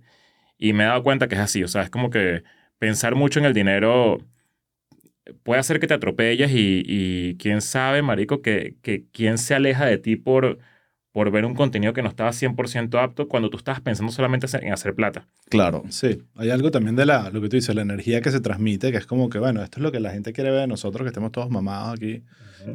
Y 0.57 0.71
me 0.73 0.83
he 0.83 0.87
dado 0.87 1.03
cuenta 1.03 1.27
que 1.27 1.35
es 1.35 1.41
así. 1.41 1.61
O 1.63 1.67
sea, 1.67 1.81
es 1.83 1.89
como 1.89 2.09
que 2.09 2.43
pensar 2.81 3.13
mucho 3.13 3.37
en 3.37 3.45
el 3.45 3.53
dinero 3.53 4.17
puede 5.43 5.59
hacer 5.59 5.79
que 5.79 5.85
te 5.85 5.93
atropelles 5.93 6.49
y, 6.49 6.81
y 6.83 7.35
quién 7.35 7.61
sabe, 7.61 8.01
marico, 8.01 8.41
que, 8.41 8.75
que 8.81 9.05
quién 9.11 9.37
se 9.37 9.53
aleja 9.53 9.85
de 9.85 9.99
ti 9.99 10.15
por, 10.15 10.57
por 11.11 11.29
ver 11.29 11.45
un 11.45 11.53
contenido 11.53 11.93
que 11.93 12.01
no 12.01 12.09
estaba 12.09 12.31
100% 12.31 12.99
apto 12.99 13.27
cuando 13.27 13.51
tú 13.51 13.57
estabas 13.57 13.81
pensando 13.81 14.11
solamente 14.11 14.47
en 14.59 14.73
hacer 14.73 14.95
plata. 14.95 15.27
Claro. 15.47 15.83
Sí, 15.89 16.23
hay 16.35 16.49
algo 16.49 16.71
también 16.71 16.95
de 16.95 17.05
la, 17.05 17.29
lo 17.29 17.39
que 17.39 17.49
tú 17.49 17.55
dices, 17.57 17.75
la 17.75 17.83
energía 17.83 18.19
que 18.19 18.31
se 18.31 18.39
transmite, 18.39 18.91
que 18.91 18.97
es 18.97 19.05
como 19.05 19.29
que, 19.29 19.37
bueno, 19.37 19.61
esto 19.61 19.77
es 19.77 19.83
lo 19.83 19.91
que 19.91 19.99
la 19.99 20.09
gente 20.09 20.33
quiere 20.33 20.49
ver 20.49 20.61
de 20.61 20.67
nosotros, 20.67 21.03
que 21.03 21.09
estemos 21.09 21.31
todos 21.31 21.51
mamados 21.51 21.93
aquí. 21.93 22.23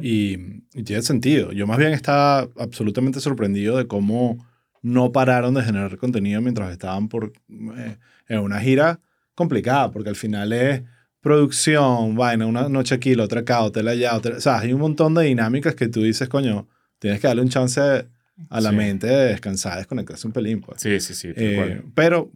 Y, 0.01 0.63
y 0.73 0.83
tiene 0.83 1.01
sentido. 1.01 1.51
Yo 1.51 1.67
más 1.67 1.77
bien 1.79 1.91
estaba 1.91 2.47
absolutamente 2.57 3.19
sorprendido 3.19 3.75
de 3.75 3.87
cómo 3.87 4.37
no 4.81 5.11
pararon 5.11 5.53
de 5.53 5.63
generar 5.63 5.97
contenido 5.97 6.41
mientras 6.41 6.71
estaban 6.71 7.09
por, 7.09 7.33
eh, 7.49 7.97
en 8.29 8.39
una 8.39 8.61
gira 8.61 9.01
complicada, 9.37 9.91
porque 9.91 10.09
al 10.09 10.15
final 10.15 10.51
es 10.51 10.81
producción, 11.21 12.15
vaina, 12.15 12.45
una 12.47 12.67
noche 12.69 12.95
aquí, 12.95 13.13
la 13.13 13.23
otra 13.25 13.41
acá, 13.41 13.61
hotel 13.61 13.87
allá, 13.87 14.15
hotel, 14.15 14.33
o 14.33 14.41
sea, 14.41 14.59
hay 14.59 14.73
un 14.73 14.81
montón 14.81 15.13
de 15.13 15.23
dinámicas 15.25 15.75
que 15.75 15.87
tú 15.87 16.01
dices, 16.01 16.27
coño, 16.27 16.67
tienes 16.99 17.19
que 17.19 17.27
darle 17.27 17.43
un 17.43 17.49
chance 17.49 17.79
a 17.79 18.61
la 18.61 18.69
Sí. 18.71 18.75
mente 18.75 19.05
de 19.07 19.25
descansar, 19.27 19.77
desconectarse 19.77 20.25
un 20.25 20.33
pelín, 20.33 20.61
pues. 20.61 20.81
Sí, 20.81 20.99
sí, 20.99 21.13
sí. 21.13 21.29
Eh, 21.35 21.81
pero 21.93 22.31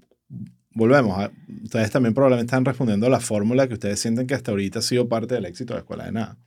volvemos, 0.73 1.17
a- 1.17 1.31
ustedes 1.63 1.89
también 1.89 2.13
probablemente 2.13 2.51
están 2.51 2.65
respondiendo 2.65 3.07
a 3.07 3.09
la 3.09 3.19
fórmula 3.19 3.67
que 3.67 3.73
ustedes 3.73 3.99
sienten 3.99 4.27
que 4.27 4.35
hasta 4.35 4.51
ahorita 4.51 4.79
ha 4.79 4.83
sido 4.83 5.09
parte 5.09 5.33
del 5.35 5.45
éxito 5.45 5.73
de 5.73 5.77
la 5.77 5.81
Escuela 5.81 6.05
de 6.05 6.11
Nada. 6.11 6.37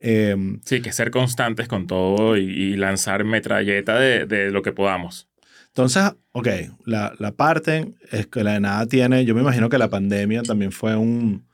Eh, 0.00 0.36
Sí, 0.64 0.80
que 0.80 0.92
ser 0.92 1.10
constantes 1.10 1.66
con 1.68 1.86
todo 1.88 2.36
y, 2.36 2.42
y 2.44 2.76
lanzar 2.76 3.24
metralleta 3.24 3.98
de, 3.98 4.26
de 4.26 4.50
lo 4.50 4.62
que 4.62 4.72
podamos. 4.72 5.27
Entonces, 5.68 6.12
ok, 6.32 6.48
la, 6.86 7.14
la 7.18 7.32
parte 7.32 7.94
Escuela 8.10 8.52
de 8.54 8.60
Nada 8.60 8.86
tiene, 8.86 9.24
yo 9.24 9.34
me 9.34 9.42
imagino 9.42 9.68
que 9.68 9.78
la 9.78 9.88
pandemia 9.88 10.42
también 10.42 10.72
fue 10.72 10.96
un, 10.96 11.46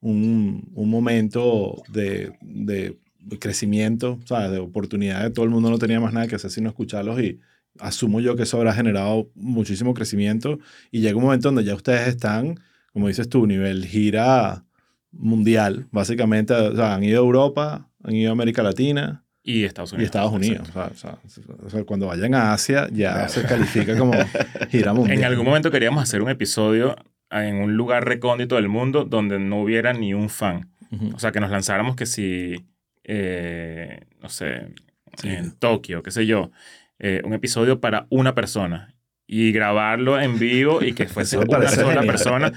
un, 0.00 0.70
un 0.74 0.90
momento 0.90 1.82
de, 1.88 2.32
de 2.40 3.38
crecimiento, 3.38 4.18
¿sabes? 4.24 4.50
de 4.50 4.58
oportunidad, 4.58 5.22
de 5.22 5.30
todo 5.30 5.44
el 5.44 5.50
mundo 5.50 5.70
no 5.70 5.78
tenía 5.78 6.00
más 6.00 6.12
nada 6.12 6.26
que 6.26 6.36
hacer 6.36 6.50
sino 6.50 6.68
escucharlos 6.68 7.20
y 7.20 7.40
asumo 7.78 8.20
yo 8.20 8.36
que 8.36 8.42
eso 8.42 8.56
habrá 8.56 8.72
generado 8.72 9.30
muchísimo 9.34 9.94
crecimiento 9.94 10.58
y 10.90 11.00
llega 11.00 11.16
un 11.16 11.24
momento 11.24 11.48
donde 11.48 11.64
ya 11.64 11.74
ustedes 11.74 12.08
están, 12.08 12.60
como 12.92 13.08
dices 13.08 13.28
tú, 13.28 13.46
nivel 13.46 13.86
gira 13.86 14.64
mundial, 15.12 15.88
básicamente, 15.90 16.54
o 16.54 16.76
sea, 16.76 16.94
han 16.94 17.04
ido 17.04 17.20
a 17.20 17.24
Europa, 17.24 17.88
han 18.02 18.14
ido 18.14 18.30
a 18.30 18.32
América 18.32 18.62
Latina 18.62 19.24
Y 19.42 19.64
Estados 19.64 19.92
y 19.92 19.96
Unidos. 19.96 20.06
Estados 20.10 20.32
Unidos. 20.32 20.68
O 20.68 20.94
sea, 20.94 21.18
o 21.64 21.70
sea, 21.70 21.84
cuando 21.84 22.06
vayan 22.08 22.34
a 22.34 22.52
Asia 22.52 22.88
ya 22.92 23.26
se 23.28 23.42
califica 23.44 23.96
como 23.96 24.12
gira 24.70 24.92
mundial. 24.92 25.18
En 25.18 25.24
algún 25.24 25.44
momento 25.46 25.70
queríamos 25.70 26.02
hacer 26.02 26.22
un 26.22 26.28
episodio 26.30 26.94
en 27.30 27.56
un 27.56 27.74
lugar 27.76 28.04
recóndito 28.06 28.56
del 28.56 28.68
mundo 28.68 29.04
donde 29.04 29.38
no 29.38 29.62
hubiera 29.62 29.92
ni 29.92 30.12
un 30.14 30.28
fan. 30.28 30.70
Ujú. 30.90 31.12
O 31.14 31.18
sea, 31.18 31.32
que 31.32 31.40
nos 31.40 31.50
lanzáramos 31.50 31.96
que 31.96 32.04
si, 32.06 32.66
eh, 33.04 34.00
no 34.20 34.28
sé, 34.28 34.74
Sí. 35.16 35.28
en 35.28 35.52
Tokio, 35.58 36.02
qué 36.02 36.10
sé 36.12 36.24
yo, 36.26 36.50
eh, 36.98 37.20
un 37.24 37.32
episodio 37.32 37.80
para 37.80 38.06
una 38.10 38.34
persona 38.34 38.94
y 39.26 39.52
grabarlo 39.52 40.20
en 40.20 40.38
vivo 40.38 40.82
y 40.82 40.92
que 40.92 41.06
fuese 41.08 41.36
una 41.38 41.66
sola 41.68 42.02
persona. 42.02 42.52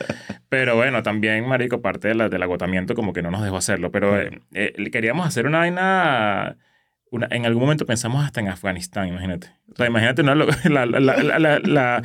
Pero 0.49 0.75
bueno, 0.75 1.01
también, 1.01 1.47
marico, 1.47 1.81
parte 1.81 2.09
de 2.09 2.15
la- 2.15 2.29
del 2.29 2.43
agotamiento 2.43 2.93
como 2.93 3.13
que 3.13 3.21
no 3.21 3.31
nos 3.31 3.43
dejó 3.43 3.57
hacerlo. 3.57 3.91
Pero 3.91 4.19
eh, 4.19 4.39
eh, 4.53 4.89
queríamos 4.91 5.25
hacer 5.27 5.47
una 5.47 5.59
vaina... 5.59 6.57
Una, 7.13 7.28
en 7.30 7.45
algún 7.45 7.62
momento 7.62 7.86
pensamos 7.86 8.26
hasta 8.26 8.39
en 8.41 8.47
Afganistán, 8.47 9.08
imagínate. 9.08 9.52
O 9.71 9.76
sea, 9.76 9.86
imagínate 9.88 10.23
una 10.23 10.34
la- 10.65 10.86
la- 10.86 11.60
la- 11.60 12.04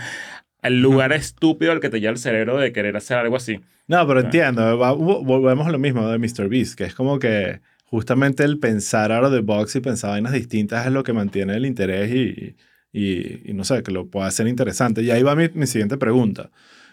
el 0.62 0.82
lugar 0.82 1.12
estúpido 1.12 1.72
al 1.72 1.80
que 1.80 1.88
te 1.88 1.98
lleva 2.00 2.12
el 2.12 2.18
cerebro 2.18 2.58
de 2.58 2.72
querer 2.72 2.96
hacer 2.96 3.16
algo 3.16 3.36
así. 3.36 3.60
No, 3.86 4.06
pero 4.06 4.20
Ah. 4.20 4.22
entiendo. 4.24 4.76
va- 4.78 4.92
volvemos 4.92 5.66
a 5.66 5.70
lo 5.70 5.78
mismo 5.78 6.06
de 6.08 6.18
Mr. 6.18 6.48
Beast, 6.48 6.74
que 6.76 6.84
es 6.84 6.94
como 6.94 7.18
que 7.18 7.60
justamente 7.84 8.44
el 8.44 8.58
pensar 8.58 9.10
out 9.12 9.24
of 9.24 9.32
the 9.32 9.40
box 9.40 9.76
y 9.76 9.80
pensar 9.80 10.10
vainas 10.10 10.32
distintas 10.32 10.84
es 10.86 10.92
lo 10.92 11.02
que 11.04 11.14
mantiene 11.14 11.54
el 11.56 11.64
interés 11.64 12.10
y, 12.12 12.56
y, 12.92 13.50
y 13.50 13.54
no 13.54 13.64
sé, 13.64 13.82
que 13.82 13.92
lo 13.92 14.08
puede 14.10 14.26
hacer 14.28 14.46
interesante. 14.46 15.00
Y 15.02 15.10
ahí 15.10 15.22
va 15.22 15.34
mi, 15.34 15.48
mi 15.54 15.66
siguiente 15.66 15.96
pregunta. 15.96 16.50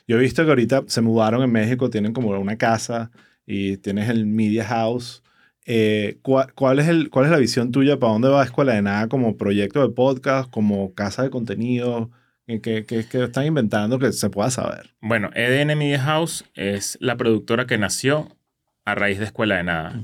Yo 0.08 0.16
he 0.18 0.20
visto 0.22 0.44
que 0.46 0.50
ahorita 0.52 0.84
se 0.88 1.02
mudaron 1.02 1.44
en 1.44 1.52
México, 1.52 1.90
tienen 1.90 2.14
como 2.14 2.30
una 2.30 2.56
casa 2.58 3.12
y 3.46 3.76
tienes 3.78 4.10
el 4.10 4.26
Media 4.26 4.64
House. 4.64 5.22
Eh, 5.66 6.20
¿cuál, 6.22 6.54
cuál 6.54 6.80
es 6.80 6.88
el, 6.88 7.10
¿Cuál 7.10 7.26
es 7.26 7.32
la 7.32 7.38
visión 7.38 7.72
tuya 7.72 7.98
para 7.98 8.14
dónde 8.14 8.30
va 8.30 8.44
Escuela 8.44 8.74
de 8.74 8.82
Nada 8.84 9.08
como 9.10 9.36
proyecto 9.36 9.82
de 9.88 9.94
podcast, 9.94 10.50
como 10.52 10.94
casa 10.94 11.24
de 11.24 11.30
contenido? 11.30 12.12
¿Qué, 12.48 12.62
qué, 12.62 12.86
qué- 12.86 13.06
qué 13.10 13.24
están 13.24 13.46
inventando 13.48 13.98
que 13.98 14.12
se 14.12 14.30
pueda 14.30 14.52
saber? 14.52 14.92
Bueno, 15.02 15.32
EDN 15.34 15.76
Media 15.76 16.00
House 16.02 16.46
es 16.54 16.98
la 17.02 17.18
productora 17.18 17.66
que 17.66 17.78
nació 17.80 18.38
a 18.86 18.94
raíz 18.94 19.18
de 19.18 19.26
Escuela 19.26 19.58
de 19.58 19.64
Nada. 19.64 20.00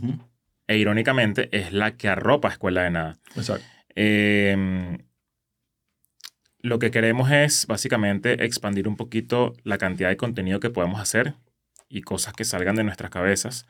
E 0.67 0.78
irónicamente 0.78 1.50
es 1.56 1.71
la 1.74 1.95
que 1.97 2.08
arropa 2.08 2.50
Escuela 2.50 2.82
de 2.84 2.89
Nada. 2.91 3.17
Exacto. 3.36 3.63
Eh, 3.95 4.97
lo 6.60 6.80
que 6.80 6.91
queremos 6.91 7.32
es 7.32 7.67
básicamente 7.67 8.43
expandir 8.45 8.88
un 8.88 8.95
poquito 8.95 9.54
la 9.63 9.78
cantidad 9.78 10.10
de 10.10 10.17
contenido 10.17 10.60
que 10.60 10.69
podemos 10.69 11.00
hacer 11.00 11.36
y 11.89 12.02
cosas 12.02 12.34
que 12.34 12.45
salgan 12.45 12.76
de 12.76 12.84
nuestras 12.84 13.12
cabezas. 13.12 13.67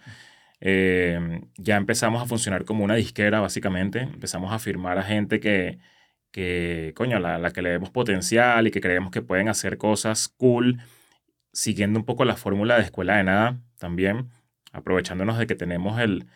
Eh, 0.61 1.41
ya 1.57 1.77
empezamos 1.77 2.21
a 2.21 2.25
funcionar 2.27 2.65
como 2.65 2.83
una 2.83 2.95
disquera, 2.95 3.41
básicamente. 3.41 4.01
Empezamos 4.01 4.53
a 4.53 4.59
firmar 4.59 4.97
a 4.99 5.03
gente 5.03 5.39
que, 5.39 5.79
que 6.31 6.93
coño, 6.95 7.19
la, 7.19 7.39
la 7.39 7.51
que 7.51 7.61
le 7.61 7.71
vemos 7.71 7.89
potencial 7.91 8.67
y 8.67 8.71
que 8.71 8.81
creemos 8.81 9.11
que 9.11 9.21
pueden 9.21 9.49
hacer 9.49 9.77
cosas 9.77 10.29
cool, 10.29 10.79
siguiendo 11.53 11.99
un 11.99 12.05
poco 12.05 12.25
la 12.25 12.37
fórmula 12.37 12.77
de 12.77 12.83
escuela 12.83 13.17
de 13.17 13.23
nada 13.25 13.59
también, 13.79 14.29
aprovechándonos 14.73 15.37
de 15.37 15.47
que 15.47 15.55
tenemos 15.55 15.99
el, 15.99 16.27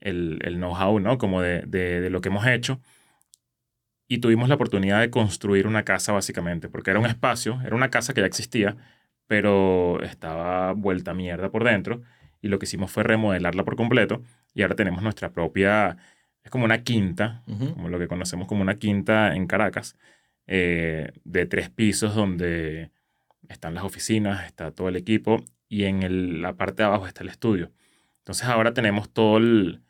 el, 0.00 0.40
el 0.44 0.56
know-how, 0.56 1.00
¿no? 1.00 1.18
Como 1.18 1.42
de, 1.42 1.62
de, 1.66 2.10
lo 2.10 2.20
que 2.20 2.28
hemos 2.30 2.46
hecho. 2.46 2.80
Y 4.08 4.18
tuvimos 4.18 4.48
la 4.48 4.56
oportunidad 4.56 5.00
de 5.00 5.10
construir 5.10 5.66
una 5.66 5.84
casa, 5.84 6.12
básicamente, 6.12 6.68
porque 6.68 6.90
era 6.90 6.98
un 7.00 7.06
espacio, 7.06 7.60
era 7.64 7.76
una 7.76 7.90
casa 7.90 8.12
que 8.12 8.20
ya 8.22 8.26
existía, 8.26 8.76
pero 9.26 10.02
estaba 10.02 10.72
vuelta 10.72 11.14
mierda 11.14 11.50
por 11.50 11.64
dentro. 11.64 12.02
Y 12.40 12.48
lo 12.48 12.58
que 12.58 12.64
hicimos 12.64 12.90
fue 12.90 13.02
remodelarla 13.02 13.64
por 13.64 13.76
completo. 13.76 14.22
Y 14.54 14.62
ahora 14.62 14.74
tenemos 14.74 15.02
nuestra 15.02 15.30
propia, 15.32 15.96
es 16.42 16.50
como 16.50 16.64
una 16.64 16.82
quinta, 16.82 17.42
Ujú. 17.46 17.74
como 17.74 17.88
lo 17.88 17.98
que 17.98 18.08
conocemos 18.08 18.46
como 18.48 18.62
una 18.62 18.76
quinta 18.78 19.34
en 19.34 19.46
Caracas, 19.46 19.96
eh, 20.46 21.12
de 21.24 21.46
tres 21.46 21.70
pisos 21.70 22.14
donde 22.14 22.90
están 23.48 23.74
las 23.74 23.84
oficinas, 23.84 24.46
está 24.46 24.70
todo 24.70 24.88
el 24.88 24.96
equipo 24.96 25.44
y 25.68 25.84
en 25.84 26.02
el- 26.02 26.42
la 26.42 26.54
parte 26.54 26.82
de 26.82 26.86
abajo 26.86 27.06
está 27.06 27.22
el 27.22 27.28
estudio. 27.28 27.70
Entonces 28.18 28.44
ahora 28.48 28.72
tenemos 28.74 29.10
todo 29.10 29.36
el, 29.38 29.82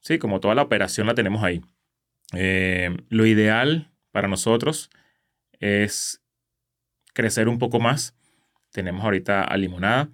sí, 0.00 0.18
como 0.18 0.40
toda 0.40 0.54
la 0.54 0.62
operación 0.62 1.06
la 1.06 1.14
tenemos 1.14 1.42
ahí. 1.42 1.60
Eh, 2.32 2.96
lo 3.08 3.26
ideal 3.26 3.90
para 4.12 4.28
nosotros 4.28 4.90
es 5.58 6.22
crecer 7.12 7.48
un 7.48 7.58
poco 7.58 7.80
más. 7.80 8.14
Tenemos 8.70 9.04
ahorita 9.04 9.42
a 9.44 9.56
Limonada, 9.56 10.08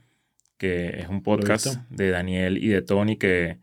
que 0.59 1.01
es 1.01 1.09
un 1.09 1.23
podcast 1.23 1.67
de 1.91 2.11
Daniel 2.11 2.63
y 2.63 2.69
de 2.69 2.83
Tony 2.83 3.17
que, 3.17 3.59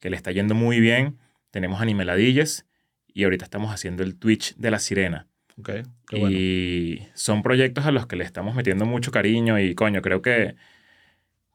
que 0.00 0.10
le 0.10 0.16
está 0.16 0.32
yendo 0.32 0.54
muy 0.54 0.80
bien. 0.80 1.18
Tenemos 1.50 1.80
Animeladillas 1.80 2.66
y 3.06 3.24
ahorita 3.24 3.44
estamos 3.44 3.72
haciendo 3.72 4.02
el 4.02 4.16
Twitch 4.16 4.54
de 4.56 4.70
la 4.70 4.78
Sirena. 4.78 5.26
Ok, 5.58 5.70
qué 6.08 6.18
bueno. 6.18 6.36
Y 6.36 7.08
son 7.14 7.42
proyectos 7.42 7.84
a 7.86 7.90
los 7.90 8.06
que 8.06 8.16
le 8.16 8.24
estamos 8.24 8.54
metiendo 8.54 8.86
mucho 8.86 9.10
cariño 9.10 9.58
y 9.58 9.74
coño, 9.74 10.02
creo 10.02 10.22
que, 10.22 10.54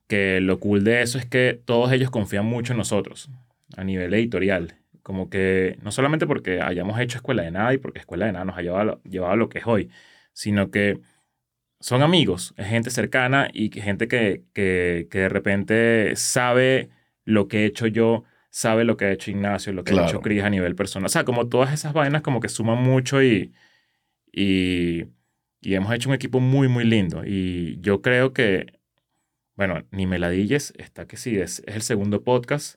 que 0.07 0.41
lo 0.41 0.59
cool 0.59 0.83
de 0.83 1.01
eso 1.01 1.17
es 1.17 1.25
que 1.25 1.59
todos 1.63 1.91
ellos 1.91 2.11
confían 2.11 2.45
mucho 2.45 2.73
en 2.73 2.77
nosotros 2.77 3.29
a 3.77 3.83
nivel 3.83 4.13
editorial. 4.13 4.75
Como 5.03 5.29
que 5.29 5.77
no 5.81 5.91
solamente 5.91 6.27
porque 6.27 6.61
hayamos 6.61 6.99
hecho 6.99 7.17
Escuela 7.17 7.43
de 7.43 7.51
Nada 7.51 7.73
y 7.73 7.77
porque 7.77 7.99
Escuela 7.99 8.25
de 8.25 8.33
Nada 8.33 8.45
nos 8.45 8.57
ha 8.57 8.61
llevado, 8.61 9.01
llevado 9.03 9.33
a 9.33 9.37
lo 9.37 9.49
que 9.49 9.59
es 9.59 9.67
hoy, 9.67 9.89
sino 10.33 10.71
que 10.71 10.99
son 11.83 12.01
amigos, 12.01 12.53
es 12.55 12.67
gente 12.67 12.89
cercana 12.89 13.49
y 13.53 13.69
que- 13.69 13.81
gente 13.81 14.07
que, 14.07 14.43
que, 14.53 15.07
que 15.11 15.19
de 15.19 15.29
repente 15.29 16.15
sabe 16.15 16.89
lo 17.25 17.49
que 17.49 17.63
he 17.63 17.65
hecho 17.65 17.87
yo, 17.87 18.23
sabe 18.49 18.85
lo 18.85 18.95
que 18.95 19.03
ha 19.05 19.11
hecho 19.11 19.31
Ignacio, 19.31 19.73
lo 19.73 19.83
que 19.83 19.91
ha 19.91 20.05
hecho 20.07 20.21
Cris 20.21 20.43
a 20.43 20.49
nivel 20.49 20.75
personal. 20.75 21.07
O 21.07 21.09
sea, 21.09 21.25
como 21.25 21.49
todas 21.49 21.73
esas 21.73 21.91
vainas 21.91 22.21
como 22.21 22.39
que 22.39 22.47
suman 22.47 22.81
mucho 22.81 23.21
y, 23.21 23.51
y, 24.31 25.05
y 25.61 25.73
hemos 25.75 25.93
hecho 25.93 26.07
un 26.09 26.15
equipo 26.15 26.39
muy, 26.39 26.67
muy 26.69 26.85
lindo. 26.85 27.23
Y 27.25 27.79
yo 27.81 28.01
creo 28.01 28.31
que, 28.31 28.79
bueno, 29.55 29.83
Ni 29.91 30.07
Meladilles 30.07 30.73
está 30.77 31.05
que 31.05 31.17
sí, 31.17 31.37
es, 31.37 31.63
es 31.67 31.75
el 31.75 31.81
segundo 31.81 32.23
podcast 32.23 32.75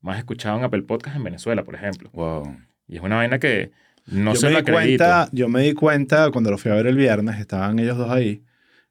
más 0.00 0.18
escuchado 0.18 0.58
en 0.58 0.64
Apple 0.64 0.82
Podcast 0.82 1.16
en 1.16 1.24
Venezuela, 1.24 1.62
por 1.64 1.74
ejemplo. 1.76 2.10
Wow. 2.12 2.56
Y 2.86 2.96
es 2.96 3.02
una 3.02 3.16
vaina 3.16 3.38
que 3.38 3.70
no 4.06 4.34
yo, 4.34 4.40
se 4.40 4.46
me 4.46 4.52
lo 4.54 4.58
di 4.62 4.70
acredito. 4.70 5.04
cuenta, 5.04 5.28
yo 5.32 5.48
me 5.48 5.62
di 5.62 5.74
cuenta 5.74 6.30
cuando 6.30 6.50
lo 6.50 6.58
fui 6.58 6.70
a 6.70 6.74
ver 6.74 6.86
el 6.86 6.96
viernes, 6.96 7.38
estaban 7.38 7.78
ellos 7.78 7.96
dos 7.98 8.10
ahí 8.10 8.42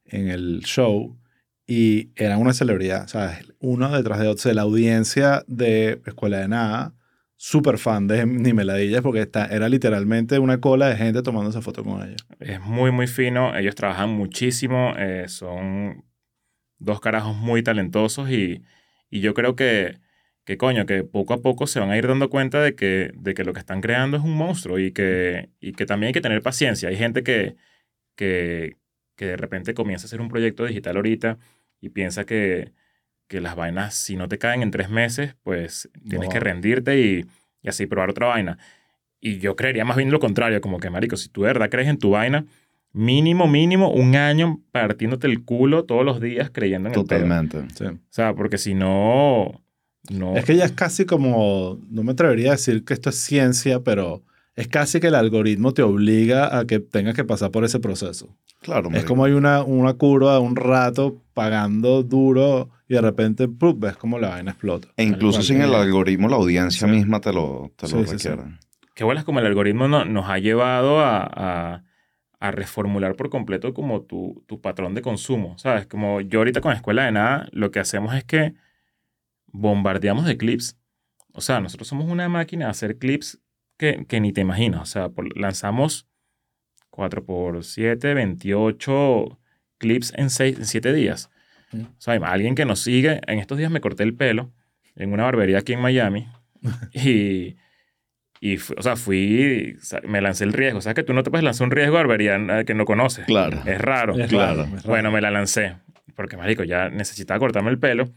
en 0.07 0.29
el 0.29 0.61
show 0.63 1.17
y 1.67 2.11
eran 2.15 2.39
una 2.39 2.53
celebridad, 2.53 3.07
¿sabes? 3.07 3.53
Uno 3.59 3.95
detrás 3.95 4.19
de 4.19 4.27
otro. 4.29 4.53
La 4.53 4.61
audiencia 4.61 5.43
de 5.47 6.01
Escuela 6.05 6.39
de 6.39 6.47
Nada, 6.47 6.93
súper 7.35 7.77
fan 7.77 8.07
de 8.07 8.25
Ni 8.25 8.53
Meladillas, 8.53 9.01
porque 9.01 9.21
está, 9.21 9.47
era 9.47 9.67
literalmente 9.67 10.39
una 10.39 10.61
cola 10.61 10.87
de 10.87 10.95
gente 10.95 11.21
tomando 11.21 11.49
esa 11.49 11.61
foto 11.61 11.83
con 11.83 12.01
ellos. 12.03 12.25
Es 12.39 12.61
muy, 12.61 12.91
muy 12.91 13.07
fino. 13.07 13.55
Ellos 13.55 13.75
trabajan 13.75 14.09
muchísimo. 14.09 14.93
eh, 14.97 15.25
son 15.27 16.05
dos 16.79 17.01
carajos 17.01 17.35
muy 17.35 17.63
talentosos 17.63 18.29
y, 18.29 18.63
y 19.09 19.19
yo 19.19 19.33
creo 19.33 19.55
que, 19.55 19.99
que, 20.45 20.57
coño, 20.57 20.85
que 20.85 21.03
poco 21.03 21.33
a 21.33 21.41
poco 21.41 21.67
se 21.67 21.79
van 21.81 21.89
a 21.91 21.97
ir 21.97 22.07
dando 22.07 22.29
cuenta 22.29 22.61
de 22.61 22.75
que, 22.75 23.11
de 23.15 23.33
que 23.33 23.43
lo 23.43 23.51
que 23.51 23.59
están 23.59 23.81
creando 23.81 24.15
es 24.15 24.23
un 24.23 24.35
monstruo 24.35 24.79
y 24.79 24.93
que, 24.93 25.49
y 25.59 25.73
que 25.73 25.85
también 25.85 26.07
hay 26.09 26.13
que 26.13 26.21
tener 26.21 26.41
paciencia. 26.41 26.87
Hay 26.87 26.95
gente 26.95 27.23
que, 27.23 27.57
que, 28.15 28.77
que 29.17 29.25
de 29.25 29.35
repente 29.35 29.73
comienza 29.73 30.05
a 30.05 30.07
hacer 30.07 30.21
un 30.21 30.29
proyecto 30.29 30.65
digital 30.65 30.95
ahorita 30.95 31.37
y 31.81 31.89
piensa 31.89 32.25
que, 32.25 32.71
que 33.27 33.41
las 33.41 33.57
vainas, 33.57 33.95
si 33.95 34.15
no 34.15 34.29
te 34.29 34.37
caen 34.37 34.61
en 34.61 34.71
tres 34.71 34.89
meses, 34.89 35.35
pues 35.43 35.89
tienes 36.07 36.29
que 36.29 36.39
rendirte 36.39 37.01
y, 37.01 37.25
y 37.61 37.67
así 37.67 37.85
probar 37.87 38.11
otra 38.11 38.27
vaina. 38.27 38.57
Y 39.19 39.39
yo 39.39 39.55
creería 39.55 39.83
más 39.83 39.97
bien 39.97 40.11
lo 40.11 40.19
contrario, 40.19 40.61
como 40.61 40.79
que, 40.79 40.89
marico, 40.89 41.17
si 41.17 41.27
tú 41.27 41.41
de 41.41 41.47
verdad 41.47 41.69
crees 41.69 41.89
en 41.89 41.97
tu 41.97 42.11
vaina, 42.11 42.45
mínimo, 42.93 43.47
mínimo, 43.47 43.91
un 43.91 44.15
año 44.15 44.61
partiéndote 44.71 45.27
el 45.27 45.43
culo 45.43 45.83
todos 45.85 46.05
los 46.05 46.21
días 46.21 46.51
creyendo 46.51 46.89
en 46.89 46.95
el 46.95 47.05
pedo. 47.05 47.19
Totalmente. 47.19 47.63
Sí. 47.75 47.85
O 47.85 47.99
sea, 48.09 48.35
porque 48.35 48.59
si 48.59 48.75
no, 48.75 49.63
no... 50.09 50.37
Es 50.37 50.45
que 50.45 50.55
ya 50.55 50.65
es 50.65 50.71
casi 50.71 51.05
como, 51.05 51.79
no 51.89 52.03
me 52.03 52.11
atrevería 52.11 52.49
a 52.49 52.51
decir 52.51 52.85
que 52.85 52.93
esto 52.93 53.09
es 53.09 53.15
ciencia, 53.15 53.79
pero 53.81 54.23
es 54.57 54.67
casi 54.67 54.99
que 54.99 55.07
el 55.07 55.15
algoritmo 55.15 55.73
te 55.73 55.81
obliga 55.83 56.57
a 56.59 56.65
que 56.65 56.79
tengas 56.79 57.15
que 57.15 57.23
pasar 57.23 57.51
por 57.51 57.63
ese 57.63 57.79
proceso. 57.79 58.35
Claro, 58.61 58.89
Es 58.93 59.05
como 59.05 59.23
hay 59.23 59.31
una, 59.33 59.63
una 59.63 59.93
curva 59.93 60.33
de 60.33 60.39
un 60.39 60.55
rato 60.57 61.21
pagando 61.33 62.03
duro 62.03 62.69
y 62.89 62.95
de 62.95 63.01
repente 63.01 63.47
¡pum! 63.47 63.79
ves 63.79 63.95
como 63.95 64.19
la 64.19 64.29
vaina 64.29 64.51
explota. 64.51 64.89
E 64.97 65.03
incluso 65.03 65.41
sin 65.41 65.61
el 65.61 65.73
algoritmo, 65.73 66.27
la 66.27 66.35
audiencia 66.35 66.87
Sí. 66.87 66.93
misma 66.93 67.21
te 67.21 67.31
lo, 67.31 67.71
te 67.77 67.87
lo 67.87 68.03
Sí, 68.03 68.11
sí, 68.11 68.19
sí. 68.19 68.29
requiere. 68.29 68.57
Qué 68.93 69.03
bolas 69.03 69.23
como 69.23 69.39
el 69.39 69.45
algoritmo 69.45 69.87
no- 69.87 70.05
nos 70.05 70.27
ha 70.27 70.39
llevado 70.39 70.99
a, 70.99 71.19
a- 71.23 71.83
a 72.39 72.51
reformular 72.51 73.15
por 73.15 73.29
completo 73.29 73.73
como 73.73 74.01
tu, 74.01 74.43
tu 74.47 74.59
patrón 74.61 74.93
de 74.95 75.01
consumo, 75.01 75.57
¿sabes? 75.57 75.85
Como 75.87 76.21
yo 76.21 76.39
ahorita 76.39 76.61
con 76.61 76.73
Escuela 76.73 77.05
de 77.05 77.11
Nada, 77.11 77.47
lo 77.51 77.71
que 77.71 77.79
hacemos 77.79 78.13
es 78.15 78.23
que 78.23 78.53
bombardeamos 79.47 80.25
de 80.25 80.37
clips. 80.37 80.77
O 81.33 81.41
sea, 81.41 81.59
nosotros 81.59 81.87
somos 81.87 82.09
una 82.09 82.29
máquina 82.29 82.65
de 82.65 82.71
hacer 82.71 82.97
clips 82.97 83.39
que, 83.77 84.05
que 84.07 84.19
ni 84.19 84.33
te 84.33 84.41
imaginas. 84.41 84.81
O 84.81 84.85
sea, 84.85 85.09
por- 85.09 85.35
lanzamos 85.37 86.07
4x7, 86.91 88.13
28 88.15 89.39
clips 89.77 90.13
en 90.15 90.29
6, 90.29 90.57
en 90.59 90.65
7 90.65 90.93
días. 90.93 91.29
Mm. 91.71 91.81
O 91.81 91.95
sea, 91.99 92.13
alguien 92.15 92.55
que 92.55 92.65
nos 92.65 92.79
sigue, 92.79 93.21
en 93.27 93.39
estos 93.39 93.57
días 93.57 93.71
me 93.71 93.81
corté 93.81 94.03
el 94.03 94.15
pelo 94.15 94.51
en 94.95 95.13
una 95.13 95.23
barbería 95.23 95.59
aquí 95.59 95.73
en 95.73 95.81
Miami 95.81 96.27
y, 96.93 97.55
y 98.39 98.57
o 98.57 98.81
sea, 98.81 98.95
fui, 98.95 99.75
o 99.79 99.83
sea, 99.83 100.01
me 100.03 100.21
lancé 100.21 100.43
el 100.43 100.53
riesgo. 100.53 100.81
¿Sabes 100.81 100.95
que 100.95 101.03
tú 101.03 101.13
no 101.13 101.23
te 101.23 101.29
puedes 101.29 101.43
lanzar 101.43 101.65
un 101.65 101.71
riesgo 101.71 101.97
a 101.97 101.99
barbería 101.99 102.65
que 102.65 102.73
no 102.73 102.85
conoces? 102.85 103.25
Claro. 103.25 103.61
Es 103.65 103.79
raro. 103.79 104.17
Es 104.17 104.29
Claro. 104.29 104.67
Bueno, 104.85 105.11
me 105.11 105.21
la 105.21 105.29
lancé. 105.31 105.77
Porque, 106.15 106.35
marico, 106.35 106.63
ya 106.63 106.89
necesitaba 106.89 107.39
cortarme 107.39 107.69
el 107.69 107.77
pelo. 107.77 108.09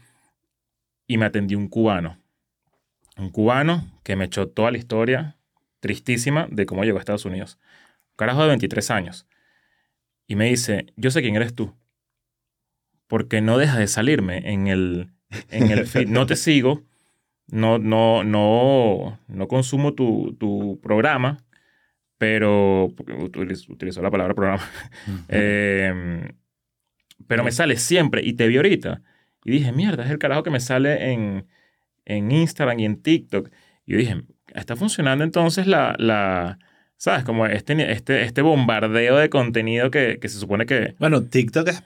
Y 1.05 1.17
me 1.17 1.25
atendió 1.25 1.57
un 1.57 1.67
cubano. 1.67 2.17
Un 3.17 3.29
cubano 3.29 3.99
que 4.03 4.15
me 4.15 4.25
echó 4.25 4.47
toda 4.47 4.71
la 4.71 4.77
historia 4.77 5.37
tristísima 5.81 6.47
de 6.49 6.65
cómo 6.65 6.85
llegó 6.85 6.97
a 6.97 7.01
Estados 7.01 7.25
Unidos. 7.25 7.59
Un 8.11 8.15
carajo 8.15 8.41
de 8.43 8.47
23 8.49 8.91
años. 8.91 9.27
Y 10.27 10.35
me 10.35 10.45
dice, 10.45 10.85
yo 10.95 11.11
sé 11.11 11.21
quién 11.21 11.35
eres 11.35 11.53
tú. 11.53 11.75
Porque 13.07 13.41
no 13.41 13.57
dejas 13.57 13.79
de 13.79 13.87
salirme 13.87 14.49
en 14.49 14.67
el, 14.67 15.09
en 15.49 15.69
el 15.71 15.85
feed. 15.85 16.07
No 16.07 16.25
te 16.25 16.37
sigo. 16.37 16.83
No, 17.47 17.77
no, 17.79 18.23
no, 18.23 19.19
no 19.27 19.47
consumo 19.49 19.93
tu, 19.93 20.37
tu 20.39 20.79
programa. 20.81 21.43
Pero 22.17 22.93
utilizó 23.67 24.01
la 24.01 24.11
palabra 24.11 24.33
programa. 24.33 24.63
Eh, 25.27 26.31
pero 27.27 27.43
me 27.43 27.51
sale 27.51 27.77
siempre 27.77 28.21
y 28.23 28.33
te 28.33 28.47
vi 28.47 28.57
ahorita. 28.57 29.01
Y 29.43 29.51
dije, 29.51 29.71
mierda, 29.71 30.03
es 30.03 30.11
el 30.11 30.19
carajo 30.19 30.43
que 30.43 30.49
me 30.49 30.59
sale 30.59 31.11
en, 31.11 31.47
en 32.05 32.31
Instagram 32.31 32.79
y 32.79 32.85
en 32.85 33.01
TikTok. 33.01 33.49
Y 33.85 33.93
yo 33.93 33.97
dije, 33.97 34.23
está 34.55 34.75
funcionando 34.75 35.23
entonces 35.23 35.67
la, 35.67 35.95
la 35.97 36.59
¿sabes? 36.97 37.23
Como 37.23 37.45
este, 37.47 37.91
este, 37.91 38.23
este 38.23 38.41
bombardeo 38.41 39.17
de 39.17 39.29
contenido 39.29 39.89
que, 39.89 40.19
que 40.21 40.29
se 40.29 40.37
supone 40.39 40.65
que... 40.65 40.93
Bueno, 40.99 41.23
TikTok 41.23 41.67
es- 41.67 41.83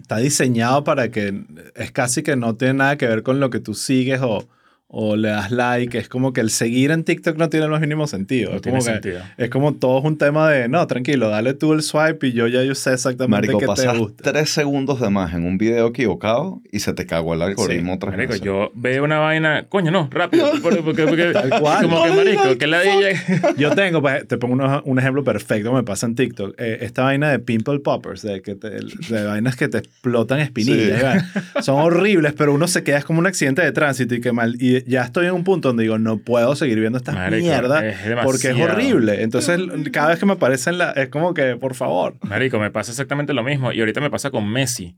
está 0.00 0.16
diseñado 0.18 0.82
para 0.84 1.10
que 1.10 1.42
es 1.76 1.92
casi 1.92 2.22
que 2.22 2.34
no 2.36 2.56
tiene 2.56 2.74
nada 2.74 2.96
que 2.96 3.06
ver 3.06 3.22
con 3.22 3.38
lo 3.40 3.50
que 3.50 3.60
tú 3.60 3.74
sigues 3.74 4.20
o, 4.22 4.48
o 4.88 5.16
le 5.16 5.28
das 5.30 5.50
like. 5.50 5.98
Es 5.98 6.08
como 6.08 6.32
que 6.32 6.40
el 6.40 6.50
seguir 6.50 6.90
en 6.92 7.02
TikTok 7.04 7.36
no 7.36 7.48
tiene 7.48 7.66
el 7.66 7.72
más 7.72 7.80
mínimo 7.80 8.06
sentido. 8.06 8.50
No 8.50 8.56
es, 8.56 8.62
tiene 8.62 8.78
como 8.78 8.86
que- 8.86 8.92
sentido. 8.92 9.20
es 9.36 9.50
como 9.50 9.74
todo 9.74 9.98
es 9.98 10.04
un 10.04 10.16
tema 10.16 10.48
de, 10.48 10.68
no, 10.68 10.86
tranquilo, 10.86 11.28
dale 11.28 11.54
tú 11.54 11.72
el 11.72 11.82
swipe 11.82 12.28
y 12.28 12.32
yo 12.32 12.46
ya 12.46 12.62
yo 12.62 12.74
sé 12.74 12.92
exactamente 12.92 13.48
Marico, 13.48 13.58
qué 13.58 13.64
te 13.64 13.66
pasas 13.66 13.98
gusta. 13.98 14.30
tres 14.32 14.50
segundos 14.50 15.00
de 15.00 15.10
más 15.10 15.34
en 15.34 15.44
un 15.44 15.58
video 15.58 15.88
equivocado 15.88 16.62
y 16.70 16.78
se 16.80 16.92
te 16.94 17.04
cagó 17.04 17.34
el 17.34 17.42
algoritmo 17.42 17.92
Sí, 17.92 17.96
otra 17.96 18.10
Marico, 18.12 18.32
vez. 18.34 18.40
yo 18.42 18.70
veo 18.74 19.04
una 19.04 19.18
vaina, 19.18 19.66
coño, 19.68 19.90
no, 19.90 20.08
rápido. 20.10 20.50
Porque, 20.62 20.82
porque, 20.82 21.02
porque- 21.06 21.32
Tal 21.32 21.50
cual. 21.60 21.82
Como 21.82 22.04
que, 22.04 22.10
marico, 22.12 22.56
que 22.58 22.66
la 22.66 22.80
DJ... 22.82 23.16
Yo 23.58 23.70
tengo, 23.74 24.00
pues, 24.00 24.26
te 24.28 24.38
pongo 24.38 24.54
uno- 24.54 24.82
un 24.84 24.98
ejemplo 24.98 25.24
perfecto 25.24 25.70
que 25.70 25.76
me 25.76 25.82
pasa 25.82 26.06
en 26.06 26.14
TikTok. 26.14 26.54
Eh, 26.58 26.78
esta 26.82 27.02
vaina 27.02 27.30
de 27.30 27.38
pimple 27.40 27.80
poppers, 27.80 28.22
de, 28.22 28.40
que 28.40 28.54
te- 28.54 28.70
de 28.70 29.24
vainas 29.24 29.56
que 29.56 29.68
te 29.68 29.78
explotan 29.78 30.38
espinillas. 30.38 31.24
Sí. 31.32 31.40
Son 31.62 31.76
horribles, 31.80 32.32
pero 32.34 32.54
uno 32.54 32.68
se 32.68 32.82
queda 32.84 32.98
es 32.98 33.04
como 33.04 33.18
un 33.18 33.26
accidente 33.26 33.62
de 33.62 33.72
tránsito 33.72 34.14
y 34.14 34.20
que 34.20 34.32
mal. 34.32 34.56
Y 34.60 34.75
ya 34.86 35.02
estoy 35.02 35.26
en 35.26 35.32
un 35.32 35.44
punto 35.44 35.68
donde 35.68 35.84
digo, 35.84 35.98
no 35.98 36.18
puedo 36.18 36.54
seguir 36.56 36.78
viendo 36.80 36.98
esta 36.98 37.12
Marico, 37.12 37.42
mierda 37.42 37.86
es 37.86 37.96
porque 38.24 38.50
es 38.50 38.60
horrible. 38.60 39.22
Entonces, 39.22 39.60
cada 39.92 40.08
vez 40.08 40.18
que 40.18 40.26
me 40.26 40.32
aparecen 40.34 40.78
la, 40.78 40.90
es 40.92 41.08
como 41.08 41.34
que, 41.34 41.56
por 41.56 41.74
favor. 41.74 42.16
Marico, 42.22 42.58
me 42.58 42.70
pasa 42.70 42.90
exactamente 42.92 43.32
lo 43.34 43.42
mismo. 43.42 43.72
Y 43.72 43.80
ahorita 43.80 44.00
me 44.00 44.10
pasa 44.10 44.30
con 44.30 44.48
Messi. 44.48 44.94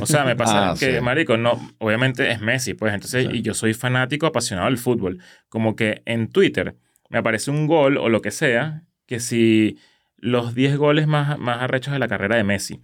O 0.00 0.06
sea, 0.06 0.24
me 0.24 0.36
pasa 0.36 0.70
Ah, 0.70 0.74
que, 0.78 0.96
sí. 0.96 1.00
Marico, 1.00 1.36
no, 1.36 1.58
obviamente 1.78 2.30
es 2.30 2.40
Messi, 2.40 2.74
pues. 2.74 2.94
Entonces, 2.94 3.26
Sí. 3.30 3.38
y 3.38 3.42
yo 3.42 3.54
soy 3.54 3.74
fanático, 3.74 4.26
apasionado 4.26 4.68
del 4.68 4.78
fútbol. 4.78 5.18
Como 5.48 5.76
que 5.76 6.02
en 6.06 6.28
Twitter 6.28 6.76
me 7.10 7.18
aparece 7.18 7.50
un 7.50 7.66
gol 7.66 7.96
o 7.98 8.08
lo 8.08 8.20
que 8.22 8.30
sea, 8.30 8.82
que 9.06 9.20
si 9.20 9.78
los 10.18 10.54
10 10.54 10.76
goles 10.76 11.06
más, 11.06 11.38
más 11.38 11.62
arrechos 11.62 11.92
de 11.92 11.98
la 11.98 12.08
carrera 12.08 12.36
de 12.36 12.44
Messi. 12.44 12.80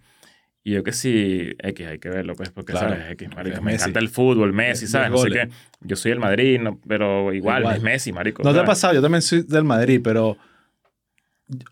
Y 0.65 0.71
yo 0.71 0.83
que 0.83 0.93
sí, 0.93 1.55
X, 1.59 1.87
hay 1.87 1.99
que 1.99 2.07
verlo, 2.09 2.35
pues, 2.35 2.49
porque, 2.51 2.71
Claro, 2.71 2.91
¿sabes? 2.91 3.11
X, 3.11 3.29
marico, 3.35 3.61
me 3.61 3.71
Messi. 3.73 3.83
encanta 3.83 3.99
el 3.99 4.07
fútbol, 4.09 4.53
Messi, 4.53 4.87
¿sabes? 4.87 5.11
No 5.11 5.17
sé 5.17 5.29
qué. 5.29 5.49
Yo 5.81 5.95
soy 5.97 6.11
el 6.13 6.19
Madrid, 6.19 6.59
no- 6.61 6.79
pero 6.87 7.33
igual, 7.33 7.63
Igual. 7.63 7.75
es 7.77 7.81
Messi, 7.83 8.13
marico. 8.13 8.43
No 8.43 8.53
te 8.53 8.59
ha 8.59 8.65
pasado, 8.65 8.93
yo 8.93 9.01
también 9.01 9.21
soy 9.21 9.41
del 9.43 9.65
Madrid, 9.65 9.99
pero 10.03 10.37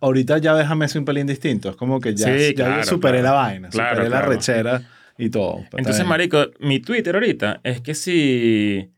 ahorita 0.02 0.38
ya 0.40 0.54
ves 0.54 0.68
a 0.68 0.76
Messi 0.76 0.98
un 0.98 1.06
pelín 1.06 1.28
distinto. 1.28 1.70
Es 1.70 1.76
como 1.76 2.00
que 2.00 2.14
ya, 2.16 2.28
Sí, 2.38 2.54
ya 2.56 2.66
claro, 2.66 2.84
superé 2.84 3.20
claro. 3.20 3.24
la 3.38 3.42
vaina, 3.44 3.72
superé 3.72 4.10
la 4.10 4.22
rechera 4.22 4.82
y 5.18 5.30
todo. 5.30 5.64
Entonces, 5.78 6.06
marico, 6.06 6.48
mi 6.60 6.80
Twitter 6.80 7.16
ahorita 7.16 7.62
es 7.64 7.82
que 7.82 7.96
si... 7.96 8.90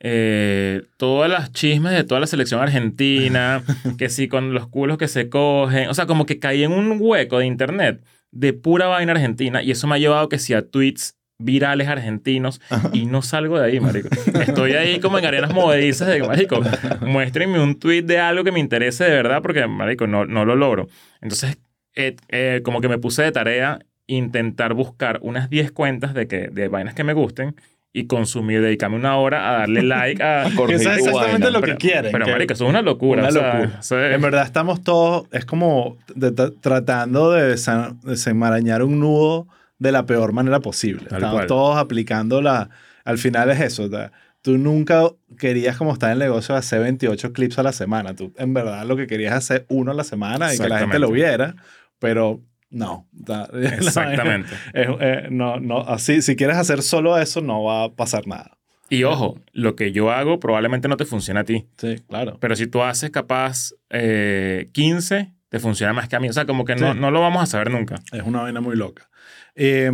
eh, 0.00 0.82
todas 0.96 1.30
las 1.30 1.52
chismes 1.52 1.92
de 1.92 2.04
toda 2.04 2.20
la 2.20 2.26
selección 2.26 2.60
argentina, 2.60 3.62
que 3.98 4.08
sí, 4.08 4.28
con 4.28 4.52
los 4.54 4.66
culos 4.68 4.98
que 4.98 5.08
se 5.08 5.28
cogen. 5.28 5.88
O 5.88 5.94
sea, 5.94 6.06
como 6.06 6.26
que 6.26 6.38
caí 6.38 6.62
en 6.64 6.72
un 6.72 6.96
hueco 7.00 7.38
de 7.38 7.46
internet 7.46 8.00
de 8.32 8.52
pura 8.52 8.86
vaina 8.86 9.12
argentina 9.12 9.62
y 9.62 9.70
eso 9.70 9.86
me 9.86 9.94
ha 9.94 9.98
llevado 9.98 10.28
que 10.28 10.38
sí 10.38 10.54
a 10.54 10.62
tweets 10.62 11.18
virales 11.38 11.86
argentinos 11.88 12.60
y 12.92 13.06
no 13.06 13.22
salgo 13.22 13.58
de 13.58 13.66
ahí, 13.66 13.80
marico. 13.80 14.08
Estoy 14.40 14.72
ahí 14.72 15.00
como 15.00 15.18
en 15.18 15.26
arenas 15.26 15.54
movedizas 15.54 16.08
de, 16.08 16.22
marico, 16.22 16.60
muéstrenme 17.00 17.62
un 17.62 17.78
tweet 17.78 18.02
de 18.02 18.18
algo 18.18 18.44
que 18.44 18.52
me 18.52 18.60
interese 18.60 19.04
de 19.04 19.10
verdad 19.10 19.40
porque, 19.40 19.66
marico, 19.66 20.06
no, 20.06 20.24
no 20.24 20.44
lo 20.44 20.56
logro. 20.56 20.88
Entonces, 21.20 21.58
eh, 21.94 22.16
eh, 22.28 22.60
como 22.64 22.80
que 22.80 22.88
me 22.88 22.98
puse 22.98 23.22
de 23.22 23.32
tarea 23.32 23.78
intentar 24.06 24.74
buscar 24.74 25.20
unas 25.22 25.48
10 25.50 25.70
cuentas 25.72 26.14
de, 26.14 26.26
que, 26.26 26.48
de 26.48 26.68
vainas 26.68 26.94
que 26.94 27.04
me 27.04 27.12
gusten 27.12 27.54
y 27.98 28.06
consumir, 28.06 28.60
dedicarme 28.62 28.96
una 28.96 29.16
hora 29.16 29.48
a 29.50 29.58
darle 29.60 29.82
like 29.82 30.22
a... 30.22 30.46
A 30.46 30.54
corregir 30.54 30.82
Eso 30.82 30.90
es 30.92 30.98
exactamente 30.98 31.44
vaina. 31.46 31.50
lo 31.50 31.60
que 31.60 31.66
pero, 31.66 31.78
quieren. 31.78 32.12
Pero, 32.12 32.24
que- 32.26 32.32
marico, 32.32 32.52
eso 32.54 32.64
es 32.64 32.70
una 32.70 32.82
locura. 32.82 33.20
Una 33.22 33.28
o 33.28 33.32
sea, 33.32 33.54
locura. 33.60 33.78
es- 33.80 33.92
En 34.14 34.20
verdad 34.22 34.44
estamos 34.44 34.82
todos, 34.82 35.26
es 35.32 35.44
como 35.44 35.96
de- 36.14 36.32
tra- 36.34 36.54
tratando 36.60 37.32
de 37.32 37.56
desenmarañar 38.04 38.82
un 38.82 39.00
nudo 39.00 39.46
de 39.78 39.92
la 39.92 40.06
peor 40.06 40.32
manera 40.32 40.60
posible. 40.60 41.04
Estamos 41.04 41.32
cual. 41.32 41.46
todos 41.46 41.76
aplicando 41.76 42.40
la... 42.42 42.70
Al 43.04 43.18
final 43.18 43.50
es 43.50 43.60
eso. 43.60 43.84
o 43.84 43.88
sea, 43.88 44.12
Tú 44.42 44.56
nunca 44.56 45.02
querías 45.38 45.76
como 45.76 45.92
estar 45.92 46.08
en 46.10 46.14
el 46.14 46.18
negocio 46.20 46.54
de 46.54 46.60
hacer 46.60 46.80
28 46.80 47.32
clips 47.32 47.58
a 47.58 47.62
la 47.62 47.72
semana. 47.72 48.14
Tú 48.14 48.32
en 48.38 48.54
verdad 48.54 48.84
lo 48.86 48.96
que 48.96 49.06
querías 49.06 49.34
hacer 49.34 49.66
uno 49.68 49.90
a 49.90 49.94
la 49.94 50.04
semana 50.04 50.54
y 50.54 50.58
que 50.58 50.68
la 50.68 50.78
gente 50.78 50.98
lo 50.98 51.10
viera, 51.10 51.56
pero 51.98 52.40
no. 52.70 53.08
vaina 53.12 53.48
Exactamente. 53.76 54.54
es- 54.72 54.88
eh, 55.00 55.28
no, 55.30 55.58
no, 55.60 55.78
así, 55.80 56.22
si 56.22 56.36
quieres 56.36 56.56
hacer 56.56 56.82
solo 56.82 57.18
eso, 57.18 57.40
no 57.40 57.62
va 57.64 57.84
a 57.84 57.88
pasar 57.94 58.26
nada. 58.26 58.58
Y 58.90 59.04
ojo, 59.04 59.38
lo 59.52 59.76
que 59.76 59.92
yo 59.92 60.10
hago 60.10 60.40
probablemente 60.40 60.88
no 60.88 60.96
te 60.96 61.04
funcione 61.04 61.40
a 61.40 61.44
ti. 61.44 61.66
Sí, 61.76 61.96
claro. 62.08 62.38
Pero 62.40 62.56
si 62.56 62.66
tú 62.66 62.82
haces 62.82 63.10
capaz 63.10 63.72
eh, 63.90 64.70
15, 64.72 65.34
te 65.50 65.58
funciona 65.60 65.92
más 65.92 66.08
que 66.08 66.16
a 66.16 66.20
mí. 66.20 66.28
O 66.28 66.32
sea, 66.32 66.46
como 66.46 66.64
que 66.64 66.74
no, 66.74 66.94
Sí. 66.94 66.98
no 66.98 67.10
lo 67.10 67.20
vamos 67.20 67.42
a 67.42 67.46
saber 67.46 67.70
nunca. 67.70 67.96
Es 68.12 68.22
una 68.22 68.40
vaina 68.42 68.62
muy 68.62 68.76
loca. 68.76 69.10
Eh, 69.54 69.90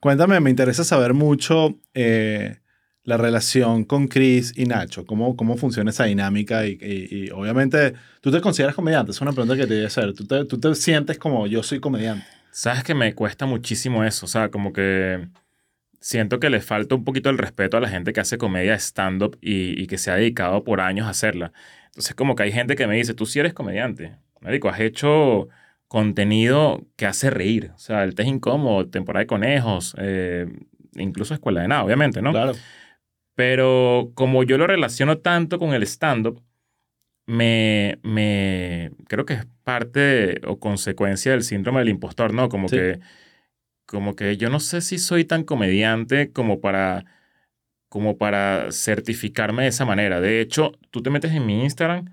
cuéntame, 0.00 0.40
me 0.40 0.48
interesa 0.48 0.82
saber 0.82 1.12
mucho 1.12 1.78
eh, 1.92 2.56
la 3.04 3.16
relación 3.16 3.84
con 3.84 4.06
Chris 4.08 4.52
y 4.56 4.66
Nacho. 4.66 5.04
¿Cómo, 5.06 5.36
cómo 5.36 5.56
funciona 5.56 5.90
esa 5.90 6.04
dinámica? 6.04 6.66
Y, 6.66 6.78
y- 6.80 7.24
y 7.26 7.30
obviamente, 7.30 7.94
¿tú 8.20 8.30
te 8.30 8.40
consideras 8.40 8.74
comediante? 8.76 9.10
Es 9.10 9.20
una 9.20 9.32
pregunta 9.32 9.56
que 9.56 9.66
te 9.66 9.74
voy 9.74 9.84
a 9.84 9.88
hacer. 9.88 10.12
¿Tú 10.14 10.26
te, 10.26 10.44
tú 10.44 10.58
te 10.60 10.74
sientes 10.74 11.18
como 11.18 11.46
yo 11.46 11.62
soy 11.62 11.80
comediante? 11.80 12.24
Sabes 12.52 12.84
que 12.84 12.94
me 12.94 13.14
cuesta 13.14 13.44
muchísimo 13.46 14.04
eso. 14.04 14.26
O 14.26 14.28
sea, 14.28 14.50
como 14.50 14.72
que 14.72 15.26
siento 16.00 16.38
que 16.40 16.50
le 16.50 16.60
falta 16.60 16.94
un 16.94 17.04
poquito 17.04 17.30
el 17.30 17.38
respeto 17.38 17.76
a 17.76 17.80
la 17.80 17.88
gente 17.88 18.12
que 18.12 18.20
hace 18.20 18.38
comedia 18.38 18.74
stand-up 18.76 19.38
y, 19.40 19.80
y 19.80 19.86
que 19.86 19.98
se 19.98 20.10
ha 20.10 20.16
dedicado 20.16 20.62
por 20.64 20.80
años 20.80 21.06
a 21.06 21.10
hacerla. 21.10 21.52
Entonces, 21.86 22.14
como 22.14 22.34
que 22.36 22.44
hay 22.44 22.52
gente 22.52 22.76
que 22.76 22.86
me 22.86 22.96
dice, 22.96 23.14
tú 23.14 23.26
sí 23.26 23.38
eres 23.40 23.52
comediante. 23.52 24.16
Marico, 24.40 24.68
has 24.68 24.80
hecho 24.80 25.48
contenido 25.88 26.84
que 26.96 27.06
hace 27.06 27.30
reír. 27.30 27.70
O 27.74 27.78
sea, 27.78 28.02
el 28.04 28.14
test 28.14 28.28
incómodo, 28.28 28.88
temporada 28.88 29.20
de 29.22 29.26
conejos, 29.26 29.94
eh, 29.98 30.46
incluso 30.94 31.34
escuela 31.34 31.62
de 31.62 31.68
nada, 31.68 31.84
obviamente, 31.84 32.22
¿no? 32.22 32.30
Claro. 32.32 32.52
Pero 33.44 34.12
como 34.14 34.44
yo 34.44 34.56
lo 34.56 34.68
relaciono 34.68 35.18
tanto 35.18 35.58
con 35.58 35.74
el 35.74 35.82
stand-up, 35.82 36.40
me, 37.26 37.98
me 38.04 38.92
creo 39.08 39.26
que 39.26 39.34
es 39.34 39.46
parte 39.64 40.40
o 40.46 40.60
consecuencia 40.60 41.32
del 41.32 41.42
síndrome 41.42 41.80
del 41.80 41.88
impostor, 41.88 42.32
¿no? 42.32 42.48
Como 42.48 42.68
Sí. 42.68 42.76
que 42.76 43.00
como 43.84 44.14
que 44.14 44.36
yo 44.36 44.48
no 44.48 44.60
sé 44.60 44.80
si 44.80 44.96
soy 44.98 45.24
tan 45.24 45.42
comediante 45.42 46.30
como 46.30 46.60
para 46.60 47.04
como 47.88 48.16
para 48.16 48.70
certificarme 48.70 49.64
de 49.64 49.70
esa 49.70 49.84
manera. 49.84 50.20
De 50.20 50.40
hecho, 50.40 50.70
tú 50.92 51.02
te 51.02 51.10
metes 51.10 51.32
en 51.32 51.44
mi 51.44 51.64
Instagram 51.64 52.04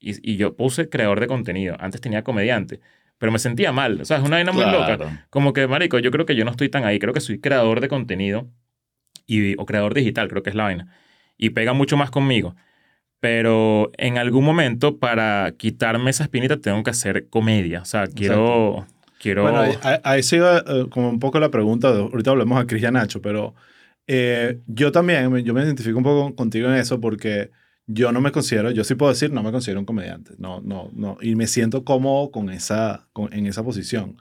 y, 0.00 0.32
y 0.32 0.36
yo 0.38 0.56
puse 0.56 0.88
creador 0.88 1.20
de 1.20 1.26
contenido. 1.26 1.76
Antes 1.78 2.00
tenía 2.00 2.24
comediante, 2.24 2.80
pero 3.18 3.30
me 3.32 3.38
sentía 3.38 3.70
mal. 3.70 4.00
O 4.00 4.04
sea, 4.06 4.16
es 4.16 4.22
una 4.22 4.36
vaina 4.36 4.50
muy 4.52 4.64
loca. 4.64 4.96
Claro. 4.96 5.10
Como 5.28 5.52
que, 5.52 5.66
marico, 5.68 5.98
yo 5.98 6.10
creo 6.10 6.24
que 6.24 6.36
yo 6.36 6.46
no 6.46 6.50
estoy 6.52 6.70
tan 6.70 6.84
ahí. 6.84 6.98
Creo 6.98 7.12
que 7.12 7.20
soy 7.20 7.38
creador 7.38 7.80
de 7.82 7.88
contenido 7.88 8.48
y, 9.34 9.54
o 9.58 9.66
creador 9.66 9.94
digital, 9.94 10.28
creo 10.28 10.42
que 10.42 10.50
es 10.50 10.56
la 10.56 10.64
vaina. 10.64 10.94
Y 11.38 11.50
pega 11.50 11.72
mucho 11.72 11.96
más 11.96 12.10
conmigo. 12.10 12.54
Pero 13.20 13.90
en 13.98 14.16
algún 14.18 14.44
momento, 14.44 14.98
para 14.98 15.52
quitarme 15.56 16.10
esa 16.10 16.24
espinita, 16.24 16.56
tengo 16.58 16.82
que 16.82 16.90
hacer 16.90 17.28
comedia. 17.28 17.82
O 17.82 17.84
sea, 17.84 18.06
quiero... 18.06 18.86
quiero 19.20 19.42
Bueno, 19.42 19.60
ahí, 19.60 19.72
ahí- 19.82 19.98
ahí 20.04 20.22
sigue 20.22 20.44
eh, 20.66 20.86
como 20.90 21.10
un 21.10 21.18
poco 21.18 21.38
la 21.38 21.50
pregunta. 21.50 21.88
Ahorita 21.88 22.30
hablamos 22.30 22.58
a 22.58 22.88
a 22.88 22.90
Nacho, 22.90 23.20
pero 23.20 23.54
eh, 24.06 24.60
yo 24.66 24.90
también, 24.90 25.36
yo 25.44 25.52
me 25.52 25.62
identifico 25.62 25.98
un 25.98 26.04
poco 26.04 26.34
contigo 26.34 26.68
en 26.68 26.76
eso 26.76 26.98
porque 27.00 27.50
yo 27.86 28.10
no 28.12 28.20
me 28.22 28.32
considero, 28.32 28.70
yo 28.70 28.84
sí 28.84 28.94
puedo 28.94 29.12
decir, 29.12 29.30
no 29.32 29.42
me 29.42 29.52
considero 29.52 29.80
un 29.80 29.86
comediante. 29.86 30.32
No, 30.38 30.60
no, 30.62 30.88
no. 30.94 31.18
Y 31.20 31.34
me 31.34 31.46
siento 31.46 31.84
cómodo 31.84 32.30
con 32.30 32.48
esa, 32.48 33.06
con- 33.12 33.32
en 33.34 33.46
esa 33.46 33.62
posición. 33.62 34.16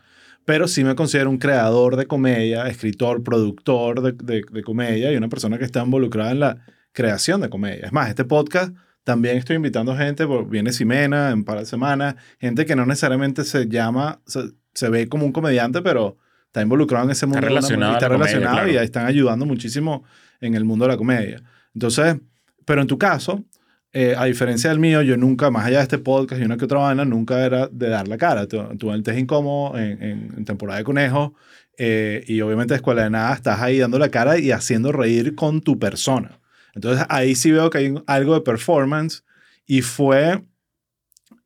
Pero 0.45 0.67
sí 0.67 0.83
me 0.83 0.95
considero 0.95 1.29
un 1.29 1.37
creador 1.37 1.95
de 1.95 2.05
comedia, 2.07 2.67
escritor, 2.67 3.23
productor 3.23 4.01
de, 4.01 4.11
de- 4.13 4.43
de 4.51 4.63
comedia 4.63 5.11
y 5.11 5.15
una 5.15 5.29
persona 5.29 5.57
que 5.57 5.65
está 5.65 5.83
involucrada 5.83 6.31
en 6.31 6.39
la 6.39 6.57
creación 6.91 7.41
de 7.41 7.49
comedia. 7.49 7.85
Es 7.85 7.91
más, 7.93 8.09
este 8.09 8.25
podcast 8.25 8.75
también 9.03 9.37
estoy 9.37 9.55
invitando 9.57 9.95
gente, 9.95 10.25
por- 10.25 10.49
viene 10.49 10.71
Ximena 10.71 11.29
en 11.31 11.43
par 11.43 11.59
de 11.59 11.65
semanas, 11.65 12.15
gente 12.39 12.65
que 12.65 12.75
no 12.75 12.85
necesariamente 12.85 13.43
se 13.43 13.67
llama, 13.67 14.21
se, 14.25 14.41
se 14.73 14.89
ve 14.89 15.07
como 15.07 15.25
un 15.25 15.31
comediante, 15.31 15.81
pero 15.81 16.17
está 16.47 16.61
involucrado 16.63 17.05
en 17.05 17.11
ese 17.11 17.25
mundo. 17.27 17.39
una- 17.39 17.47
relacionado 17.47 17.93
está 17.93 18.07
comedia, 18.07 18.25
relacionado 18.33 18.67
y 18.67 18.71
claro. 18.71 18.85
están 18.85 19.05
ayudando 19.05 19.45
muchísimo 19.45 20.03
en 20.41 20.55
el 20.55 20.65
mundo 20.65 20.85
de 20.85 20.91
la 20.91 20.97
comedia. 20.97 21.43
Entonces, 21.75 22.17
pero 22.65 22.81
en 22.81 22.87
tu 22.87 22.97
caso, 22.97 23.43
eh, 23.91 24.15
a 24.17 24.25
diferencia 24.25 24.69
del 24.69 24.79
mío, 24.79 25.01
yo 25.01 25.17
nunca, 25.17 25.49
más 25.49 25.65
allá 25.65 25.77
de 25.77 25.83
este 25.83 25.97
podcast 25.97 26.41
y 26.41 26.45
una 26.45 26.57
que 26.57 26.65
otra 26.65 26.79
vaina, 26.79 27.05
nunca 27.05 27.43
era 27.43 27.67
de 27.67 27.89
dar 27.89 28.07
la 28.07 28.17
cara. 28.17 28.47
Tú, 28.47 28.91
antes 28.91 29.17
incómodo 29.17 29.77
en, 29.77 30.01
en, 30.03 30.33
en 30.37 30.45
temporada 30.45 30.77
de 30.79 30.83
conejos 30.83 31.31
eh, 31.81 32.25
y 32.27 32.41
obviamente 32.41 32.75
escuela 32.75 33.03
de 33.03 33.09
nada 33.09 33.33
estás 33.33 33.61
ahí 33.61 33.79
dando 33.79 33.97
la 33.97 34.09
cara 34.09 34.37
y 34.37 34.51
haciendo 34.51 34.91
reír 34.91 35.33
con 35.33 35.61
tu 35.61 35.79
persona. 35.79 36.39
Entonces 36.75 37.05
ahí 37.07 37.35
sí 37.35 37.51
veo 37.51 37.69
que 37.69 37.77
hay 37.77 37.95
algo 38.05 38.33
de 38.33 38.41
performance 38.41 39.23
y 39.65 39.81
fue 39.81 40.43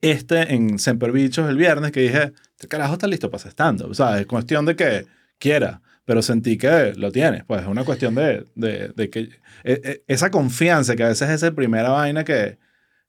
este 0.01 0.53
en 0.53 0.79
Semper 0.79 1.11
Bichos 1.11 1.47
el 1.47 1.55
viernes 1.55 1.91
que 1.91 2.01
dije, 2.01 2.33
este 2.51 2.67
carajo 2.67 2.93
está 2.93 3.05
listo 3.05 3.29
para 3.29 3.41
hacer 3.41 3.51
stand-up. 3.51 3.91
O 3.91 3.93
sea, 3.93 4.19
es 4.19 4.25
cuestión 4.25 4.65
de 4.65 4.75
que 4.75 5.05
quiera, 5.37 5.81
pero 6.05 6.21
sentí 6.21 6.57
que 6.57 6.93
lo 6.95 7.11
tienes. 7.11 7.43
Pues 7.45 7.61
es 7.61 7.67
una 7.67 7.83
cuestión 7.85 8.15
de, 8.15 8.45
de, 8.55 8.89
de 8.95 9.09
que 9.09 9.19
e- 9.63 9.81
e- 9.83 10.03
esa 10.07 10.31
confianza 10.31 10.95
que 10.95 11.03
a 11.03 11.07
veces 11.09 11.29
es 11.29 11.35
esa 11.35 11.51
primera 11.53 11.89
vaina 11.89 12.23
que, 12.23 12.57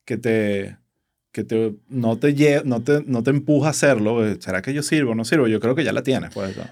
que 0.05 0.17
te 0.17 0.77
que 1.33 1.43
te, 1.43 1.75
no, 1.89 2.17
te 2.17 2.33
lle- 2.37 2.63
no, 2.65 2.81
te, 2.83 3.03
no 3.07 3.25
te 3.25 3.31
empuja 3.31 3.67
a 3.67 3.71
hacerlo. 3.71 4.25
eh, 4.25 4.37
¿Será 4.39 4.63
que 4.63 4.73
yo 4.73 4.83
sirvo 4.85 5.13
o 5.13 5.15
no 5.17 5.25
sirvo? 5.25 5.49
Yo 5.49 5.59
creo 5.59 5.75
que 5.75 5.83
ya 5.83 5.93
la 5.93 6.05
tienes. 6.05 6.33
Pues, 6.33 6.57
¿no? 6.57 6.63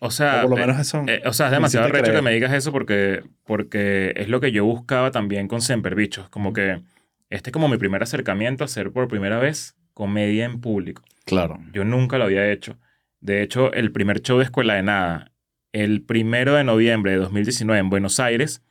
O 0.00 0.10
sea, 0.10 0.40
o 0.44 0.48
por 0.48 0.50
lo 0.50 0.56
eh, 0.58 0.66
menos 0.66 0.78
eso. 0.80 1.02
eh, 1.08 1.22
o 1.24 1.32
sea, 1.32 1.46
es 1.46 1.52
demasiado 1.52 1.86
recho 1.88 2.02
que 2.04 2.10
creer. 2.10 2.22
me 2.22 2.32
digas 2.34 2.52
eso 2.52 2.72
porque, 2.72 3.22
porque 3.46 4.12
es 4.16 4.28
lo 4.28 4.38
que 4.40 4.52
yo 4.52 4.66
buscaba 4.66 5.10
también 5.12 5.48
con 5.48 5.62
Semper 5.62 5.94
Bichos. 5.94 6.28
Como 6.28 6.52
que 6.52 6.82
este 7.30 7.48
es 7.48 7.52
como 7.54 7.68
mi 7.68 7.78
primer 7.78 8.02
acercamiento 8.02 8.64
a 8.64 8.66
hacer 8.66 8.90
por 8.90 9.08
primera 9.08 9.38
vez 9.38 9.76
comedia 9.94 10.44
en 10.44 10.60
público. 10.60 11.02
Claro. 11.24 11.58
Yo 11.72 11.84
nunca 11.86 12.18
lo 12.18 12.24
había 12.24 12.50
hecho. 12.52 12.76
De 13.20 13.40
hecho, 13.42 13.72
el 13.72 13.92
primer 13.92 14.20
show 14.20 14.36
de 14.36 14.44
Escuela 14.44 14.74
de 14.74 14.82
Nada, 14.82 15.31
el 15.72 16.02
primero 16.02 16.54
de 16.54 16.64
noviembre 16.64 17.12
de 17.12 17.18
2019 17.18 17.80
en 17.80 17.90
Buenos 17.90 18.20
Aires, 18.20 18.62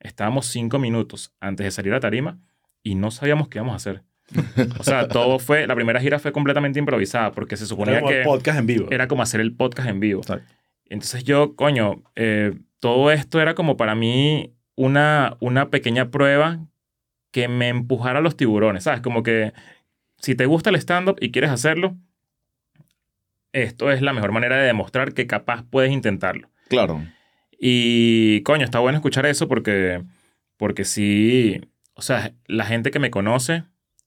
estábamos 0.00 0.46
cinco 0.46 0.78
minutos 0.78 1.34
antes 1.40 1.64
de 1.64 1.70
salir 1.70 1.94
a 1.94 2.00
tarima 2.00 2.38
y 2.82 2.94
no 2.94 3.10
sabíamos 3.10 3.48
qué 3.48 3.58
íbamos 3.58 3.72
a 3.72 3.76
hacer. 3.76 4.02
O 4.78 4.84
sea, 4.84 5.08
todo 5.08 5.38
fue, 5.38 5.66
la 5.66 5.74
primera 5.74 6.00
gira 6.00 6.18
fue 6.18 6.32
completamente 6.32 6.78
improvisada 6.78 7.32
porque 7.32 7.56
se 7.56 7.66
suponía 7.66 7.94
Era 7.94 8.00
como 8.00 8.12
que 8.12 8.22
podcast 8.22 8.58
en 8.58 8.66
vivo. 8.66 8.88
era 8.90 9.08
como 9.08 9.22
hacer 9.22 9.40
el 9.40 9.54
podcast 9.54 9.88
en 9.88 10.00
vivo. 10.00 10.20
Exacto. 10.20 10.52
Entonces 10.86 11.24
yo, 11.24 11.56
coño, 11.56 12.02
eh, 12.16 12.58
todo 12.78 13.10
esto 13.10 13.40
era 13.40 13.54
como 13.54 13.76
para 13.76 13.94
mí 13.94 14.54
una, 14.76 15.36
una 15.40 15.70
pequeña 15.70 16.10
prueba 16.10 16.60
que 17.30 17.48
me 17.48 17.68
empujara 17.68 18.18
a 18.18 18.22
los 18.22 18.36
tiburones, 18.36 18.84
¿sabes? 18.84 19.00
Como 19.00 19.22
que 19.22 19.52
si 20.18 20.34
te 20.34 20.46
gusta 20.46 20.70
el 20.70 20.76
stand-up 20.76 21.16
y 21.20 21.30
quieres 21.30 21.50
hacerlo, 21.50 21.96
esto 23.52 23.90
es 23.90 24.02
la 24.02 24.12
mejor 24.12 24.32
manera 24.32 24.56
de 24.56 24.66
demostrar 24.66 25.12
que 25.12 25.26
capaz 25.26 25.64
puedes 25.68 25.92
intentarlo. 25.92 26.50
Claro. 26.68 27.04
Y, 27.58 28.42
coño, 28.42 28.64
está 28.64 28.80
bueno 28.80 28.98
escuchar 28.98 29.26
eso 29.26 29.46
porque, 29.48 30.02
porque 30.56 30.84
sí, 30.84 31.60
o 31.94 32.02
sea, 32.02 32.32
la 32.46 32.64
gente 32.64 32.90
que 32.90 32.98
me 32.98 33.10
conoce 33.10 33.64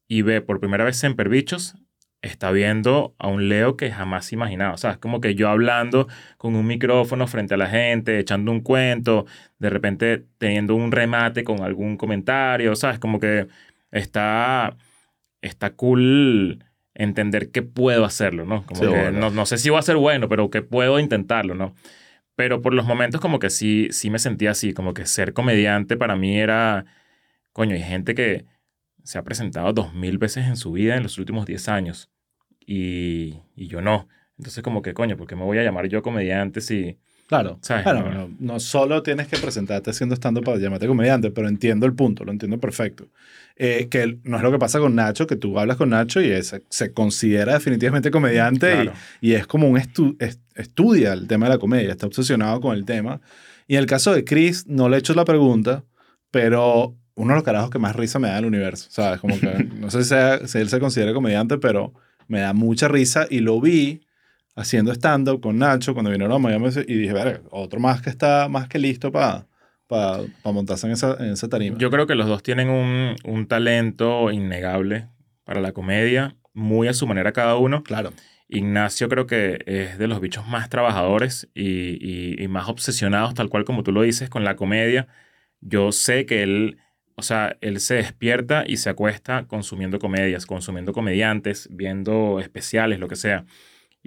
y 0.08 0.22
ve 0.24 0.42
por 0.42 0.60
primera 0.60 0.84
vez 0.84 0.98
Semper 0.98 1.30
Bichos 1.30 1.76
está 2.22 2.52
viendo 2.52 3.16
a 3.20 3.28
un 3.28 3.50
Leo 3.50 3.78
que 3.78 3.92
jamás 3.92 4.34
imaginaba. 4.34 4.74
O 4.74 4.78
sea, 4.78 4.92
es 4.92 4.98
como 4.98 5.22
que 5.22 5.36
yo 5.36 5.50
hablando 5.50 6.08
con 6.38 6.56
un 6.56 6.66
micrófono 6.66 7.28
frente 7.28 7.54
a 7.54 7.58
la 7.58 7.68
gente, 7.68 8.20
echando 8.20 8.52
un 8.52 8.62
cuento, 8.62 9.26
de 9.60 9.70
repente 9.70 10.26
teniendo 10.38 10.76
un 10.76 10.92
remate 10.92 11.44
con 11.44 11.62
algún 11.62 11.98
comentario, 11.98 12.76
¿sabes? 12.76 13.00
Como 13.00 13.20
que 13.20 13.48
está, 13.92 14.76
está 15.42 15.72
cool 15.72 16.64
entender 16.96 17.52
que 17.52 17.62
puedo 17.62 18.06
hacerlo, 18.06 18.46
¿no? 18.46 18.66
Como 18.66 18.82
Sí, 18.82 18.88
que 18.88 18.92
bueno. 18.94 19.20
no, 19.20 19.30
no 19.30 19.46
sé 19.46 19.58
si 19.58 19.70
va 19.70 19.80
a 19.80 19.84
ser 19.84 19.98
bueno, 19.98 20.28
pero 20.30 20.50
que 20.50 20.62
puedo 20.62 21.00
intentarlo, 21.00 21.56
¿no? 21.56 21.76
Pero 22.36 22.62
por 22.62 22.74
los 22.74 22.86
momentos 22.86 23.22
como 23.22 23.40
que 23.40 23.50
sí, 23.50 23.88
sí 23.92 24.10
me 24.10 24.20
sentía 24.20 24.52
así, 24.52 24.74
como 24.74 24.94
que 24.94 25.06
ser 25.06 25.34
comediante 25.34 25.98
para 25.98 26.16
mí 26.16 26.38
era 26.40 26.86
coño, 27.54 27.76
hay 27.76 27.84
gente 27.84 28.16
que 28.16 28.46
se 29.04 29.18
ha 29.18 29.24
presentado 29.24 29.72
dos 29.74 29.94
mil 29.94 30.18
veces 30.18 30.46
en 30.48 30.58
su 30.58 30.72
vida 30.74 30.98
en 30.98 31.04
los 31.04 31.18
últimos 31.18 31.46
10 31.46 31.70
años 31.70 32.10
y, 32.66 33.40
y 33.56 33.68
yo 33.68 33.82
no. 33.82 34.08
Entonces, 34.38 34.64
como 34.64 34.82
que, 34.82 34.94
coño, 34.94 35.16
¿por 35.16 35.28
qué 35.28 35.36
me 35.36 35.44
voy 35.44 35.58
a 35.60 35.64
llamar 35.64 35.88
yo 35.88 36.02
comediante 36.02 36.60
si... 36.62 36.98
Claro, 37.28 37.58
¿Sabes? 37.62 37.84
claro, 37.84 38.30
No. 38.40 38.60
solo 38.60 39.02
tienes 39.02 39.28
que 39.28 39.38
presentarte 39.38 39.90
haciendo 39.90 40.14
stand 40.16 40.44
para 40.44 40.58
llamarte 40.58 40.86
comediante, 40.86 41.32
pero 41.32 41.48
entiendo 41.48 41.86
el 41.88 41.94
punto, 41.94 42.24
lo 42.24 42.32
entiendo 42.32 42.60
perfecto. 42.60 43.08
Eh, 43.58 43.88
que 43.90 44.20
no 44.24 44.38
es 44.38 44.44
lo 44.44 44.52
que 44.52 44.60
pasa 44.60 44.80
con 44.80 44.94
Nacho, 44.96 45.26
que 45.26 45.36
tú 45.36 45.58
hablas 45.58 45.78
con 45.78 45.90
Nacho 45.90 46.22
y 46.22 46.30
es- 46.30 46.56
se 46.70 46.94
considera 46.94 47.54
definitivamente 47.54 48.12
comediante 48.12 48.68
y- 48.70 48.74
Claro. 48.84 48.94
y, 49.22 49.32
es 49.34 49.48
como 49.48 49.68
un 49.70 49.78
estu- 49.78 50.16
es- 50.20 50.40
estudia 50.56 51.14
el 51.14 51.26
tema 51.28 51.48
de 51.48 51.54
la 51.54 51.58
comedia, 51.58 51.90
está 51.92 52.06
obsesionado 52.06 52.60
con 52.62 52.76
el 52.76 52.86
tema. 52.86 53.22
Y 53.68 53.74
en 53.76 53.80
el 53.80 53.86
caso 53.88 54.14
de 54.14 54.24
Chris, 54.24 54.68
no 54.68 54.88
le 54.90 54.98
he 54.98 55.00
hecho 55.00 55.14
la 55.16 55.26
pregunta, 55.26 55.84
pero 56.32 56.96
uno 57.16 57.30
de 57.30 57.36
los 57.36 57.44
carajos 57.44 57.70
que 57.70 57.80
más 57.80 57.96
risa 57.96 58.20
me 58.20 58.28
da 58.28 58.36
del 58.36 58.46
universo, 58.46 58.88
¿sabes? 58.92 59.20
Como 59.20 59.40
que 59.40 59.48
no 59.80 59.90
sé 59.90 60.04
si, 60.04 60.10
sea- 60.10 60.46
si 60.48 60.58
él 60.60 60.70
se 60.70 60.80
considera 60.80 61.14
comediante, 61.14 61.58
pero 61.58 61.94
me 62.28 62.42
da 62.42 62.54
mucha 62.54 62.88
risa 62.88 63.26
y 63.30 63.40
lo 63.40 63.60
vi 63.62 64.02
haciendo 64.56 64.92
stand-up 64.94 65.42
con 65.42 65.58
Nacho 65.60 65.94
cuando 65.94 66.12
vinieron 66.12 66.36
a 66.36 66.40
Miami 66.40 66.70
y 66.88 66.94
dije, 66.96 67.14
"Verga, 67.14 67.42
otro 67.52 67.80
más 67.80 68.02
que 68.02 68.10
está 68.10 68.48
más 68.50 68.68
que 68.68 68.80
listo 68.80 69.12
para 69.12 69.46
montarse 70.44 70.88
en 70.88 70.94
esa, 70.94 71.16
en 71.20 71.32
esa 71.32 71.48
tarima. 71.48 71.78
Yo 71.78 71.90
creo 71.92 72.08
que 72.08 72.16
los 72.16 72.28
dos 72.28 72.42
tienen 72.42 72.70
un, 72.70 73.16
un 73.24 73.48
talento 73.48 74.32
innegable 74.32 75.08
para 75.44 75.62
la 75.62 75.74
comedia, 75.74 76.36
muy 76.54 76.88
a 76.88 76.94
su 76.94 77.06
manera 77.06 77.32
cada 77.34 77.56
uno. 77.58 77.84
claro, 77.84 78.12
Ignacio 78.48 79.10
creo 79.10 79.26
que 79.26 79.60
es 79.66 79.98
de 79.98 80.08
los 80.08 80.22
bichos 80.22 80.48
más 80.48 80.70
trabajadores 80.70 81.50
y, 81.56 81.98
y- 82.00 82.42
y 82.44 82.48
más 82.48 82.70
obsesionados, 82.70 83.34
tal 83.34 83.50
cual 83.50 83.66
como 83.66 83.82
tú 83.84 83.92
lo 83.92 84.04
dices, 84.04 84.30
con 84.30 84.44
la 84.44 84.56
comedia. 84.56 85.08
Yo 85.62 85.92
sé 85.92 86.26
que 86.28 86.44
él, 86.44 86.78
o 87.16 87.24
sea, 87.24 87.58
él 87.62 87.80
se 87.80 87.96
despierta 87.96 88.64
y 88.68 88.78
se 88.78 88.90
acuesta 88.90 89.46
consumiendo 89.48 89.98
comedias, 89.98 90.46
consumiendo 90.46 90.94
comediantes, 90.94 91.68
viendo 91.72 92.40
especiales, 92.40 93.00
lo 93.00 93.08
que 93.08 93.16
sea. 93.16 93.46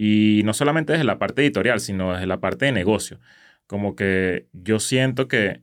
Y 0.01 0.43
no 0.45 0.55
solamente 0.55 0.93
desde 0.93 1.05
la 1.05 1.19
parte 1.19 1.43
editorial, 1.43 1.81
sino 1.81 2.13
desde 2.13 2.29
la 2.29 2.39
parte 2.39 2.67
de 2.67 2.73
negocio. 2.73 3.19
Como 3.67 3.97
que 3.97 4.47
yo 4.53 4.79
siento 4.79 5.27
que 5.27 5.63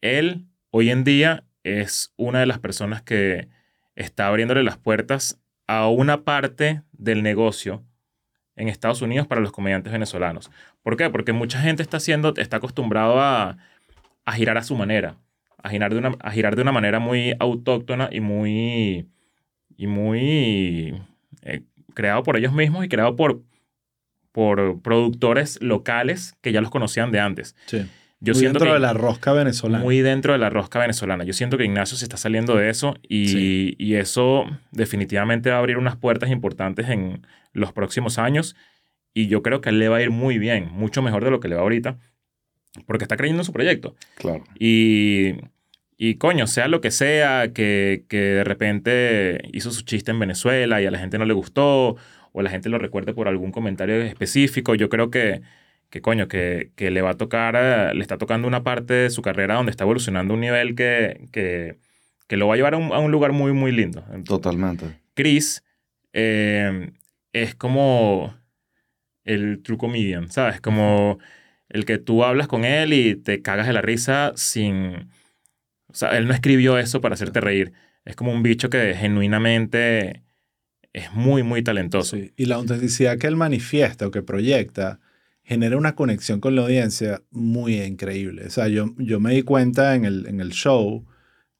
él 0.00 0.46
hoy 0.70 0.88
en 0.88 1.04
día 1.04 1.44
es 1.62 2.14
una 2.16 2.40
de 2.40 2.46
las 2.46 2.58
personas 2.58 3.02
que 3.02 3.50
está 3.94 4.28
abriéndole 4.28 4.62
las 4.62 4.78
puertas 4.78 5.38
a 5.66 5.88
una 5.88 6.24
parte 6.24 6.84
del 6.92 7.22
negocio 7.22 7.84
en 8.56 8.68
Estados 8.68 9.02
Unidos 9.02 9.26
para 9.26 9.42
los 9.42 9.52
comediantes 9.52 9.92
venezolanos. 9.92 10.50
¿Por 10.82 10.96
qué? 10.96 11.10
Porque 11.10 11.34
mucha 11.34 11.60
gente 11.60 11.82
está 11.82 11.98
haciendo, 11.98 12.32
está 12.38 12.56
acostumbrado 12.56 13.20
a, 13.20 13.58
a 14.24 14.32
girar 14.32 14.56
a 14.56 14.62
su 14.62 14.74
manera, 14.74 15.18
a 15.62 15.68
girar, 15.68 15.92
de 15.92 15.98
una, 15.98 16.16
a 16.20 16.30
girar 16.30 16.56
de 16.56 16.62
una 16.62 16.72
manera 16.72 16.98
muy 16.98 17.34
autóctona 17.40 18.08
y 18.10 18.20
muy, 18.20 19.06
y 19.76 19.86
muy 19.86 20.98
eh, 21.42 21.60
creado 21.92 22.22
por 22.22 22.38
ellos 22.38 22.54
mismos 22.54 22.82
y 22.82 22.88
creado 22.88 23.16
por, 23.16 23.42
por 24.36 24.82
productores 24.82 25.58
locales 25.62 26.34
que 26.42 26.52
ya 26.52 26.60
los 26.60 26.70
conocían 26.70 27.10
de 27.10 27.20
antes. 27.20 27.56
sí. 27.64 27.86
Yo 28.18 28.32
Muy 28.32 28.40
siento 28.40 28.60
dentro 28.60 28.70
que 28.72 28.74
de 28.74 28.80
la 28.80 28.92
rosca 28.94 29.32
venezolana. 29.34 29.84
muy 29.84 30.00
dentro 30.00 30.32
de 30.32 30.38
la 30.38 30.48
rosca 30.48 30.78
venezolana. 30.78 31.22
Yo 31.24 31.34
siento 31.34 31.58
que 31.58 31.64
Ignacio 31.66 31.98
se 31.98 32.04
está 32.06 32.16
saliendo 32.16 32.56
de 32.56 32.70
eso 32.70 32.96
y, 33.06 33.28
Sí. 33.28 33.74
y 33.78 33.94
eso 33.96 34.46
definitivamente 34.72 35.50
va 35.50 35.56
a 35.56 35.58
abrir 35.58 35.76
unas 35.76 35.96
puertas 35.96 36.30
importantes 36.30 36.88
en 36.88 37.26
los 37.52 37.72
próximos 37.74 38.18
años 38.18 38.56
y 39.12 39.26
yo 39.28 39.42
creo 39.42 39.60
que 39.60 39.70
le 39.70 39.90
va 39.90 39.98
a 39.98 40.02
ir 40.02 40.10
muy 40.10 40.38
bien, 40.38 40.70
mucho 40.72 41.02
mejor 41.02 41.24
de 41.24 41.30
lo 41.30 41.40
que 41.40 41.48
le 41.48 41.56
va 41.56 41.60
ahorita, 41.60 41.98
porque 42.86 43.04
está 43.04 43.18
creyendo 43.18 43.42
en 43.42 43.44
su 43.44 43.52
proyecto. 43.52 43.94
Claro. 44.14 44.44
Y, 44.58 45.34
y 45.98 46.14
coño, 46.14 46.46
sea 46.46 46.68
lo 46.68 46.80
que 46.80 46.90
sea, 46.92 47.52
que, 47.52 48.04
que 48.08 48.16
de 48.18 48.44
repente 48.44 49.42
hizo 49.52 49.70
su 49.70 49.82
chiste 49.82 50.10
en 50.10 50.18
Venezuela 50.18 50.80
y 50.80 50.86
a 50.86 50.90
la 50.90 50.98
gente 50.98 51.18
no 51.18 51.26
le 51.26 51.34
gustó, 51.34 51.96
o 52.36 52.42
la 52.42 52.50
gente 52.50 52.68
lo 52.68 52.76
recuerde 52.76 53.14
por 53.14 53.28
algún 53.28 53.50
comentario 53.50 54.02
específico, 54.02 54.74
yo 54.74 54.90
creo 54.90 55.10
que, 55.10 55.40
que 55.88 56.02
coño, 56.02 56.28
que, 56.28 56.70
que 56.76 56.90
le 56.90 57.00
va 57.00 57.12
a 57.12 57.16
tocar, 57.16 57.56
eh, 57.56 57.94
le 57.94 58.02
está 58.02 58.18
tocando 58.18 58.46
una 58.46 58.62
parte 58.62 58.92
de 58.92 59.08
su 59.08 59.22
carrera 59.22 59.54
donde 59.54 59.70
está 59.70 59.84
evolucionando 59.84 60.34
un 60.34 60.40
nivel 60.40 60.74
que, 60.74 61.28
que, 61.32 61.78
que 62.28 62.36
lo 62.36 62.46
va 62.46 62.52
a 62.52 62.56
llevar 62.58 62.74
a 62.74 62.76
un, 62.76 62.92
a 62.92 62.98
un 62.98 63.10
lugar 63.10 63.32
muy, 63.32 63.54
muy 63.54 63.72
lindo. 63.72 64.04
Totalmente. 64.26 64.84
Chris 65.14 65.64
eh, 66.12 66.90
es 67.32 67.54
como 67.54 68.34
el 69.24 69.62
true 69.62 69.78
comedian, 69.78 70.28
¿sabes? 70.28 70.60
Como 70.60 71.18
el 71.70 71.86
que 71.86 71.96
tú 71.96 72.22
hablas 72.22 72.48
con 72.48 72.66
él 72.66 72.92
y 72.92 73.14
te 73.14 73.40
cagas 73.40 73.66
de 73.66 73.72
la 73.72 73.80
risa 73.80 74.32
sin... 74.34 75.08
O 75.86 75.94
sea, 75.94 76.10
él 76.18 76.26
no 76.26 76.34
escribió 76.34 76.76
eso 76.76 77.00
para 77.00 77.14
hacerte 77.14 77.40
reír. 77.40 77.72
Es 78.04 78.14
como 78.14 78.30
un 78.30 78.42
bicho 78.42 78.68
que 78.68 78.94
genuinamente 78.94 80.25
es 80.96 81.12
muy, 81.12 81.42
muy 81.42 81.62
talentoso. 81.62 82.16
Y 82.16 82.46
la 82.46 82.54
autenticidad 82.56 83.18
que 83.18 83.26
él 83.26 83.36
manifiesta 83.36 84.06
o 84.06 84.10
que 84.10 84.22
proyecta 84.22 84.98
genera 85.44 85.76
una 85.76 85.94
conexión 85.94 86.40
con 86.40 86.56
la 86.56 86.62
audiencia 86.62 87.22
muy 87.30 87.82
increíble. 87.82 88.46
O 88.46 88.50
sea, 88.50 88.68
yo, 88.68 88.94
yo 88.96 89.20
me 89.20 89.34
di 89.34 89.42
cuenta 89.42 89.94
en 89.94 90.06
el, 90.06 90.26
en 90.26 90.40
el 90.40 90.52
show 90.52 91.04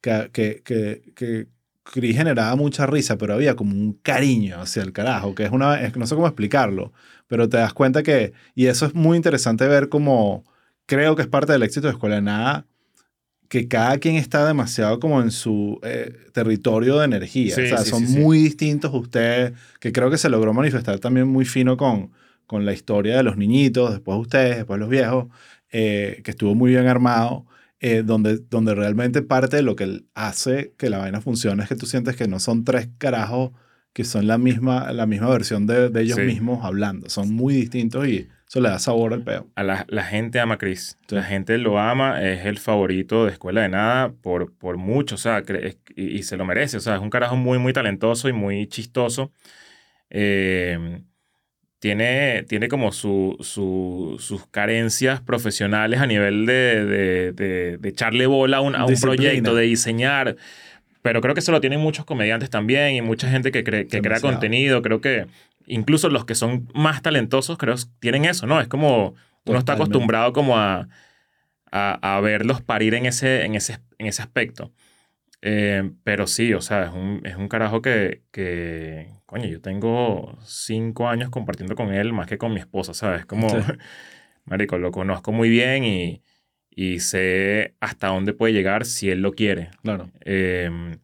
que, 0.01 0.30
que, 0.32 0.62
que, 0.64 1.12
que 1.14 1.49
Chris 1.82 2.16
generaba 2.16 2.57
mucha 2.57 2.87
risa, 2.87 3.18
pero 3.18 3.34
había 3.34 3.57
como 3.57 3.72
un 3.72 3.93
cariño 3.93 4.59
hacia 4.59 4.82
el 4.82 4.95
carajo, 4.95 5.34
que 5.34 5.45
es 5.45 5.51
una, 5.51 5.82
es 5.82 5.95
no 5.97 6.07
sé 6.07 6.14
cómo 6.14 6.26
explicarlo, 6.26 6.95
pero 7.26 7.47
te 7.49 7.59
das 7.59 7.74
cuenta 7.74 8.03
que, 8.03 8.32
y 8.55 8.66
eso 8.66 8.87
es 8.87 8.95
muy 8.95 9.18
interesante 9.18 9.68
ver 9.68 9.91
como, 9.91 10.45
creo 10.87 11.14
que 11.14 11.22
es 11.22 11.28
parte 11.28 11.53
del 11.53 11.62
éxito 11.62 11.89
de 11.89 11.93
Escuela 11.93 12.16
de 12.16 12.22
Nada, 12.22 12.66
que 13.49 13.68
cada 13.68 13.99
quien 13.99 14.16
está 14.16 14.47
demasiado 14.47 14.99
como 15.01 15.20
en 15.20 15.30
su 15.30 15.78
eh, 15.82 16.12
territorio 16.32 16.99
de 16.99 17.05
energía. 17.05 17.55
Sí, 17.55 17.62
o 17.62 17.66
sea, 17.68 17.78
sí, 17.78 17.90
son 17.90 18.07
sí, 18.07 18.18
muy 18.18 18.38
distintos 18.38 18.92
ustedes, 18.92 19.53
que 19.80 19.92
creo 19.92 20.11
que 20.11 20.18
se 20.18 20.28
logró 20.28 20.53
manifestar 20.53 20.99
también 20.99 21.28
muy 21.28 21.44
fino 21.44 21.76
con, 21.76 22.11
con 22.47 22.64
la 22.64 22.72
historia 22.72 23.16
de 23.16 23.22
los 23.22 23.36
niñitos, 23.36 23.90
después 23.90 24.18
ustedes, 24.18 24.57
después 24.57 24.80
los 24.80 24.88
viejos, 24.88 25.26
eh, 25.70 26.20
que 26.24 26.30
estuvo 26.30 26.55
muy 26.55 26.70
bien 26.70 26.86
armado, 26.86 27.47
eh, 27.80 28.03
donde, 28.05 28.38
donde 28.38 28.74
realmente 28.74 29.22
parte 29.22 29.57
de 29.57 29.62
lo 29.62 29.76
que 29.76 30.03
hace 30.14 30.72
que 30.78 30.90
la 30.90 30.99
vaina 30.99 31.20
funcione 31.20 31.62
es 31.62 31.68
que 31.68 31.76
tú 31.76 31.86
sientes 31.86 32.16
que 32.16 32.26
no 32.26 32.40
son 32.40 32.64
tres 32.64 32.88
carajos 32.99 33.53
que 33.92 34.05
son 34.05 34.26
la 34.26 34.38
misma, 34.38 34.92
la 34.92 35.07
misma 35.07 35.28
versión 35.30 35.66
de, 35.66 35.88
de 35.88 36.03
ellos 36.03 36.18
mismos 36.18 36.64
hablando. 36.64 37.09
Son 37.09 37.32
muy 37.32 37.55
distintos 37.55 38.07
y 38.07 38.28
eso 38.49 38.61
le 38.61 38.68
da 38.68 38.78
sabor 38.78 39.12
al 39.12 39.22
peo. 39.22 39.47
A 39.57 39.62
la, 39.62 39.84
la 39.88 40.05
gente 40.05 40.38
ama 40.40 40.55
a 40.55 40.59
Chris. 40.59 40.97
Sí. 41.09 41.14
La 41.16 41.22
gente 41.24 41.59
lo 41.59 41.78
ama, 41.78 42.22
es 42.22 42.47
el 42.47 42.59
favorito 42.59 43.24
de 43.26 43.32
Escuela 43.32 43.62
de 43.62 43.68
Nada 43.68 44.12
por, 44.22 44.53
por 44.55 44.76
mucho, 44.76 45.16
o 45.16 45.18
sea, 45.18 45.42
cre- 45.42 45.64
es- 45.64 45.78
y, 45.97 46.18
y 46.18 46.22
se 46.22 46.36
lo 46.36 46.44
merece. 46.44 46.76
O 46.76 46.80
sea, 46.80 46.94
es 46.94 47.01
un 47.01 47.11
carajo 47.11 47.36
muy, 47.36 47.59
muy 47.59 47.72
talentoso 47.72 48.28
y 48.28 48.32
muy 48.32 48.66
chistoso. 48.68 49.32
Eh, 50.11 51.01
tiene, 51.78 52.44
tiene 52.49 52.68
como 52.68 52.90
su, 52.92 53.36
su- 53.40 54.16
sus 54.18 54.47
carencias 54.47 55.20
profesionales 55.20 56.01
a 56.01 56.07
nivel 56.07 56.47
de, 56.47 56.84
de, 56.84 57.32
de- 57.32 57.78
de 57.78 57.88
echarle 57.88 58.26
bola 58.26 58.59
a 58.59 58.61
un, 58.61 58.74
a 58.74 58.86
un 58.86 58.94
proyecto, 59.01 59.55
de 59.55 59.64
diseñar. 59.64 60.36
Pero 61.03 61.20
creo 61.20 61.34
que 61.34 61.40
eso 61.40 61.53
lo 61.53 61.61
tienen 61.61 61.80
muchos 61.80 62.05
comediantes 62.05 62.51
también 62.51 62.94
y 62.94 63.03
mucha 63.03 63.28
gente 63.30 63.53
que, 63.53 63.62
cree- 63.62 63.86
que 63.86 64.01
crea 64.01 64.20
contenido. 64.20 64.82
Creo 64.82 65.01
que 65.01 65.26
incluso 65.67 66.09
los 66.09 66.25
que 66.25 66.35
son 66.35 66.69
más 66.75 67.03
talentosos, 67.03 67.59
creo, 67.59 67.75
tienen 68.01 68.25
eso, 68.25 68.47
¿no? 68.47 68.61
Es 68.61 68.69
como 68.69 69.14
uno 69.45 69.59
está 69.59 69.75
acostumbrado 69.75 70.33
como 70.33 70.57
a, 70.59 70.89
a, 71.71 72.17
a 72.17 72.21
verlos 72.21 72.62
parir 72.62 72.95
en 72.95 73.07
ese, 73.07 73.45
en 73.45 73.55
ese, 73.55 73.79
en 73.99 74.07
ese 74.07 74.23
aspecto. 74.23 74.73
Eh, 75.43 75.91
pero 76.03 76.27
sí, 76.27 76.55
o 76.55 76.61
sea, 76.61 76.85
es 76.85 76.91
un, 76.93 77.21
es 77.25 77.37
un 77.37 77.49
carajo 77.49 77.83
que, 77.83 78.23
que, 78.33 79.11
coño, 79.27 79.47
yo 79.47 79.61
tengo 79.61 80.39
cinco 80.45 81.09
años 81.09 81.31
compartiendo 81.31 81.77
con 81.77 81.93
él 81.93 82.12
más 82.12 82.27
que 82.27 82.39
con 82.39 82.53
mi 82.53 82.61
esposa, 82.61 82.95
¿sabes? 82.95 83.27
Como, 83.27 83.49
Sí. 83.51 83.57
marico, 84.45 84.79
lo 84.79 84.91
conozco 84.91 85.33
muy 85.33 85.49
bien 85.49 85.85
y, 85.85 86.23
y 86.71 87.01
sé 87.01 87.75
hasta 87.81 88.09
dónde 88.09 88.33
puede 88.33 88.55
llegar 88.55 88.85
si 88.87 89.11
él 89.11 89.21
lo 89.21 89.33
quiere. 89.33 89.71
Claro. 89.83 90.11
Eh, 90.25 90.97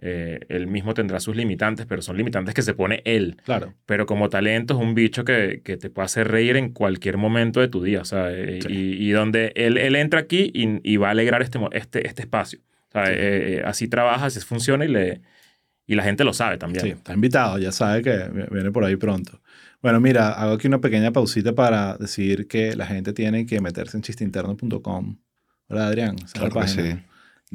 eh, 0.00 0.40
él 0.48 0.66
mismo 0.66 0.94
tendrá 0.94 1.20
sus 1.20 1.34
limitantes, 1.36 1.86
pero 1.86 2.02
son 2.02 2.16
limitantes 2.16 2.54
que 2.54 2.62
se 2.62 2.74
pone 2.74 3.02
él. 3.04 3.36
Claro. 3.44 3.74
Pero 3.86 4.06
como 4.06 4.28
talento 4.28 4.74
es 4.74 4.80
un 4.80 4.94
bicho 4.94 5.24
que, 5.24 5.60
que 5.64 5.76
te 5.76 5.90
puede 5.90 6.06
hacer 6.06 6.28
reír 6.28 6.56
en 6.56 6.70
cualquier 6.72 7.16
momento 7.16 7.60
de 7.60 7.68
tu 7.68 7.82
día, 7.82 8.00
o 8.02 8.04
sea, 8.04 8.30
eh, 8.32 8.60
Sí. 8.62 8.68
y, 8.72 9.08
y 9.08 9.10
donde 9.10 9.52
él, 9.56 9.76
él 9.76 9.96
entra 9.96 10.20
aquí 10.20 10.50
y, 10.54 10.80
y 10.82 10.96
va 10.98 11.08
a 11.08 11.10
alegrar 11.10 11.42
este, 11.42 11.58
este, 11.72 12.06
este 12.06 12.22
espacio. 12.22 12.60
O 12.88 12.92
sea, 12.92 13.06
Sí. 13.06 13.12
eh, 13.14 13.54
eh, 13.58 13.62
así 13.64 13.88
trabaja, 13.88 14.26
así 14.26 14.40
funciona 14.40 14.84
y, 14.84 14.88
le, 14.88 15.20
y 15.86 15.94
la 15.94 16.02
gente 16.04 16.22
lo 16.24 16.32
sabe 16.32 16.58
también. 16.58 16.84
Sí, 16.84 16.90
está 16.90 17.12
invitado, 17.14 17.58
ya 17.58 17.72
sabe 17.72 18.02
que 18.02 18.16
vi- 18.32 18.44
viene 18.50 18.70
por 18.70 18.84
ahí 18.84 18.96
pronto. 18.96 19.40
Bueno, 19.82 20.00
mira, 20.00 20.30
hago 20.32 20.54
aquí 20.54 20.66
una 20.66 20.80
pequeña 20.80 21.12
pausita 21.12 21.54
para 21.54 21.96
decir 21.98 22.48
que 22.48 22.74
la 22.74 22.86
gente 22.86 23.12
tiene 23.12 23.46
que 23.46 23.60
meterse 23.60 23.96
en 23.96 24.02
chisteinterno.com. 24.02 25.18
¿Verdad, 25.68 25.88
Adrián? 25.88 26.16
Esa 26.16 26.26
es 26.26 26.40
la 26.42 26.48
que 26.48 26.54
página. 26.54 26.82
sí. 26.96 26.98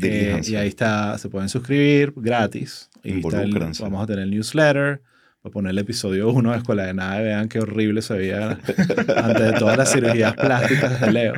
Eh, 0.01 0.41
y 0.47 0.55
ahí 0.55 0.67
está, 0.67 1.17
se 1.17 1.29
pueden 1.29 1.49
suscribir 1.49 2.13
gratis. 2.15 2.89
Está 3.03 3.43
el- 3.43 3.51
vamos 3.83 4.03
a 4.03 4.07
tener 4.07 4.23
el 4.23 4.31
newsletter, 4.31 5.01
Para 5.41 5.51
poner 5.53 5.71
el 5.71 5.77
episodio 5.79 6.29
1 6.29 6.51
de 6.51 6.57
Escuela 6.57 6.85
de 6.85 6.93
Nada 6.93 7.19
y 7.19 7.23
vean 7.25 7.49
qué 7.49 7.59
horrible 7.59 8.01
se 8.01 8.13
veía 8.13 8.51
antes 9.17 9.43
de 9.45 9.53
todas 9.59 9.77
las 9.77 9.91
cirugías 9.91 10.33
plásticas 10.35 11.01
de 11.01 11.11
Leo. 11.11 11.33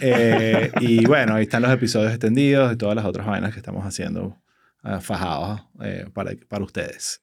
Eh, 0.00 0.70
y 0.80 1.04
bueno, 1.06 1.34
ahí 1.34 1.42
están 1.42 1.62
los 1.62 1.72
episodios 1.72 2.12
extendidos 2.12 2.72
y 2.72 2.76
todas 2.76 2.94
las 2.94 3.04
otras 3.04 3.26
vainas 3.26 3.52
que 3.52 3.58
estamos 3.58 3.84
haciendo 3.84 4.38
eh, 4.84 4.98
fajados 5.00 5.60
eh, 5.82 6.06
para, 6.14 6.32
para 6.48 6.64
ustedes. 6.64 7.20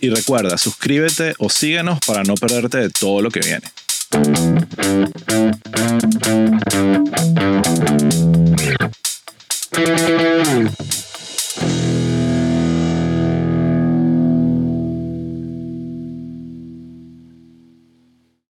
Y 0.00 0.10
recuerda, 0.10 0.56
suscríbete 0.58 1.34
o 1.38 1.48
síguenos 1.50 1.98
para 2.06 2.22
no 2.22 2.34
perderte 2.34 2.78
de 2.78 2.90
todo 2.90 3.20
lo 3.22 3.30
que 3.30 3.40
viene. 3.40 3.66
thank 4.10 4.38
you 9.74 11.07